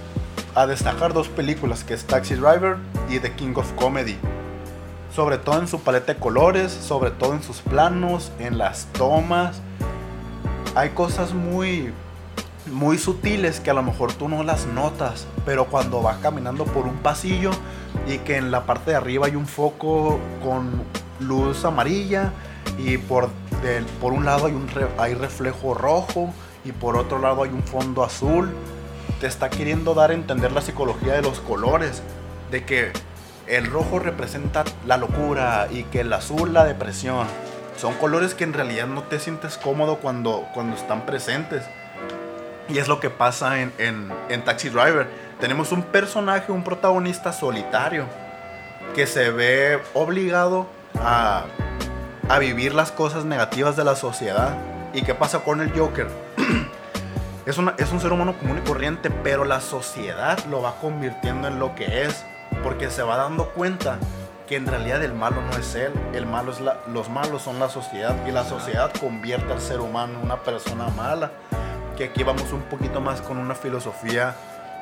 a 0.56 0.66
destacar 0.66 1.14
dos 1.14 1.28
películas 1.30 1.84
que 1.84 1.94
es 1.94 2.06
Taxi 2.06 2.34
Driver 2.34 2.78
y 3.08 3.20
The 3.20 3.32
King 3.34 3.54
of 3.56 3.72
Comedy. 3.74 4.18
Sobre 5.14 5.38
todo 5.38 5.60
en 5.60 5.68
su 5.68 5.82
paleta 5.82 6.14
de 6.14 6.20
colores, 6.20 6.72
sobre 6.72 7.12
todo 7.12 7.34
en 7.34 7.44
sus 7.44 7.58
planos, 7.58 8.32
en 8.40 8.58
las 8.58 8.86
tomas. 8.94 9.62
Hay 10.76 10.90
cosas 10.90 11.34
muy 11.34 11.92
muy 12.72 12.98
sutiles 12.98 13.60
que 13.60 13.72
a 13.72 13.74
lo 13.74 13.84
mejor 13.84 14.14
tú 14.14 14.30
no 14.30 14.44
las 14.44 14.68
notas, 14.68 15.26
pero 15.46 15.66
cuando 15.66 16.02
vas 16.02 16.18
caminando 16.18 16.66
por 16.66 16.86
un 16.86 16.98
pasillo 16.98 17.52
y 18.08 18.20
que 18.20 18.38
en 18.38 18.52
la 18.52 18.66
parte 18.66 18.92
de 18.92 18.98
arriba 18.98 19.28
hay 19.28 19.36
un 19.36 19.48
foco 19.48 20.20
con 20.44 20.84
luz 21.20 21.66
amarilla 21.66 22.32
y 22.78 22.98
por, 22.98 23.30
por 24.00 24.14
un 24.14 24.26
lado 24.26 24.46
hay 24.46 24.54
un 24.54 24.68
hay 24.98 25.14
reflejo 25.16 25.74
rojo 25.74 26.34
y 26.64 26.72
por 26.72 26.98
otro 26.98 27.20
lado 27.20 27.44
hay 27.44 27.50
un 27.50 27.64
fondo 27.64 28.04
azul, 28.04 28.52
te 29.20 29.28
está 29.28 29.50
queriendo 29.50 29.94
dar 29.94 30.12
a 30.12 30.14
entender 30.14 30.52
la 30.52 30.62
psicología 30.62 31.14
de 31.14 31.22
los 31.22 31.40
colores, 31.40 32.04
de 32.52 32.66
que 32.66 32.92
el 33.50 33.66
rojo 33.72 34.00
representa 34.00 34.64
la 34.86 34.98
locura 34.98 35.68
y 35.72 35.84
que 35.84 36.02
el 36.02 36.14
azul 36.14 36.54
la 36.54 36.66
depresión. 36.66 37.28
Son 37.78 37.94
colores 37.96 38.34
que 38.36 38.44
en 38.44 38.54
realidad 38.54 38.88
no 38.88 39.04
te 39.04 39.20
sientes 39.20 39.58
cómodo 39.58 39.98
cuando, 39.98 40.48
cuando 40.54 40.76
están 40.76 41.06
presentes. 41.06 41.64
Y 42.68 42.78
es 42.78 42.88
lo 42.88 43.00
que 43.00 43.10
pasa 43.10 43.62
en, 43.62 43.74
en- 43.78 44.12
en 44.30 44.44
Taxi 44.44 44.70
Driver. 44.70 45.08
Tenemos 45.40 45.72
un 45.72 45.82
personaje, 45.84 46.52
un 46.52 46.64
protagonista 46.64 47.32
solitario, 47.34 48.06
que 48.94 49.08
se 49.08 49.32
ve 49.32 49.80
obligado 49.94 50.68
a, 51.02 51.46
a 52.28 52.40
vivir 52.40 52.74
las 52.76 52.92
cosas 52.92 53.24
negativas 53.26 53.76
de 53.76 53.86
la 53.86 53.96
sociedad. 53.96 54.56
¿Y 54.94 55.02
qué 55.04 55.16
pasa 55.16 55.40
con 55.40 55.62
el 55.62 55.72
Joker? 55.72 56.08
es, 57.46 57.58
una- 57.58 57.74
es 57.78 57.92
un 57.92 58.00
ser 58.02 58.12
humano 58.12 58.36
común 58.38 58.58
y 58.64 58.68
corriente, 58.68 59.10
pero 59.10 59.46
la 59.46 59.62
sociedad 59.62 60.38
lo 60.46 60.62
va 60.62 60.76
convirtiendo 60.82 61.48
en 61.48 61.60
lo 61.60 61.74
que 61.76 62.04
es, 62.04 62.26
porque 62.64 62.90
se 62.90 63.04
va 63.04 63.18
dando 63.18 63.50
cuenta 63.50 63.98
que 64.48 64.56
en 64.56 64.66
realidad 64.66 65.04
el 65.04 65.14
malo 65.14 65.42
no 65.42 65.58
es 65.58 65.76
él, 65.76 65.92
el 66.14 66.26
malo 66.26 66.52
es 66.52 66.60
la- 66.60 66.80
los 66.88 67.10
malos 67.10 67.44
son 67.44 67.60
la 67.60 67.70
sociedad 67.70 68.16
y 68.28 68.32
la 68.32 68.44
sociedad 68.44 68.92
convierte 69.00 69.54
al 69.54 69.62
ser 69.62 69.80
humano 69.80 70.14
en 70.20 70.26
una 70.26 70.38
persona 70.44 70.88
mala. 70.90 71.32
Que 71.96 72.06
aquí 72.06 72.24
vamos 72.24 72.52
un 72.52 72.62
poquito 72.64 73.00
más 73.02 73.22
con 73.22 73.38
una 73.38 73.54
filosofía 73.56 74.36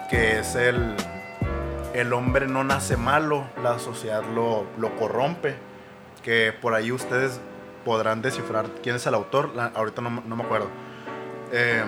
que 0.10 0.40
es 0.40 0.56
el, 0.56 0.96
el 1.94 2.14
hombre 2.14 2.48
no 2.48 2.64
nace 2.64 2.96
malo, 2.96 3.46
la 3.62 3.78
sociedad 3.80 4.24
lo, 4.34 4.66
lo 4.78 4.96
corrompe, 4.96 5.56
que 6.24 6.54
por 6.62 6.74
ahí 6.74 6.92
ustedes 6.94 7.42
podrán 7.84 8.22
descifrar 8.22 8.68
quién 8.84 8.96
es 8.96 9.06
el 9.08 9.16
autor, 9.16 9.54
la- 9.56 9.72
ahorita 9.76 10.02
no, 10.02 10.10
no 10.26 10.36
me 10.38 10.44
acuerdo. 10.44 10.68
Eh, 11.52 11.84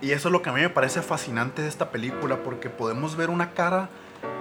y 0.00 0.10
eso 0.12 0.28
es 0.28 0.32
lo 0.32 0.42
que 0.42 0.50
a 0.50 0.52
mí 0.52 0.60
me 0.60 0.68
parece 0.70 1.00
fascinante 1.02 1.62
de 1.62 1.68
esta 1.68 1.90
película, 1.90 2.36
porque 2.44 2.68
podemos 2.70 3.16
ver 3.16 3.30
una 3.30 3.50
cara 3.50 3.88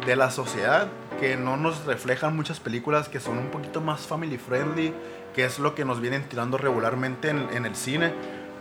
de 0.06 0.16
la 0.16 0.32
sociedad 0.32 0.88
que 1.20 1.38
no 1.38 1.58
nos 1.58 1.86
reflejan 1.86 2.36
muchas 2.36 2.60
películas 2.60 3.10
que 3.10 3.20
son 3.20 3.38
un 3.38 3.50
poquito 3.50 3.82
más 3.82 4.02
family 4.02 4.38
friendly, 4.38 4.94
que 5.36 5.46
es 5.46 5.60
lo 5.60 5.76
que 5.76 5.86
nos 5.86 6.02
vienen 6.02 6.24
tirando 6.28 6.58
regularmente 6.58 7.30
en, 7.30 7.48
en 7.54 7.66
el 7.66 7.76
cine, 7.76 8.12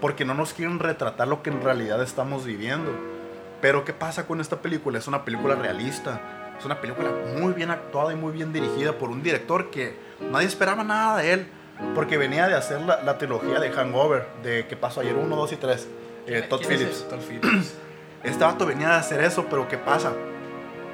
porque 0.00 0.24
no 0.24 0.34
nos 0.34 0.52
quieren 0.52 0.78
retratar 0.78 1.28
lo 1.28 1.42
que 1.42 1.50
en 1.50 1.62
realidad 1.62 2.02
estamos 2.02 2.44
viviendo. 2.44 2.90
Pero 3.60 3.84
¿qué 3.84 3.92
pasa 3.92 4.26
con 4.26 4.40
esta 4.40 4.60
película? 4.62 4.98
Es 4.98 5.08
una 5.08 5.24
película 5.24 5.54
realista, 5.54 6.20
es 6.58 6.64
una 6.64 6.80
película 6.80 7.10
muy 7.38 7.52
bien 7.52 7.70
actuada 7.70 8.12
y 8.12 8.16
muy 8.16 8.32
bien 8.32 8.52
dirigida 8.52 8.92
por 8.98 9.10
un 9.10 9.22
director 9.22 9.70
que 9.70 9.96
nadie 10.30 10.46
esperaba 10.46 10.84
nada 10.84 11.18
de 11.18 11.32
él, 11.32 11.46
porque 11.94 12.18
venía 12.18 12.46
de 12.46 12.54
hacer 12.54 12.80
la, 12.82 13.02
la 13.02 13.16
trilogía 13.16 13.58
de 13.58 13.70
Hangover, 13.70 14.26
de 14.42 14.66
¿Qué 14.66 14.76
pasó 14.76 15.00
ayer? 15.00 15.14
1, 15.14 15.34
2 15.34 15.52
y 15.52 15.56
3, 15.56 15.88
eh, 16.26 16.46
Todd 16.48 16.60
¿Quién 16.60 16.72
es 16.72 16.78
Phillips. 16.78 16.96
ese? 16.96 17.04
Todd 17.08 17.20
Phillips. 17.20 17.74
Este 18.22 18.44
vato 18.44 18.66
venía 18.66 18.88
de 18.88 18.94
hacer 18.96 19.22
eso, 19.22 19.46
pero 19.48 19.66
¿qué 19.66 19.78
pasa? 19.78 20.12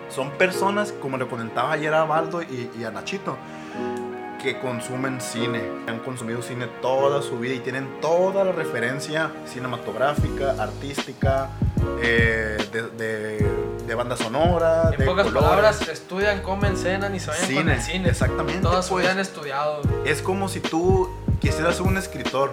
Son 0.09 0.31
personas, 0.33 0.93
como 0.93 1.17
le 1.19 1.27
comentaba 1.27 1.73
ayer 1.73 1.93
a 1.95 2.05
Baldo 2.05 2.43
y, 2.43 2.71
y 2.79 2.85
a 2.85 2.91
Nachito, 2.91 3.37
que 4.43 4.59
consumen 4.61 5.21
cine. 5.21 5.63
Han 5.89 5.99
consumido 6.01 6.43
cine 6.43 6.67
toda 6.81 7.23
su 7.23 7.39
vida 7.39 7.55
y 7.55 7.61
tienen 7.61 8.01
toda 8.01 8.45
la 8.45 8.53
referencia 8.53 9.31
cinematográfica, 9.47 10.55
artística, 10.59 11.51
eh, 12.03 12.57
de, 12.73 12.83
de- 12.91 13.67
de 13.87 13.95
banda 13.95 14.17
sonora, 14.17 14.91
En 14.93 14.99
de 14.99 15.07
pocas 15.07 15.27
colores. 15.27 15.49
palabras, 15.49 15.89
estudian, 15.89 16.43
comen, 16.43 16.77
cenan 16.77 17.15
y 17.15 17.21
se 17.21 17.29
vayan 17.31 17.45
con 17.47 17.55
Cine, 17.57 17.75
el 17.75 17.81
cine. 17.83 18.09
exactamente, 18.09 18.61
Toda 18.61 18.83
su 18.83 18.91
pues. 18.95 19.05
vida 19.05 19.13
han 19.13 19.21
estudiado. 19.21 19.81
Es 20.05 20.23
como 20.23 20.49
si 20.49 20.59
tú 20.59 21.09
quisieras 21.41 21.77
ser 21.77 21.87
un 21.87 21.97
escritor. 21.97 22.53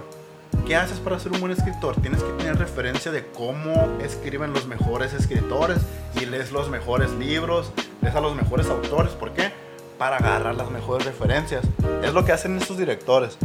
¿Qué 0.65 0.75
haces 0.75 0.99
para 0.99 1.19
ser 1.19 1.33
un 1.33 1.41
buen 1.41 1.51
escritor? 1.51 1.95
Tienes 2.01 2.23
que 2.23 2.31
tener 2.33 2.57
referencia 2.57 3.11
de 3.11 3.25
cómo 3.27 3.97
escriben 4.01 4.53
los 4.53 4.65
mejores 4.65 5.13
escritores 5.13 5.79
y 6.19 6.25
lees 6.25 6.51
los 6.51 6.69
mejores 6.69 7.11
libros, 7.11 7.73
lees 8.01 8.15
a 8.15 8.21
los 8.21 8.35
mejores 8.35 8.69
autores. 8.69 9.11
¿Por 9.13 9.33
qué? 9.33 9.51
Para 9.97 10.17
agarrar 10.17 10.55
las 10.55 10.71
mejores 10.71 11.05
referencias. 11.05 11.65
Es 12.01 12.13
lo 12.13 12.23
que 12.23 12.31
hacen 12.31 12.57
estos 12.57 12.77
directores. 12.77 13.37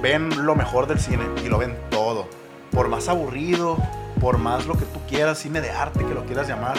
Ven 0.00 0.46
lo 0.46 0.54
mejor 0.54 0.86
del 0.86 0.98
cine 0.98 1.24
y 1.44 1.48
lo 1.48 1.58
ven 1.58 1.76
todo. 1.90 2.26
Por 2.70 2.88
más 2.88 3.08
aburrido, 3.08 3.76
por 4.20 4.38
más 4.38 4.66
lo 4.66 4.74
que 4.74 4.86
tú 4.86 5.00
quieras, 5.08 5.38
cine 5.38 5.60
de 5.60 5.70
arte 5.70 6.04
que 6.04 6.14
lo 6.14 6.24
quieras 6.24 6.48
llamar. 6.48 6.78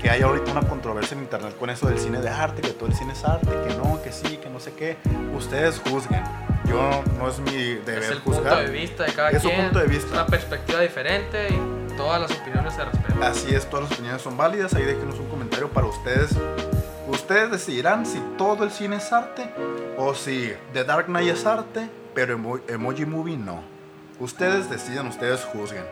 Que 0.00 0.10
hay 0.10 0.22
ahorita 0.22 0.52
una 0.52 0.62
controversia 0.62 1.16
en 1.16 1.24
internet 1.24 1.56
con 1.58 1.70
eso 1.70 1.88
del 1.88 1.98
cine 1.98 2.20
de 2.20 2.28
arte, 2.28 2.62
que 2.62 2.70
todo 2.70 2.88
el 2.88 2.94
cine 2.94 3.12
es 3.14 3.24
arte, 3.24 3.48
que 3.66 3.74
no, 3.74 4.00
que 4.02 4.12
sí, 4.12 4.36
que 4.36 4.48
no 4.48 4.60
sé 4.60 4.72
qué. 4.74 4.96
Ustedes 5.36 5.80
juzguen. 5.80 6.22
Yo 6.66 7.02
no 7.18 7.28
es 7.28 7.38
mi 7.40 7.74
deber 7.74 8.02
Es 8.04 8.10
el 8.10 8.20
juzgar. 8.20 8.42
punto 8.58 8.70
de 8.72 8.78
vista 8.78 9.04
de 9.04 9.12
cada 9.12 9.30
Es 9.30 9.42
quien. 9.42 9.60
punto 9.62 9.78
de 9.80 9.86
vista. 9.86 10.06
Es 10.06 10.12
una 10.12 10.26
perspectiva 10.26 10.80
diferente 10.80 11.48
y 11.48 11.96
todas 11.96 12.20
las 12.20 12.30
opiniones 12.30 12.74
se 12.74 12.84
respetan. 12.84 13.22
Así 13.22 13.54
es, 13.54 13.68
todas 13.68 13.88
las 13.88 13.92
opiniones 13.98 14.22
son 14.22 14.36
válidas. 14.36 14.74
Ahí 14.74 14.84
déjenos 14.84 15.18
un 15.18 15.28
comentario 15.28 15.68
para 15.70 15.86
ustedes. 15.86 16.30
Ustedes 17.08 17.50
decidirán 17.50 18.04
si 18.06 18.20
todo 18.36 18.64
el 18.64 18.70
cine 18.70 18.96
es 18.96 19.12
arte 19.12 19.50
o 19.96 20.14
si 20.14 20.52
The 20.74 20.84
Dark 20.84 21.06
Knight 21.06 21.30
es 21.30 21.46
arte, 21.46 21.88
pero 22.14 22.36
Emo- 22.36 22.60
Emoji 22.68 23.06
Movie 23.06 23.36
no. 23.38 23.62
Ustedes 24.20 24.68
deciden, 24.68 25.06
ustedes 25.06 25.42
juzguen. 25.44 25.84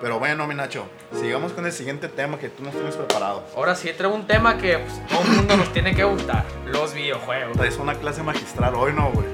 Pero 0.00 0.18
bueno, 0.20 0.46
mi 0.46 0.54
Nacho, 0.54 0.86
sigamos 1.18 1.52
con 1.52 1.66
el 1.66 1.72
siguiente 1.72 2.08
tema 2.08 2.38
que 2.38 2.48
tú 2.48 2.62
nos 2.62 2.72
tienes 2.72 2.94
preparado. 2.94 3.42
Ahora 3.56 3.74
sí 3.74 3.92
traigo 3.92 4.14
un 4.14 4.26
tema 4.26 4.56
que 4.56 4.78
pues, 4.78 5.06
todo 5.08 5.22
el 5.22 5.28
mundo 5.28 5.56
nos 5.56 5.72
tiene 5.72 5.94
que 5.94 6.04
gustar: 6.04 6.44
los 6.66 6.94
videojuegos. 6.94 7.56
Traes 7.56 7.76
una 7.78 7.94
clase 7.94 8.22
magistral 8.22 8.74
hoy, 8.76 8.92
¿no, 8.92 9.10
güey? 9.10 9.26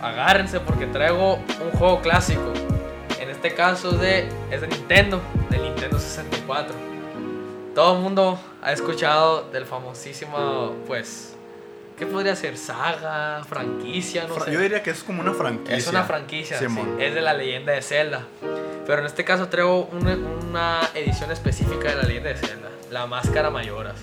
Agárrense 0.00 0.60
porque 0.60 0.86
traigo 0.86 1.34
un 1.34 1.70
juego 1.78 2.00
clásico. 2.00 2.52
En 3.20 3.28
este 3.30 3.52
caso 3.54 3.90
es 3.90 4.00
de, 4.00 4.28
es 4.50 4.60
de 4.60 4.68
Nintendo, 4.68 5.20
del 5.50 5.62
Nintendo 5.62 5.98
64. 5.98 6.74
Todo 7.74 7.96
el 7.96 8.00
mundo 8.02 8.38
ha 8.62 8.72
escuchado 8.72 9.42
del 9.50 9.66
famosísimo, 9.66 10.74
pues, 10.86 11.34
¿qué 11.98 12.06
podría 12.06 12.34
ser? 12.36 12.56
Saga, 12.56 13.42
franquicia, 13.44 14.26
no 14.26 14.34
Fra- 14.34 14.44
sé. 14.46 14.52
Yo 14.52 14.60
diría 14.60 14.82
que 14.82 14.90
es 14.90 15.02
como 15.02 15.20
una 15.20 15.32
franquicia. 15.34 15.76
Es 15.76 15.86
una 15.88 16.04
franquicia, 16.04 16.58
sí, 16.58 16.64
es 16.98 17.14
de 17.14 17.20
la 17.20 17.34
leyenda 17.34 17.72
de 17.72 17.82
Zelda. 17.82 18.24
Pero 18.90 19.02
en 19.02 19.06
este 19.06 19.22
caso 19.24 19.46
traigo 19.46 19.88
una, 19.92 20.16
una 20.16 20.80
edición 20.96 21.30
específica 21.30 21.90
de 21.90 21.94
la 21.94 22.02
leyenda 22.02 22.30
de 22.30 22.34
Zelda, 22.34 22.68
la 22.90 23.06
Máscara 23.06 23.48
Mayoras. 23.48 23.94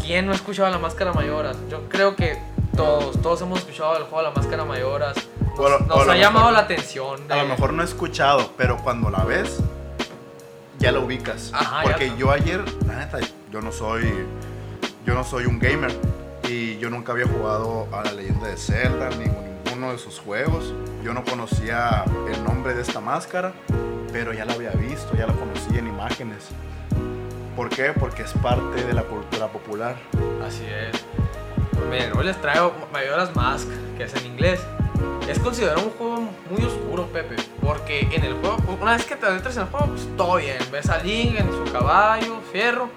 ¿Quién 0.00 0.26
no 0.26 0.32
ha 0.32 0.36
escuchado 0.36 0.70
la 0.70 0.78
Máscara 0.78 1.12
Mayoras? 1.12 1.56
Yo 1.68 1.88
creo 1.88 2.14
que 2.14 2.38
todos, 2.76 3.20
todos 3.20 3.42
hemos 3.42 3.58
escuchado 3.58 3.96
el 3.96 4.04
juego 4.04 4.18
de 4.18 4.28
la 4.28 4.30
Máscara 4.30 4.64
Mayoras. 4.64 5.16
Nos, 5.56 5.58
O 5.58 5.94
o 5.94 6.00
ha 6.08 6.16
llamado 6.16 6.46
mejor- 6.46 6.52
la 6.52 6.58
atención. 6.60 7.32
A 7.32 7.36
lo 7.42 7.46
mejor 7.48 7.72
no 7.72 7.82
he 7.82 7.84
escuchado, 7.84 8.52
pero 8.56 8.76
cuando 8.76 9.10
la 9.10 9.24
ves, 9.24 9.58
ya 10.78 10.92
la 10.92 11.00
ubicas. 11.00 11.50
Ajá, 11.52 11.82
Porque 11.82 12.12
yo 12.16 12.30
ayer, 12.30 12.62
la 12.86 12.94
neta, 12.94 13.18
yo 13.50 13.60
no 13.60 13.72
soy, 13.72 14.04
yo 15.04 15.14
no 15.14 15.24
soy 15.24 15.46
un 15.46 15.58
gamer. 15.58 15.92
y 16.48 16.78
yo 16.78 16.90
nunca 16.90 17.10
había 17.10 17.26
jugado 17.26 17.88
a 17.92 18.04
la 18.04 18.12
leyenda 18.12 18.46
de 18.46 18.56
Zelda 18.56 19.10
ni 19.18 19.26
ninguno 19.78 19.92
de 19.92 19.98
sus 19.98 20.18
juegos. 20.18 20.74
Yo 21.04 21.14
no 21.14 21.22
conocía 21.22 22.04
el 22.28 22.42
nombre 22.42 22.74
de 22.74 22.82
esta 22.82 23.00
máscara, 23.00 23.52
pero 24.12 24.32
ya 24.32 24.44
la 24.44 24.54
había 24.54 24.70
visto, 24.70 25.16
ya 25.16 25.28
la 25.28 25.34
conocía 25.34 25.78
en 25.78 25.86
imágenes. 25.86 26.48
¿Por 27.54 27.68
qué? 27.68 27.92
Porque 27.92 28.22
es 28.22 28.32
parte 28.32 28.84
de 28.84 28.92
la 28.92 29.04
cultura 29.04 29.46
popular. 29.46 29.94
Así 30.44 30.64
es. 30.64 31.04
Miren, 31.88 32.10
hoy 32.16 32.24
les 32.24 32.40
traigo 32.40 32.72
Majora's 32.92 33.34
Mask, 33.36 33.68
que 33.96 34.02
es 34.02 34.14
en 34.16 34.26
inglés. 34.26 34.60
Es 35.28 35.38
considerado 35.38 35.84
un 35.84 35.90
juego 35.90 36.28
muy 36.50 36.64
oscuro, 36.64 37.06
Pepe. 37.06 37.36
Porque 37.62 38.00
en 38.00 38.24
el 38.24 38.34
juego, 38.34 38.56
una 38.80 38.96
vez 38.96 39.04
que 39.04 39.14
te 39.14 39.26
adentras 39.26 39.56
en 39.58 39.62
el 39.62 39.68
juego, 39.68 39.86
pues 39.86 40.08
todo 40.16 40.36
bien. 40.38 40.58
Ves 40.72 40.90
a 40.90 40.98
Link 40.98 41.38
en 41.38 41.52
su 41.52 41.72
caballo, 41.72 42.40
fierro. 42.50 42.90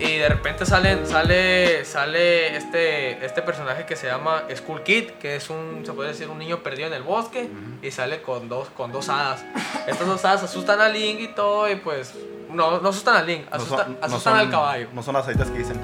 Y 0.00 0.16
de 0.16 0.28
repente 0.30 0.64
salen, 0.64 1.06
sale, 1.06 1.84
sale 1.84 2.56
este, 2.56 3.22
este 3.24 3.42
personaje 3.42 3.84
que 3.84 3.96
se 3.96 4.06
llama 4.06 4.44
Skull 4.56 4.82
Kid, 4.82 5.10
que 5.20 5.36
es 5.36 5.50
un, 5.50 5.82
se 5.84 5.92
puede 5.92 6.08
decir, 6.10 6.28
un 6.28 6.38
niño 6.38 6.60
perdido 6.62 6.88
en 6.88 6.94
el 6.94 7.02
bosque. 7.02 7.48
Y 7.82 7.90
sale 7.90 8.22
con 8.22 8.48
dos, 8.48 8.68
con 8.70 8.92
dos 8.92 9.08
hadas. 9.10 9.44
Estas 9.86 10.06
dos 10.06 10.24
hadas 10.24 10.42
asustan 10.44 10.80
a 10.80 10.88
Link 10.88 11.20
y 11.20 11.28
todo. 11.28 11.68
Y 11.70 11.76
pues, 11.76 12.14
no, 12.50 12.80
no 12.80 12.88
asustan 12.88 13.16
a 13.16 13.22
Link, 13.22 13.44
No 13.52 13.58
son- 13.60 13.60
asustan, 13.60 13.92
no 14.00 14.06
asustan 14.06 14.32
son- 14.32 14.40
al 14.40 14.50
caballo. 14.50 14.88
No 14.94 15.02
son 15.02 15.14
las 15.14 15.26
haditas 15.28 15.50
que 15.50 15.58
dicen, 15.58 15.78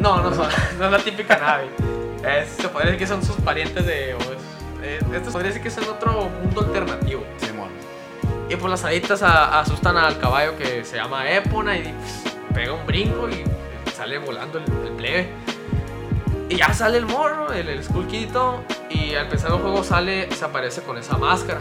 No, 0.00 0.20
no 0.20 0.34
son, 0.34 0.48
no 0.78 0.86
es 0.86 0.90
la 0.90 0.98
típica 0.98 1.36
nave. 1.36 1.68
Es- 2.28 2.50
se 2.60 2.68
podría 2.68 2.90
decir 2.92 2.98
que 2.98 3.06
son 3.06 3.24
sus 3.24 3.36
parientes 3.36 3.86
de. 3.86 4.14
o 4.14 4.18
es- 4.18 4.26
eh, 4.82 4.98
esto 5.12 5.26
se 5.26 5.30
podría 5.30 5.48
decir 5.50 5.62
que 5.62 5.68
es 5.68 5.78
en 5.78 5.84
otro 5.84 6.28
mundo 6.42 6.60
alternativo. 6.62 7.22
Simón. 7.38 7.68
Y 8.48 8.56
pues 8.56 8.68
las 8.68 8.84
haditas 8.84 9.22
asustan 9.22 9.96
al 9.96 10.18
caballo 10.18 10.56
que 10.58 10.84
se 10.84 10.96
llama 10.96 11.30
Epona 11.30 11.76
y 11.78 11.82
pues, 11.82 12.31
pega 12.54 12.72
un 12.72 12.86
brinco 12.86 13.28
y 13.28 13.44
sale 13.90 14.18
volando 14.18 14.58
el, 14.58 14.64
el 14.86 14.92
plebe. 14.92 15.28
Y 16.48 16.56
ya 16.56 16.72
sale 16.74 16.98
el 16.98 17.06
morro, 17.06 17.52
el, 17.52 17.68
el 17.68 17.82
Skull 17.82 18.06
Kid 18.06 18.20
y 18.20 18.26
todo, 18.26 18.62
Y 18.90 19.14
al 19.14 19.24
empezar 19.24 19.52
el 19.52 19.58
juego 19.58 19.82
sale, 19.82 20.30
se 20.32 20.44
aparece 20.44 20.82
con 20.82 20.98
esa 20.98 21.16
máscara. 21.16 21.60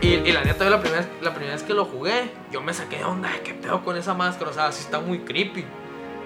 Y, 0.00 0.14
y 0.14 0.32
la 0.32 0.42
neta, 0.42 0.64
yo 0.64 0.70
la 0.70 0.80
primera, 0.80 1.04
la 1.20 1.34
primera 1.34 1.54
vez 1.54 1.62
que 1.62 1.74
lo 1.74 1.84
jugué, 1.84 2.30
yo 2.50 2.60
me 2.60 2.72
saqué 2.72 2.98
de 2.98 3.04
onda, 3.04 3.30
¿qué 3.42 3.54
pedo 3.54 3.82
con 3.82 3.96
esa 3.96 4.14
máscara? 4.14 4.50
O 4.50 4.54
sea, 4.54 4.72
sí 4.72 4.82
está 4.82 5.00
muy 5.00 5.20
creepy. 5.20 5.64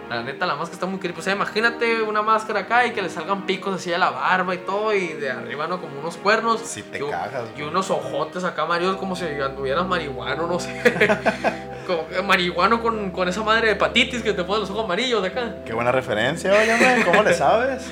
La 0.09 0.22
neta, 0.22 0.46
la 0.46 0.54
máscara 0.54 0.74
está 0.74 0.86
muy 0.86 0.98
creepy. 0.98 1.20
O 1.20 1.22
sea, 1.22 1.34
imagínate 1.34 2.02
una 2.02 2.22
máscara 2.22 2.61
acá 2.61 2.86
y 2.86 2.92
que 2.92 3.02
le 3.02 3.11
salgan 3.11 3.44
picos 3.44 3.74
así 3.74 3.90
de 3.90 3.98
la 3.98 4.11
barba 4.11 4.54
y 4.54 4.59
todo, 4.59 4.94
y 4.94 5.09
de 5.09 5.30
arriba, 5.30 5.66
¿no? 5.66 5.80
Como 5.80 6.00
unos 6.00 6.16
cuernos. 6.16 6.61
Si 6.61 6.82
te 6.82 6.98
y, 6.98 7.11
cagas, 7.11 7.50
Y 7.56 7.62
unos 7.62 7.90
ojotes 7.90 8.44
acá 8.44 8.62
amarillos 8.62 8.96
como 8.96 9.14
si 9.16 9.26
anduvieras 9.26 9.86
marihuano, 9.86 10.46
no 10.46 10.59
sé. 10.59 10.80
Como, 11.89 12.07
eh, 12.12 12.20
marihuano 12.22 12.82
con, 12.82 13.11
con 13.12 13.28
esa 13.28 13.43
madre 13.43 13.68
de 13.68 13.72
hepatitis 13.72 14.22
que 14.22 14.34
te 14.34 14.45
pone 14.45 14.61
los 14.61 14.68
ojos 14.70 14.84
amarillos 14.84 15.22
de 15.22 15.28
acá. 15.28 15.55
Qué 15.64 15.72
buena 15.72 15.91
referencia, 15.91 16.53
óyeme, 16.53 17.03
¿cómo 17.03 17.22
le 17.22 17.32
sabes? 17.32 17.86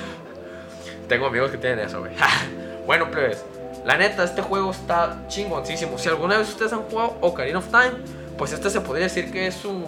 Tengo 1.09 1.25
amigos 1.25 1.49
que 1.49 1.57
tienen 1.57 1.79
eso, 1.79 2.01
güey. 2.01 2.11
bueno, 2.85 3.09
plebes. 3.09 3.43
La 3.85 3.97
neta, 3.97 4.23
este 4.23 4.43
juego 4.43 4.69
está 4.69 5.17
chingoncísimo. 5.29 5.97
Si 5.97 6.09
alguna 6.09 6.37
vez 6.37 6.49
ustedes 6.49 6.73
han 6.73 6.83
jugado 6.83 7.17
Ocarina 7.21 7.57
of 7.57 7.69
Time, 7.69 7.93
pues 8.37 8.51
este 8.51 8.69
se 8.69 8.81
podría 8.81 9.05
decir 9.05 9.31
que 9.31 9.47
es 9.47 9.55
su, 9.55 9.83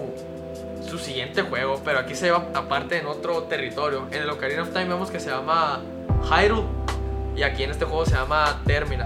su 0.89 0.97
siguiente 0.97 1.43
juego. 1.43 1.79
Pero 1.85 1.99
aquí 1.99 2.15
se 2.15 2.31
va 2.31 2.47
aparte 2.55 2.97
en 2.97 3.05
otro 3.05 3.43
territorio. 3.43 4.07
En 4.11 4.23
el 4.23 4.29
Ocarina 4.31 4.63
of 4.63 4.69
Time 4.69 4.85
vemos 4.85 5.11
que 5.11 5.19
se 5.19 5.29
llama 5.29 5.81
Hyrule. 6.31 6.63
Y 7.35 7.43
aquí 7.43 7.63
en 7.63 7.71
este 7.71 7.85
juego 7.85 8.05
se 8.07 8.15
llama 8.15 8.61
Termina. 8.65 9.05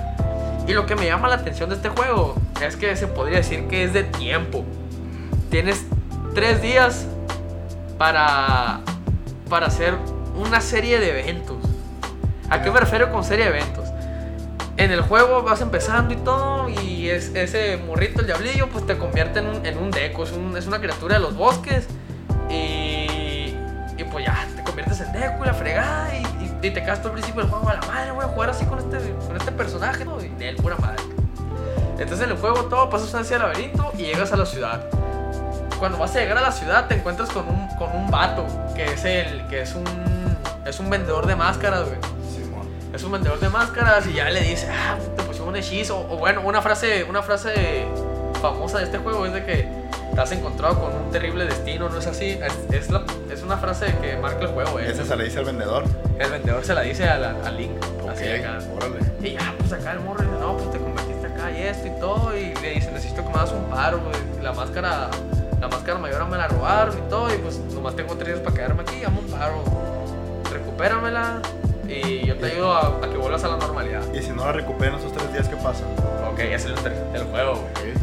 Y 0.65 0.73
lo 0.73 0.85
que 0.85 0.95
me 0.95 1.07
llama 1.07 1.27
la 1.27 1.35
atención 1.35 1.69
de 1.69 1.75
este 1.75 1.89
juego 1.89 2.35
es 2.61 2.77
que 2.77 2.95
se 2.95 3.07
podría 3.07 3.37
decir 3.37 3.67
que 3.67 3.83
es 3.83 3.93
de 3.93 4.03
tiempo. 4.03 4.63
Tienes 5.53 5.85
tres 6.33 6.63
días 6.63 7.05
para, 7.99 8.79
para 9.47 9.67
hacer 9.67 9.93
una 10.35 10.59
serie 10.61 10.99
de 10.99 11.19
eventos. 11.19 11.57
¿A 12.49 12.63
qué 12.63 12.71
me 12.71 12.79
refiero 12.79 13.11
con 13.11 13.23
serie 13.23 13.45
de 13.51 13.59
eventos? 13.59 13.87
En 14.77 14.89
el 14.89 15.01
juego 15.01 15.43
vas 15.43 15.61
empezando 15.61 16.11
y 16.15 16.17
todo, 16.17 16.69
y 16.69 17.07
es, 17.07 17.35
ese 17.35 17.77
morrito, 17.77 18.21
el 18.21 18.25
diablillo, 18.25 18.67
pues 18.69 18.87
te 18.87 18.97
convierte 18.97 19.41
en 19.41 19.45
un, 19.45 19.63
en 19.63 19.77
un 19.77 19.91
deco, 19.91 20.23
es, 20.23 20.31
un- 20.31 20.57
es 20.57 20.65
una 20.65 20.79
criatura 20.79 21.17
de 21.17 21.21
los 21.21 21.35
bosques, 21.37 21.85
y, 22.49 23.53
y 23.95 24.03
pues 24.11 24.25
ya, 24.25 24.47
te 24.55 24.63
conviertes 24.63 25.01
en 25.01 25.11
deco 25.13 25.43
y 25.43 25.45
la 25.45 25.53
fregada, 25.53 26.15
y, 26.15 26.23
y- 26.43 26.67
y 26.67 26.71
te 26.71 26.81
quedas 26.81 26.97
todo 27.03 27.09
al 27.09 27.13
principio 27.13 27.43
del 27.43 27.51
juego 27.51 27.69
a 27.69 27.75
la 27.75 27.81
madre, 27.81 28.09
voy 28.11 28.25
a 28.25 28.27
jugar 28.29 28.49
así 28.49 28.65
con 28.65 28.79
este, 28.79 28.97
con 29.27 29.37
este 29.37 29.51
personaje, 29.51 30.03
¿no? 30.03 30.19
y 30.19 30.29
de 30.29 30.49
él, 30.49 30.55
pura 30.55 30.77
madre. 30.77 31.03
Entonces 31.99 32.21
en 32.25 32.31
el 32.31 32.37
juego 32.37 32.65
todo 32.65 32.89
pasas 32.89 33.13
hacia 33.13 33.35
el 33.35 33.43
laberinto 33.43 33.91
y 33.95 34.01
llegas 34.01 34.33
a 34.33 34.37
la 34.37 34.47
ciudad. 34.47 34.83
Cuando 35.83 35.97
vas 35.97 36.15
a 36.15 36.19
llegar 36.21 36.37
a 36.37 36.41
la 36.41 36.51
ciudad 36.53 36.87
te 36.87 36.95
encuentras 36.95 37.27
con 37.29 37.45
un, 37.49 37.67
con 37.75 37.93
un 37.93 38.09
vato, 38.09 38.45
que 38.73 38.85
es 38.85 39.03
el, 39.03 39.45
que 39.47 39.63
es 39.63 39.75
un, 39.75 39.83
es 40.65 40.79
un 40.79 40.89
vendedor 40.89 41.27
de 41.27 41.35
máscaras, 41.35 41.81
güey 41.89 41.97
es 42.93 43.03
un 43.03 43.11
vendedor 43.11 43.37
de 43.41 43.49
máscaras 43.49 44.07
y 44.07 44.13
ya 44.13 44.29
le 44.29 44.39
dice, 44.39 44.69
ah, 44.71 44.95
te 45.17 45.23
pusieron 45.23 45.49
un 45.49 45.55
hechizo. 45.57 45.99
O 46.09 46.17
bueno, 46.19 46.39
una 46.45 46.61
frase, 46.61 47.03
una 47.03 47.21
frase 47.21 47.85
famosa 48.41 48.77
de 48.77 48.85
este 48.85 48.99
juego 48.99 49.25
es 49.25 49.33
de 49.33 49.43
que 49.43 49.67
te 50.15 50.21
has 50.21 50.31
encontrado 50.31 50.79
con 50.79 50.95
un 50.95 51.11
terrible 51.11 51.43
destino, 51.45 51.89
¿no 51.89 51.97
es 51.99 52.07
así? 52.07 52.39
Es, 52.41 52.53
es, 52.83 52.89
la- 52.91 53.03
es 53.29 53.41
una 53.43 53.57
frase 53.57 53.87
que 54.01 54.15
marca 54.15 54.41
el 54.45 54.47
juego, 54.49 54.79
¿eh? 54.79 54.89
Ese 54.89 55.03
se 55.05 55.15
le 55.17 55.25
dice 55.25 55.39
al 55.39 55.45
vendedor. 55.45 55.83
El 56.17 56.29
vendedor 56.31 56.63
se 56.63 56.73
la 56.75 56.81
dice 56.81 57.03
a, 57.09 57.17
la- 57.17 57.35
a 57.45 57.51
Link. 57.51 57.71
Así 58.09 58.23
Ok, 58.25 58.39
acá. 58.39 58.59
órale. 58.73 58.99
Y 59.21 59.33
ya, 59.33 59.53
pues 59.57 59.73
acá 59.73 59.91
el 59.91 59.99
morro 59.99 60.21
dice, 60.21 60.35
no, 60.39 60.55
pues 60.55 60.71
te 60.71 60.77
convertiste 60.77 61.27
acá 61.27 61.51
y 61.51 61.61
esto 61.63 61.87
y 61.87 61.99
todo. 61.99 62.37
Y 62.37 62.53
le 62.61 62.69
dice, 62.75 62.91
necesito 62.91 63.23
que 63.25 63.29
me 63.29 63.35
hagas 63.35 63.51
un 63.51 63.63
paro, 63.71 63.99
güey. 64.01 64.43
La 64.43 64.53
máscara, 64.53 65.09
la 65.63 65.69
máscara 65.69 65.97
mayor 65.97 66.27
me 66.27 66.35
la 66.37 66.47
robaron 66.49 66.97
y 66.97 67.01
todo. 67.09 67.33
Y 67.33 67.37
pues 67.37 67.57
nomás 67.73 67.95
tengo 67.95 68.15
tres 68.15 68.27
días 68.35 68.39
para 68.41 68.55
quedarme 68.55 68.81
aquí, 68.81 68.99
dame 69.01 69.19
un 69.19 69.27
paro. 69.27 69.63
Recupéramela 70.51 71.41
y 71.87 72.25
yo 72.25 72.35
te 72.37 72.47
ayudo 72.47 72.73
a, 72.73 72.87
a 72.97 73.09
que 73.09 73.17
vuelvas 73.17 73.43
a 73.43 73.47
la 73.49 73.57
normalidad. 73.57 74.01
Y 74.13 74.21
si 74.21 74.31
no 74.31 74.45
la 74.45 74.51
recupero 74.51 74.93
en 74.93 74.99
esos 74.99 75.13
tres 75.13 75.31
días, 75.31 75.47
¿qué 75.47 75.55
pasa? 75.55 75.83
Ok, 76.31 76.39
es 76.39 76.65
el, 76.65 76.75
ter- 76.75 76.95
el 77.13 77.23
juego, 77.25 77.53
güey. 77.75 77.93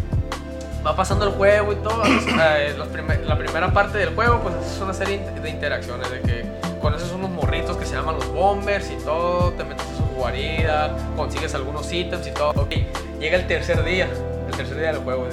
Va 0.87 0.97
pasando 0.97 1.27
el 1.27 1.33
juego 1.33 1.73
y 1.73 1.77
todo. 1.77 2.03
eh, 2.07 2.75
los 2.79 2.89
primer- 2.89 3.25
la 3.27 3.37
primera 3.37 3.73
parte 3.73 3.99
del 3.99 4.15
juego, 4.15 4.41
pues 4.41 4.55
es 4.67 4.81
una 4.81 4.95
serie 4.95 5.19
de 5.19 5.51
interacciones 5.51 6.11
de 6.11 6.21
que 6.23 6.45
conoces 6.81 7.13
unos 7.13 7.29
morritos 7.31 7.77
que 7.77 7.85
se 7.85 7.95
llaman 7.95 8.15
los 8.17 8.27
bombers 8.33 8.91
y 8.91 8.97
todo, 9.05 9.51
te 9.53 9.65
metes 9.65 9.85
a 9.87 9.97
su 9.99 10.03
guarida, 10.17 10.97
consigues 11.15 11.55
algunos 11.55 11.93
ítems 11.93 12.27
y 12.27 12.31
todo. 12.31 12.51
Ok, 12.57 12.73
llega 13.21 13.37
el 13.37 13.47
tercer 13.47 13.85
día, 13.85 14.09
el 14.49 14.57
tercer 14.57 14.79
día 14.79 14.93
del 14.93 15.03
juego. 15.03 15.29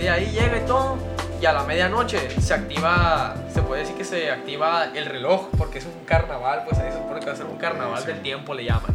Día 0.00 0.14
ahí 0.14 0.26
llega 0.32 0.56
y 0.56 0.66
todo. 0.66 0.96
Y 1.40 1.46
a 1.46 1.52
la 1.52 1.62
medianoche 1.64 2.18
se 2.40 2.52
activa, 2.52 3.34
se 3.54 3.62
puede 3.62 3.80
decir 3.82 3.96
que 3.96 4.04
se 4.04 4.30
activa 4.30 4.90
el 4.94 5.06
reloj, 5.06 5.48
porque 5.56 5.78
es 5.78 5.86
un 5.86 6.04
carnaval, 6.04 6.64
pues 6.66 6.78
ahí 6.78 6.90
se 6.92 6.98
supone 6.98 7.20
que 7.20 7.26
va 7.26 7.32
a 7.32 7.36
ser 7.36 7.46
un 7.46 7.56
carnaval 7.56 8.04
del 8.04 8.20
tiempo, 8.20 8.52
le 8.52 8.64
llaman. 8.64 8.90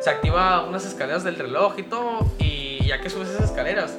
Se 0.00 0.08
activa 0.08 0.64
unas 0.64 0.86
escaleras 0.86 1.22
del 1.22 1.36
reloj 1.36 1.74
y 1.78 1.82
todo, 1.82 2.20
y 2.38 2.82
ya 2.86 3.00
que 3.02 3.10
subes 3.10 3.28
esas 3.28 3.44
escaleras, 3.50 3.94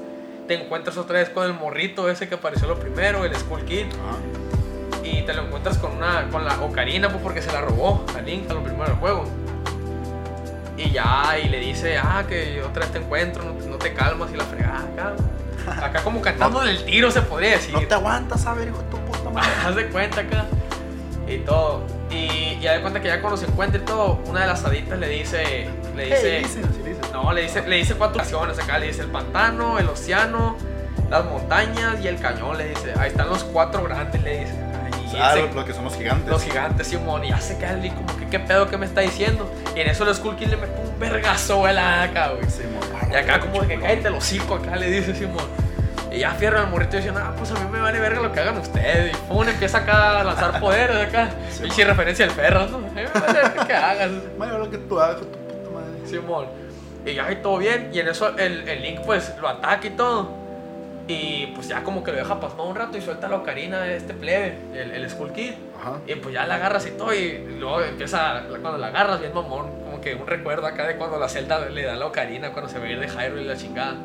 te 0.48 0.56
encuentras 0.56 0.98
otra 0.98 1.20
vez 1.20 1.30
con 1.30 1.46
el 1.46 1.54
morrito 1.54 2.10
ese 2.10 2.28
que 2.28 2.34
apareció 2.36 2.68
lo 2.68 2.80
primero, 2.80 3.26
el 3.26 3.36
Skull 3.36 3.64
Kid, 3.66 3.86
ah. 4.08 5.04
y 5.04 5.22
te 5.22 5.34
lo 5.36 5.44
encuentras 5.44 5.78
con 5.78 5.92
una 5.98 6.30
con 6.32 6.46
la 6.46 6.60
ocarina 6.62 7.10
pues 7.10 7.22
porque 7.22 7.42
se 7.44 7.52
la 7.52 7.62
robó 7.62 8.04
a 8.18 8.22
Link 8.22 8.50
a 8.50 8.54
lo 8.56 8.64
primero 8.64 8.86
del 8.86 8.96
juego. 8.96 9.26
Y 10.78 10.92
ya, 10.92 11.38
y 11.44 11.50
le 11.50 11.60
dice, 11.60 11.98
ah, 11.98 12.24
que 12.28 12.62
otra 12.64 12.84
vez 12.84 12.92
te 12.94 13.00
encuentro, 13.00 13.44
no, 13.44 13.52
te- 13.54 13.66
no 13.68 13.78
te 13.78 13.94
calmas 13.94 14.32
y 14.34 14.38
la 14.38 14.46
fregada 14.46 14.80
acá. 14.80 15.14
Acá 15.68 16.04
como 16.04 16.22
cantando 16.22 16.62
del 16.62 16.84
tiro 16.86 17.12
se 17.12 17.22
podría 17.22 17.52
decir. 17.52 17.74
No 17.74 17.82
te 17.86 17.94
aguantas, 17.94 18.46
a 18.46 18.54
ver, 18.54 18.70
hijo 18.70 18.80
de 18.80 18.90
tu 18.90 18.98
puta 18.98 19.30
madre. 19.30 19.50
Haz 19.66 19.76
de 19.76 19.88
cuenta 19.88 20.22
acá. 20.22 20.46
Y 21.28 21.40
todo. 21.40 21.84
Y 22.10 22.58
ya 22.62 22.74
de 22.74 22.82
cuenta 22.82 23.02
que 23.02 23.10
ya 23.10 23.20
cuando 23.20 23.38
se 23.38 23.46
encuentra 23.46 23.82
y 23.82 23.86
todo, 23.86 24.22
una 24.26 24.42
de 24.42 24.48
las 24.48 24.64
haditas 24.64 24.98
le 24.98 25.10
dice, 25.10 25.70
le 25.96 26.06
dice, 26.06 26.44
no, 27.12 27.34
le 27.34 27.42
dice, 27.42 27.68
le 27.68 27.76
dice 27.76 27.96
cuatro 27.96 28.18
naciones 28.18 28.58
acá, 28.60 28.80
le 28.80 28.88
dice 28.88 29.02
el 29.02 29.10
pantano, 29.10 29.78
el 29.78 29.90
océano, 29.90 30.56
las 31.10 31.26
montañas 31.26 32.00
y 32.02 32.08
el 32.08 32.18
cañón, 32.20 32.58
le 32.58 32.70
dice, 32.70 32.94
ahí 32.98 33.10
están 33.10 33.28
los 33.28 33.44
cuatro 33.44 33.84
grandes, 33.84 34.24
le 34.24 34.40
dice. 34.40 34.54
Ah, 35.20 35.34
se- 35.34 35.42
lo, 35.48 35.54
lo 35.54 35.66
que 35.66 35.74
son 35.74 35.84
los 35.86 35.96
gigantes. 35.96 36.28
los 36.30 36.44
gigantes, 36.44 36.88
Simón, 36.88 37.24
y 37.26 37.30
ya 37.30 37.40
se 37.40 37.58
queda 37.58 37.72
el 37.74 37.94
como 37.94 38.18
que 38.18 38.28
qué 38.28 38.40
pedo 38.40 38.68
que 38.68 38.78
me 38.78 38.86
está 38.86 39.02
diciendo. 39.02 39.50
Y 39.76 39.80
en 39.82 39.88
eso 39.90 40.08
el 40.08 40.14
Skull 40.16 40.36
Kid 40.36 40.48
le 40.48 40.58
mete 40.58 40.74
un 40.82 41.00
vergazo 41.00 41.58
güey, 41.60 41.74
la 41.74 42.04
acá, 42.04 42.30
güey. 42.30 42.50
Simón. 42.50 43.12
Y 43.12 43.16
acá 43.16 43.40
como 43.40 43.62
de 43.62 43.68
que 43.68 43.80
cállate 43.80 44.08
el 44.10 44.16
hocico 44.16 44.56
acá 44.56 44.76
le 44.76 44.90
dice 44.90 45.16
Simón. 45.16 45.46
Y 46.12 46.20
ya 46.20 46.32
fierro 46.32 46.60
el 46.62 46.68
morrito 46.68 46.98
dice, 46.98 47.12
ah, 47.16 47.34
pues 47.38 47.52
a 47.52 47.56
mí 47.56 47.70
me 47.72 47.80
vale 47.80 48.00
verga 48.00 48.22
lo 48.22 48.32
que 48.32 48.40
hagan 48.40 48.58
ustedes. 48.58 49.14
Y 49.14 49.18
pum, 49.28 49.48
empieza 49.48 49.80
acá 49.80 50.22
a 50.22 50.24
lanzar 50.24 50.60
poderes 50.60 50.96
acá. 51.08 51.30
Sí, 51.52 51.60
y 51.64 51.68
man. 51.68 51.76
si 51.76 51.84
referencia 51.84 52.26
al 52.26 52.32
perro, 52.32 52.66
¿no? 52.68 52.78
A 52.78 52.80
mí 52.80 52.88
me 52.96 53.04
vale 53.08 53.34
verga 53.34 53.68
que 53.68 53.74
hagas. 53.74 54.12
Vaya, 54.38 54.54
lo 54.58 54.70
que 54.72 54.78
tú 54.78 55.00
hagas, 55.00 55.18
tu 55.20 55.26
puta 55.28 55.70
madre. 55.74 56.08
Simón. 56.10 56.46
Y 57.06 57.14
ya 57.14 57.32
y 57.32 57.36
todo 57.38 57.58
bien. 57.58 57.90
Y 57.94 58.00
en 58.00 58.08
eso 58.08 58.36
el, 58.38 58.68
el 58.68 58.82
Link 58.82 59.02
pues 59.06 59.34
lo 59.42 59.48
ataca 59.50 59.86
y 59.88 59.92
todo. 59.92 60.32
Y 61.08 61.48
pues 61.56 61.70
ya 61.70 61.84
como 61.84 62.04
que 62.04 62.12
lo 62.12 62.18
deja 62.18 62.40
pasmado 62.40 62.70
un 62.70 62.76
rato 62.76 62.98
y 62.98 63.02
suelta 63.02 63.30
la 63.30 63.38
ocarina 63.38 63.82
de 63.82 63.98
este 63.98 64.14
plebe, 64.14 64.58
el, 64.74 64.92
el 64.92 65.10
Skull 65.10 65.32
Kid. 65.32 65.54
Ajá. 65.80 66.00
Y 66.06 66.16
pues 66.16 66.34
ya 66.34 66.46
la 66.46 66.56
agarras 66.56 66.86
y 66.86 66.92
todo, 66.92 67.14
y 67.14 67.46
luego 67.60 67.82
empieza, 67.82 68.44
cuando 68.50 68.78
la 68.78 68.88
agarras, 68.88 69.20
bien 69.22 69.34
mamón, 69.34 69.70
como 69.86 70.02
que 70.02 70.16
un 70.16 70.28
recuerdo 70.28 70.68
acá 70.68 70.86
de 70.86 70.98
cuando 70.98 71.18
la 71.18 71.30
celda 71.30 71.70
le 71.70 71.84
da 71.84 71.96
la 71.96 72.08
ocarina, 72.08 72.52
cuando 72.52 72.70
se 72.70 72.80
va 72.80 72.86
a 72.86 72.90
ir 72.90 73.00
de 73.00 73.08
Hyrule 73.08 73.44
y 73.44 73.46
la 73.46 73.56
chingada. 73.56 73.96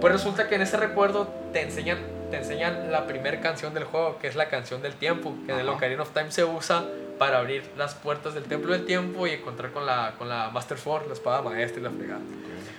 Pues 0.00 0.12
resulta 0.12 0.48
que 0.48 0.56
en 0.56 0.62
ese 0.62 0.76
recuerdo 0.76 1.28
te 1.52 1.62
enseñan 1.62 1.98
te 2.30 2.36
enseñan 2.36 2.92
la 2.92 3.06
primera 3.06 3.40
canción 3.40 3.74
del 3.74 3.84
juego, 3.84 4.18
que 4.18 4.28
es 4.28 4.36
la 4.36 4.48
canción 4.48 4.82
del 4.82 4.94
tiempo, 4.94 5.34
que 5.46 5.52
en 5.52 5.60
el. 5.60 5.68
Ocarina 5.68 6.02
of 6.02 6.10
Time 6.10 6.30
se 6.30 6.44
usa 6.44 6.84
para 7.18 7.38
abrir 7.38 7.64
las 7.76 7.94
puertas 7.94 8.34
del 8.34 8.44
templo 8.44 8.72
del 8.72 8.84
tiempo 8.84 9.26
y 9.26 9.30
encontrar 9.30 9.72
con 9.72 9.86
la, 9.86 10.14
con 10.18 10.28
la 10.28 10.50
Master 10.50 10.78
Sword, 10.78 11.06
la 11.06 11.14
espada 11.14 11.42
maestra 11.42 11.80
y 11.80 11.84
la 11.84 11.90
fregada. 11.90 12.20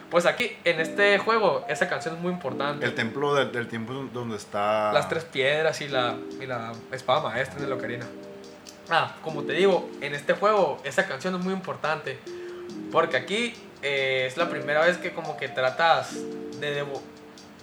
Pues 0.10 0.26
aquí, 0.26 0.58
en 0.64 0.80
este 0.80 1.18
juego, 1.20 1.66
esa 1.70 1.88
canción 1.88 2.16
es 2.16 2.22
muy 2.22 2.32
importante. 2.32 2.86
El 2.86 2.96
templo 2.96 3.36
del, 3.36 3.52
del 3.52 3.68
tiempo 3.68 3.94
donde 4.12 4.38
está. 4.38 4.92
Las 4.92 5.08
tres 5.08 5.24
piedras 5.26 5.82
y 5.82 5.88
la, 5.88 6.16
y 6.42 6.46
la 6.48 6.72
espada 6.92 7.22
maestra 7.22 7.60
en 7.60 7.66
el 7.66 7.72
Ocarina. 7.74 8.06
Ah, 8.90 9.16
como 9.24 9.44
te 9.44 9.54
digo, 9.54 9.88
en 10.02 10.16
este 10.16 10.34
juego 10.34 10.80
esa 10.84 11.06
canción 11.08 11.36
es 11.36 11.44
muy 11.44 11.54
importante. 11.54 12.18
Porque 12.92 13.18
aquí 13.18 13.54
eh, 13.84 14.26
es 14.28 14.36
la 14.38 14.50
primera 14.50 14.82
vez 14.84 14.98
que 14.98 15.12
como 15.14 15.38
que 15.38 15.48
tratas 15.48 16.16
de 16.60 16.84
devo- 16.84 17.02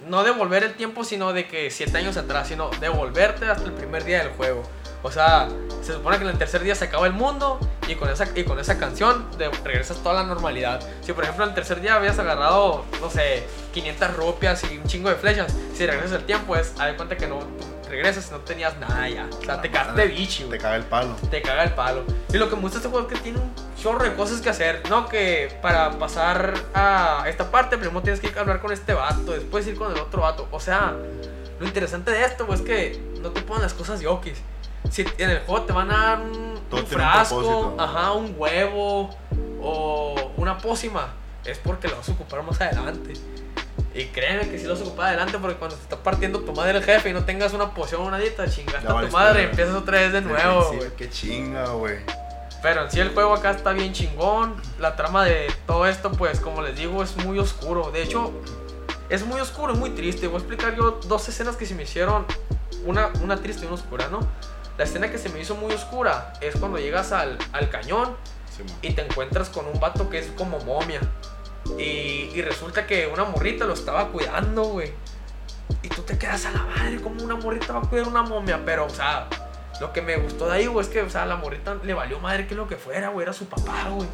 no 0.07 0.23
devolver 0.23 0.63
el 0.63 0.75
tiempo, 0.75 1.03
sino 1.03 1.33
de 1.33 1.49
que 1.49 1.71
siete 1.73 1.99
años 1.99 2.17
atrás, 2.17 2.47
sino 2.47 2.71
devolverte 2.81 3.47
hasta 3.47 3.65
el 3.65 3.73
primer 3.73 4.05
día 4.05 4.19
del 4.23 4.29
juego. 4.35 4.63
O 5.03 5.11
sea, 5.11 5.49
se 5.83 5.93
supone 5.93 6.17
que 6.19 6.25
en 6.25 6.31
el 6.31 6.39
tercer 6.39 6.63
día 6.63 6.75
se 6.75 6.87
acaba 6.87 7.07
el 7.07 7.13
mundo 7.13 7.61
y 7.87 7.95
con 7.95 8.09
esa, 8.09 8.27
y 8.35 8.45
con 8.45 8.59
esa 8.59 8.79
canción 8.79 9.27
de- 9.39 9.51
regresas 9.65 9.99
toda 9.99 10.15
la 10.17 10.23
normalidad. 10.25 10.81
Si 11.03 11.13
por 11.13 11.23
ejemplo 11.25 11.45
en 11.45 11.51
el 11.51 11.55
tercer 11.55 11.81
día 11.81 11.95
habías 11.95 12.19
agarrado, 12.19 12.85
no 13.01 13.09
sé, 13.11 13.47
500 13.73 14.17
rupias 14.17 14.65
y 14.71 14.79
un 14.79 14.85
chingo 14.85 15.09
de 15.09 15.15
flechas, 15.17 15.53
si 15.75 15.87
regresas 15.87 16.19
el 16.19 16.25
tiempo 16.25 16.57
es, 16.57 16.73
haz 16.79 16.87
de 16.89 16.97
cuenta 16.97 17.17
que 17.17 17.27
no 17.29 17.39
regresas 17.89 18.27
y 18.29 18.33
no 18.33 18.41
tenías 18.41 18.77
nada 18.79 19.09
ya. 19.09 19.29
O 19.41 19.45
sea, 19.45 19.61
te 19.63 19.69
de 19.69 20.07
bichi, 20.09 20.43
Te 20.45 20.59
caga 20.59 20.75
el 20.77 20.85
palo. 20.85 21.15
te 21.31 21.41
caga 21.41 21.63
el 21.63 21.73
palo. 21.75 22.03
Y 22.33 22.37
lo 22.39 22.49
que 22.51 22.57
me 22.57 22.63
gusta 22.63 22.79
este 22.79 22.89
juego 22.89 23.07
es 23.07 23.15
que 23.15 23.21
tiene 23.21 23.39
un 23.39 23.53
chorro 23.81 24.03
de 24.03 24.15
cosas 24.15 24.41
que 24.41 24.51
hacer. 24.51 24.83
No, 24.91 25.09
que 25.09 25.57
para 25.63 25.93
pasar 25.93 26.55
a 26.75 27.23
esta 27.29 27.49
parte, 27.53 27.79
primero 27.79 28.03
tienes 28.03 28.19
que 28.19 28.37
hablar 28.37 28.61
con 28.61 28.73
este 28.73 28.93
vato, 28.93 29.31
después 29.33 29.65
ir 29.69 29.77
con 29.77 29.93
el 29.93 29.99
otro 30.01 30.23
vato. 30.23 30.49
O 30.51 30.59
sea, 30.59 30.97
lo 31.61 31.65
interesante 31.67 32.11
de 32.11 32.25
esto 32.25 32.45
güey, 32.45 32.59
es 32.59 32.65
que 32.65 33.01
no 33.23 33.31
te 33.31 33.41
ponen 33.43 33.63
las 33.63 33.75
cosas 33.75 34.01
yokis. 34.01 34.39
Si 34.91 35.05
en 35.19 35.31
el 35.31 35.41
juego 35.41 35.65
te 35.67 35.73
van 35.73 35.91
a 35.91 35.97
dar 35.97 36.21
un, 36.21 36.59
un 36.71 36.79
un 36.79 36.87
frasco, 36.87 37.41
propósito. 37.41 37.77
ajá, 37.83 38.13
un 38.13 38.35
huevo 38.37 39.11
o 39.61 40.33
una 40.37 40.59
pócima, 40.59 41.09
es 41.45 41.59
porque 41.59 41.89
lo 41.89 41.97
vas 41.97 42.09
a 42.09 42.13
ocupar 42.13 42.43
más 42.43 42.61
adelante. 42.61 43.13
Y 43.95 44.07
créeme 44.07 44.49
que 44.49 44.59
si 44.59 44.67
lo 44.67 44.75
vas 44.75 44.83
a 44.83 44.85
ocupar 44.85 45.07
adelante 45.09 45.39
porque 45.39 45.57
cuando 45.57 45.77
te 45.77 45.83
está 45.83 45.97
partiendo 45.97 46.41
tu 46.41 46.53
madre 46.53 46.79
el 46.79 46.85
jefe 46.85 47.11
y 47.11 47.13
no 47.15 47.25
tengas 47.25 47.55
una 47.55 47.73
poción 47.73 48.03
o 48.03 48.05
una 48.05 48.19
dieta, 48.19 48.47
chingaste 48.49 48.87
a 48.91 49.01
tu 49.01 49.09
madre 49.09 49.43
y 49.43 49.45
empiezas 49.47 49.75
otra 49.75 49.99
vez 50.01 50.13
de 50.13 50.21
nuevo, 50.21 50.73
güey. 50.73 50.91
Qué 50.97 51.09
chinga, 51.09 51.71
güey. 51.71 51.99
Pero 52.63 52.85
en 52.85 52.91
sí 52.91 53.01
el 53.01 53.11
juego 53.15 53.35
acá 53.35 53.53
está 53.53 53.73
bien 53.73 53.93
chingón. 53.93 54.55
La 54.79 54.97
trama 54.97 55.25
de 55.25 55.53
todo 55.67 55.87
esto, 55.87 56.11
pues 56.13 56.41
como 56.41 56.63
les 56.63 56.77
digo, 56.77 57.03
es 57.03 57.17
muy 57.25 57.39
oscuro. 57.39 57.91
De 57.91 58.03
hecho, 58.03 58.33
es 59.09 59.25
muy 59.25 59.41
oscuro 59.41 59.75
y 59.75 59.77
muy 59.79 59.91
triste. 59.91 60.27
Voy 60.27 60.37
a 60.37 60.39
explicar 60.39 60.75
yo 60.77 61.01
dos 61.07 61.29
escenas 61.29 61.57
que 61.57 61.65
se 61.65 61.75
me 61.75 61.85
hicieron. 61.85 62.27
Una, 62.85 63.11
una 63.23 63.37
triste 63.37 63.65
y 63.65 63.67
una 63.67 63.77
oscura, 63.77 64.09
¿no? 64.11 64.21
La 64.79 64.85
escena 64.85 65.11
que 65.11 65.19
se 65.19 65.29
me 65.31 65.41
hizo 65.41 65.55
muy 65.55 65.73
oscura 65.73 66.33
es 66.41 66.57
cuando 66.57 66.79
llegas 66.79 67.13
al, 67.13 67.39
al 67.53 67.71
cañón 67.71 68.17
Sí, 68.57 68.65
y 68.83 68.93
te 68.93 69.03
encuentras 69.03 69.51
con 69.51 69.67
un 69.67 69.79
vato 69.81 70.09
que 70.09 70.19
es 70.19 70.29
como 70.37 70.59
momia. 70.61 71.01
Y, 71.79 72.31
y 72.33 72.43
resulta 72.43 72.87
que 72.87 73.07
una 73.07 73.25
morrita 73.25 73.65
lo 73.65 73.75
estaba 73.75 74.09
cuidando, 74.09 74.65
güey. 74.65 74.93
Y 75.83 75.89
tú 75.89 76.03
te 76.03 76.17
quedas 76.17 76.47
a 76.47 76.53
la 76.53 76.63
madre, 76.63 77.01
como 77.01 77.23
una 77.23 77.37
morrita 77.37 77.73
va 77.73 77.81
a 77.81 77.83
cuidar 77.83 78.09
una 78.09 78.23
momia. 78.23 78.63
Pero, 78.65 78.87
o 78.87 78.91
sea, 78.91 79.29
lo 79.81 79.93
que 79.93 80.01
me 80.01 80.17
gustó 80.17 80.47
de 80.47 80.57
ahí, 80.57 80.67
güey, 80.67 80.87
es 80.87 80.91
que, 80.91 81.03
o 81.03 81.11
sea, 81.11 81.27
la 81.27 81.37
morrita 81.37 81.77
le 81.83 81.93
valió 81.93 82.19
madre 82.21 82.47
que 82.47 82.55
lo 82.55 82.69
que 82.69 82.77
fuera, 82.77 83.09
güey. 83.09 83.25
Era 83.25 83.33
su 83.33 83.47
papá, 83.47 83.89
güey. 83.91 84.09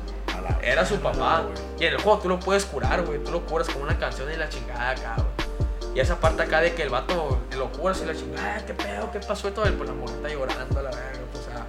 Era 0.62 0.84
su 0.84 0.98
papá. 0.98 1.44
Y 1.78 1.84
en 1.84 1.92
el 1.92 2.00
juego 2.00 2.18
tú 2.18 2.28
lo 2.28 2.40
puedes 2.40 2.64
curar, 2.64 3.02
güey. 3.02 3.22
Tú 3.22 3.30
lo 3.30 3.44
curas 3.46 3.68
con 3.68 3.82
una 3.82 3.98
canción 3.98 4.32
y 4.32 4.36
la 4.36 4.48
chingada 4.48 4.90
acá, 4.90 5.14
güey. 5.16 5.41
Y 5.95 6.01
esa 6.01 6.18
parte 6.20 6.43
acá 6.43 6.61
de 6.61 6.74
que 6.74 6.82
el 6.82 6.88
vato 6.88 7.38
lo 7.57 7.70
curas 7.70 8.01
y 8.03 8.07
la 8.07 8.14
chingada, 8.14 8.64
¿qué 8.64 8.72
pedo? 8.72 9.11
¿Qué 9.12 9.20
pasó? 9.20 9.49
Y 9.49 9.53
todo, 9.53 9.68
y 9.68 9.72
pues 9.72 9.88
la 9.88 9.95
morrita 9.95 10.28
llorando 10.28 10.82
la 10.82 10.90
verga, 10.90 11.20
pues, 11.30 11.47
o 11.47 11.51
sea. 11.51 11.66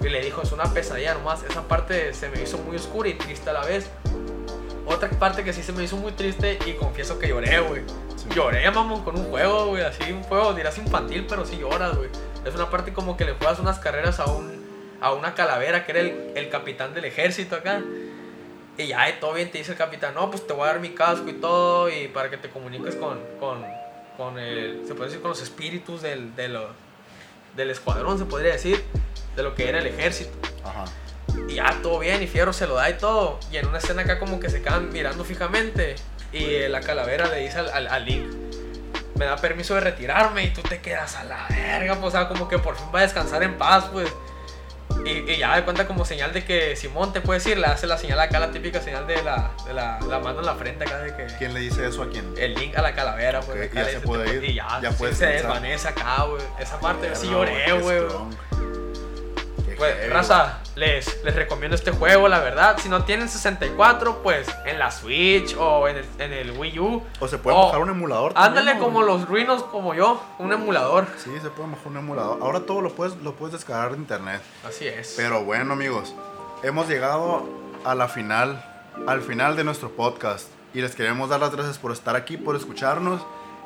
Y 0.00 0.08
le 0.08 0.22
dijo, 0.22 0.42
es 0.42 0.52
una 0.52 0.64
pesadilla 0.64 1.14
nomás. 1.14 1.42
Esa 1.42 1.62
parte 1.62 2.14
se 2.14 2.28
me 2.28 2.42
hizo 2.42 2.58
muy 2.58 2.76
oscura 2.76 3.08
y 3.08 3.14
triste 3.14 3.50
a 3.50 3.52
la 3.52 3.64
vez. 3.64 3.90
Otra 4.86 5.08
parte 5.10 5.44
que 5.44 5.52
sí 5.52 5.62
se 5.62 5.72
me 5.72 5.84
hizo 5.84 5.96
muy 5.96 6.12
triste 6.12 6.58
y 6.66 6.72
confieso 6.72 7.18
que 7.18 7.28
lloré, 7.28 7.60
güey. 7.60 7.82
Lloré, 8.34 8.68
mamón, 8.70 9.04
con 9.04 9.18
un 9.18 9.26
juego, 9.26 9.66
güey. 9.66 9.82
Así, 9.82 10.10
un 10.12 10.22
juego, 10.22 10.54
dirás 10.54 10.78
infantil, 10.78 11.26
pero 11.28 11.44
sí 11.44 11.58
lloras, 11.58 11.96
güey. 11.96 12.08
Es 12.44 12.54
una 12.54 12.70
parte 12.70 12.92
como 12.92 13.16
que 13.16 13.24
le 13.24 13.34
juegas 13.34 13.58
unas 13.58 13.78
carreras 13.78 14.18
a 14.18 14.26
un 14.26 14.62
a 15.02 15.12
una 15.12 15.34
calavera 15.34 15.84
que 15.84 15.90
era 15.90 16.00
el, 16.00 16.32
el 16.36 16.48
capitán 16.48 16.94
del 16.94 17.04
ejército 17.04 17.56
acá. 17.56 17.82
Y 18.82 18.88
ya, 18.88 19.08
y 19.08 19.14
todo 19.20 19.32
bien, 19.34 19.50
te 19.50 19.58
dice 19.58 19.72
el 19.72 19.78
capitán, 19.78 20.14
no, 20.14 20.30
pues 20.30 20.46
te 20.46 20.52
voy 20.52 20.64
a 20.64 20.66
dar 20.72 20.80
mi 20.80 20.90
casco 20.90 21.28
y 21.28 21.34
todo, 21.34 21.88
y 21.90 22.08
para 22.08 22.30
que 22.30 22.36
te 22.36 22.48
comuniques 22.50 22.96
con, 22.96 23.18
con, 23.38 23.64
con 24.16 24.38
el, 24.38 24.82
se 24.86 24.94
puede 24.94 25.08
decir, 25.08 25.20
con 25.22 25.30
los 25.30 25.42
espíritus 25.42 26.02
del, 26.02 26.34
de 26.36 26.48
lo- 26.48 26.70
del 27.56 27.70
escuadrón, 27.70 28.18
se 28.18 28.24
podría 28.24 28.52
decir, 28.52 28.82
de 29.36 29.42
lo 29.42 29.54
que 29.54 29.68
era 29.68 29.78
el 29.78 29.86
ejército. 29.86 30.32
Ajá. 30.64 30.84
Y 31.48 31.54
ya, 31.54 31.78
todo 31.82 31.98
bien, 31.98 32.22
y 32.22 32.26
Fierro 32.26 32.52
se 32.52 32.66
lo 32.66 32.74
da 32.74 32.88
y 32.90 32.94
todo. 32.94 33.38
Y 33.50 33.56
en 33.58 33.66
una 33.66 33.78
escena 33.78 34.02
acá 34.02 34.18
como 34.18 34.40
que 34.40 34.48
se 34.50 34.62
quedan 34.62 34.90
mirando 34.90 35.24
fijamente. 35.24 35.96
Y 36.32 36.44
eh, 36.44 36.68
la 36.70 36.80
calavera 36.80 37.26
le 37.28 37.38
dice 37.40 37.58
al, 37.58 37.68
al, 37.70 37.86
al 37.88 38.04
Link, 38.06 38.26
me 39.16 39.26
da 39.26 39.36
permiso 39.36 39.74
de 39.74 39.80
retirarme 39.80 40.44
y 40.44 40.50
tú 40.52 40.62
te 40.62 40.80
quedas 40.80 41.16
a 41.16 41.24
la 41.24 41.46
verga, 41.48 41.94
pues, 41.96 42.08
o 42.08 42.10
sea, 42.10 42.28
como 42.28 42.48
que 42.48 42.58
por 42.58 42.74
fin 42.76 42.86
va 42.94 43.00
a 43.00 43.02
descansar 43.02 43.42
en 43.42 43.56
paz, 43.58 43.84
pues. 43.92 44.08
Y, 45.04 45.30
y 45.30 45.38
ya 45.38 45.56
de 45.56 45.64
cuenta 45.64 45.86
como 45.86 46.04
señal 46.04 46.32
de 46.32 46.44
que 46.44 46.76
Simón 46.76 47.12
te 47.12 47.20
puedes 47.20 47.44
ir, 47.46 47.58
le 47.58 47.66
hace 47.66 47.86
la 47.86 47.98
señal 47.98 48.20
acá, 48.20 48.38
la 48.38 48.50
típica 48.50 48.80
señal 48.80 49.06
de 49.06 49.22
la, 49.22 49.50
de 49.66 49.74
la, 49.74 49.98
la 50.00 50.18
mano 50.20 50.40
en 50.40 50.46
la 50.46 50.54
frente 50.54 50.84
acá 50.84 50.98
de 50.98 51.14
que... 51.16 51.26
¿Quién 51.38 51.54
le 51.54 51.60
dice 51.60 51.86
eso 51.86 52.02
a 52.02 52.08
quién? 52.10 52.32
El 52.36 52.54
link 52.54 52.76
a 52.76 52.82
la 52.82 52.94
calavera, 52.94 53.40
pues. 53.40 53.58
Ok, 53.58 53.76
acá 53.76 53.90
ya 53.90 54.00
se 54.00 54.00
puede 54.00 54.36
ir, 54.36 54.44
Y 54.44 54.54
ya, 54.54 54.80
ya 54.80 54.90
sí, 54.90 54.96
puedes 54.98 55.18
se 55.18 55.26
desvanece 55.26 55.88
acá, 55.88 56.24
güey. 56.24 56.42
Esa 56.60 56.78
parte 56.78 57.08
yo 57.08 57.14
sí 57.16 57.28
lloré, 57.28 57.72
güey. 57.72 58.02
Pues, 59.76 60.10
raza, 60.10 60.61
les, 60.76 61.22
les 61.24 61.34
recomiendo 61.34 61.74
este 61.74 61.90
juego, 61.90 62.28
la 62.28 62.40
verdad. 62.40 62.78
Si 62.78 62.88
no 62.88 63.04
tienen 63.04 63.28
64, 63.28 64.22
pues 64.22 64.48
en 64.66 64.78
la 64.78 64.90
Switch 64.90 65.54
o 65.58 65.88
en 65.88 65.96
el, 65.98 66.04
en 66.18 66.32
el 66.32 66.50
Wii 66.52 66.78
U. 66.78 67.02
O 67.20 67.28
se 67.28 67.38
puede 67.38 67.56
Oh, 67.56 67.66
bajar 67.66 67.80
un 67.80 67.90
emulador. 67.90 68.32
Ándale 68.34 68.72
también, 68.72 68.78
¿no, 68.78 68.84
como 68.84 69.02
los 69.02 69.28
ruinos 69.28 69.62
como 69.64 69.94
yo, 69.94 70.22
un 70.38 70.52
emulador. 70.52 71.06
Sí, 71.18 71.30
se 71.42 71.50
puede 71.50 71.70
bajar 71.70 71.86
un 71.88 71.96
emulador. 71.98 72.38
Ahora 72.42 72.60
todo 72.60 72.80
lo 72.80 72.90
puedes, 72.90 73.16
lo 73.16 73.34
puedes 73.34 73.52
descargar 73.52 73.92
de 73.92 73.98
internet. 73.98 74.40
Así 74.66 74.86
es. 74.86 75.14
Pero 75.16 75.44
bueno, 75.44 75.72
amigos, 75.74 76.14
hemos 76.62 76.88
llegado 76.88 77.44
a 77.84 77.94
la 77.94 78.08
final, 78.08 78.64
al 79.06 79.20
final 79.22 79.56
de 79.56 79.64
nuestro 79.64 79.90
podcast. 79.90 80.48
Y 80.74 80.80
les 80.80 80.94
queremos 80.94 81.28
dar 81.28 81.38
las 81.40 81.54
gracias 81.54 81.76
por 81.78 81.92
estar 81.92 82.16
aquí, 82.16 82.38
por 82.38 82.56
escucharnos. 82.56 83.20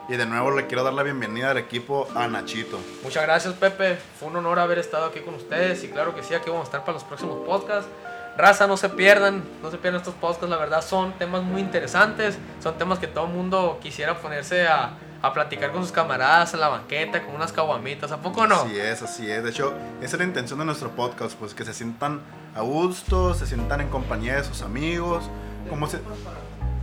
Y 0.09 0.17
de 0.17 0.25
nuevo 0.25 0.53
le 0.53 0.67
quiero 0.67 0.85
dar 0.85 0.95
la 0.95 1.03
bienvenida 1.03 1.51
al 1.51 1.59
equipo 1.59 2.07
a 2.15 2.29
Nachito. 2.29 2.79
Muchas 3.03 3.25
gracias, 3.25 3.55
Pepe. 3.55 3.99
Fue 4.19 4.29
un 4.29 4.37
honor 4.37 4.61
haber 4.61 4.79
estado 4.79 5.07
aquí 5.07 5.21
con 5.21 5.35
ustedes. 5.35 5.83
Y 5.83 5.89
claro 5.89 6.15
que 6.15 6.23
sí, 6.23 6.33
aquí 6.33 6.49
vamos 6.49 6.63
a 6.63 6.67
estar 6.67 6.81
para 6.83 6.93
los 6.93 7.05
próximos 7.05 7.45
podcasts. 7.45 7.91
Raza, 8.37 8.69
no 8.69 8.77
se 8.77 8.89
pierdan, 8.91 9.43
no 9.63 9.71
se 9.71 9.79
pierdan 9.79 10.01
estos 10.01 10.15
podcasts. 10.15 10.49
La 10.49 10.59
verdad, 10.59 10.83
son 10.83 11.13
temas 11.15 11.43
muy 11.43 11.61
interesantes. 11.61 12.39
Son 12.63 12.79
temas 12.79 13.01
que 13.01 13.09
todo 13.09 13.27
el 13.27 13.33
mundo 13.33 13.81
quisiera 13.83 14.17
ponerse 14.19 14.69
a, 14.69 14.93
a 15.23 15.33
platicar 15.33 15.73
con 15.73 15.83
sus 15.83 15.91
camaradas 15.91 16.55
en 16.55 16.61
la 16.61 16.69
banqueta, 16.69 17.25
con 17.25 17.35
unas 17.35 17.51
caguamitas. 17.51 18.13
¿A 18.13 18.19
poco 18.19 18.47
no? 18.47 18.61
Así 18.61 18.79
es, 18.79 19.03
así 19.03 19.29
es. 19.29 19.43
De 19.43 19.51
hecho, 19.51 19.75
esa 20.01 20.15
es 20.15 20.19
la 20.21 20.25
intención 20.25 20.61
de 20.61 20.67
nuestro 20.67 20.91
podcast, 20.91 21.37
pues 21.37 21.53
que 21.53 21.65
se 21.65 21.75
sientan 21.75 22.21
a 22.55 22.61
gusto, 22.61 23.35
se 23.35 23.45
sientan 23.45 23.81
en 23.81 23.89
compañía 23.89 24.37
de 24.37 24.45
sus 24.45 24.63
amigos, 24.63 25.25
como 25.69 25.89
si, 25.89 25.97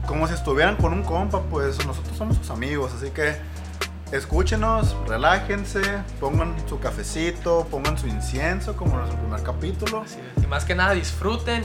como 0.08 0.28
si 0.28 0.34
estuvieran 0.34 0.76
con 0.76 0.94
un 0.94 1.04
compa, 1.04 1.42
pues 1.44 1.86
nosotros 1.86 2.18
somos 2.18 2.38
sus 2.38 2.50
amigos, 2.50 2.92
así 2.96 3.10
que 3.12 3.36
escúchenos, 4.12 4.96
relájense, 5.08 5.82
pongan 6.20 6.56
su 6.68 6.80
cafecito, 6.80 7.68
pongan 7.72 7.98
su 7.98 8.08
incienso, 8.08 8.76
como 8.76 8.92
en 8.94 8.98
nuestro 9.00 9.20
primer 9.20 9.44
capítulo. 9.44 10.02
Así 10.06 10.20
es. 10.38 10.44
Y 10.44 10.48
más 10.48 10.66
que 10.66 10.76
nada, 10.76 10.94
disfruten. 10.94 11.64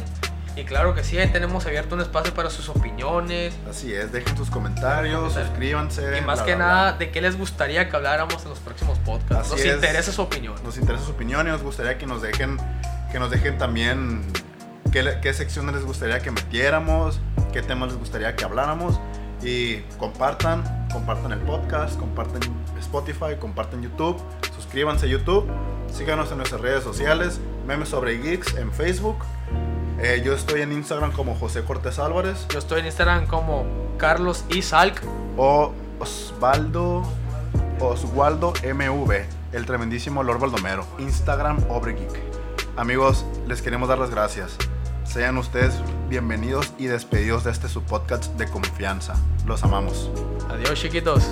Y 0.56 0.64
claro 0.64 0.92
que 0.92 1.04
sí, 1.04 1.16
ahí 1.16 1.28
tenemos 1.28 1.66
abierto 1.66 1.94
un 1.94 2.00
espacio 2.00 2.34
para 2.34 2.50
sus 2.50 2.68
opiniones. 2.68 3.54
Así 3.70 3.92
es, 3.92 4.10
dejen 4.10 4.36
sus 4.36 4.50
comentarios, 4.50 5.34
suscríbanse. 5.34 6.18
Y 6.18 6.20
más 6.22 6.38
bla, 6.38 6.46
que 6.46 6.54
bla, 6.56 6.66
nada, 6.66 6.92
de 6.94 7.10
qué 7.12 7.20
les 7.20 7.38
gustaría 7.38 7.88
que 7.88 7.94
habláramos 7.94 8.42
en 8.42 8.48
los 8.48 8.58
próximos 8.58 8.98
podcasts. 8.98 9.52
Así 9.52 9.62
Nos 9.62 9.64
es. 9.64 9.74
interesa 9.76 10.10
su 10.10 10.22
opinión. 10.22 10.56
Nos 10.64 10.76
interesa 10.76 11.04
su 11.04 11.12
opinión 11.12 11.46
y 11.46 11.50
nos 11.50 11.62
gustaría 11.62 11.96
que 11.96 12.06
nos 12.06 12.22
dejen, 12.22 12.56
que 13.12 13.20
nos 13.20 13.30
dejen 13.30 13.56
también 13.56 14.22
qué, 14.90 15.32
secciones 15.32 15.74
les 15.74 15.84
gustaría 15.84 16.20
que 16.20 16.30
metiéramos, 16.30 17.20
qué 17.52 17.62
temas 17.62 17.90
les 17.90 17.98
gustaría 17.98 18.34
que 18.36 18.44
habláramos. 18.44 19.00
Y 19.42 19.78
compartan, 19.98 20.88
compartan 20.92 21.32
el 21.32 21.38
podcast, 21.40 21.98
compartan 21.98 22.40
Spotify, 22.80 23.36
compartan 23.38 23.82
YouTube, 23.82 24.20
suscríbanse 24.56 25.06
a 25.06 25.08
YouTube, 25.08 25.46
síganos 25.92 26.30
en 26.32 26.38
nuestras 26.38 26.60
redes 26.60 26.82
sociales, 26.82 27.40
Memes 27.66 27.90
sobre 27.90 28.18
Geeks 28.18 28.56
en 28.56 28.72
Facebook. 28.72 29.18
Eh, 30.00 30.22
yo 30.24 30.34
estoy 30.34 30.62
en 30.62 30.72
Instagram 30.72 31.12
como 31.12 31.34
José 31.34 31.64
Cortés 31.64 31.98
Álvarez 31.98 32.46
Yo 32.50 32.60
estoy 32.60 32.78
en 32.78 32.86
Instagram 32.86 33.26
como 33.26 33.66
Carlos 33.98 34.44
y 34.48 34.62
Salk. 34.62 35.02
o 35.36 35.72
Osvaldo 35.98 37.02
Oswaldo 37.80 38.52
MV, 38.62 39.12
el 39.52 39.66
tremendísimo 39.66 40.22
Lord 40.22 40.40
Baldomero, 40.40 40.86
Instagram 40.98 41.58
Obregeek. 41.68 42.10
Amigos, 42.76 43.24
les 43.46 43.62
queremos 43.62 43.88
dar 43.88 43.98
las 43.98 44.10
gracias. 44.10 44.56
Sean 45.08 45.38
ustedes 45.38 45.72
bienvenidos 46.10 46.70
y 46.76 46.84
despedidos 46.84 47.42
de 47.44 47.50
este 47.50 47.70
su 47.70 47.82
podcast 47.82 48.26
de 48.36 48.46
confianza. 48.46 49.14
Los 49.46 49.64
amamos. 49.64 50.10
Adiós, 50.50 50.78
chiquitos. 50.78 51.24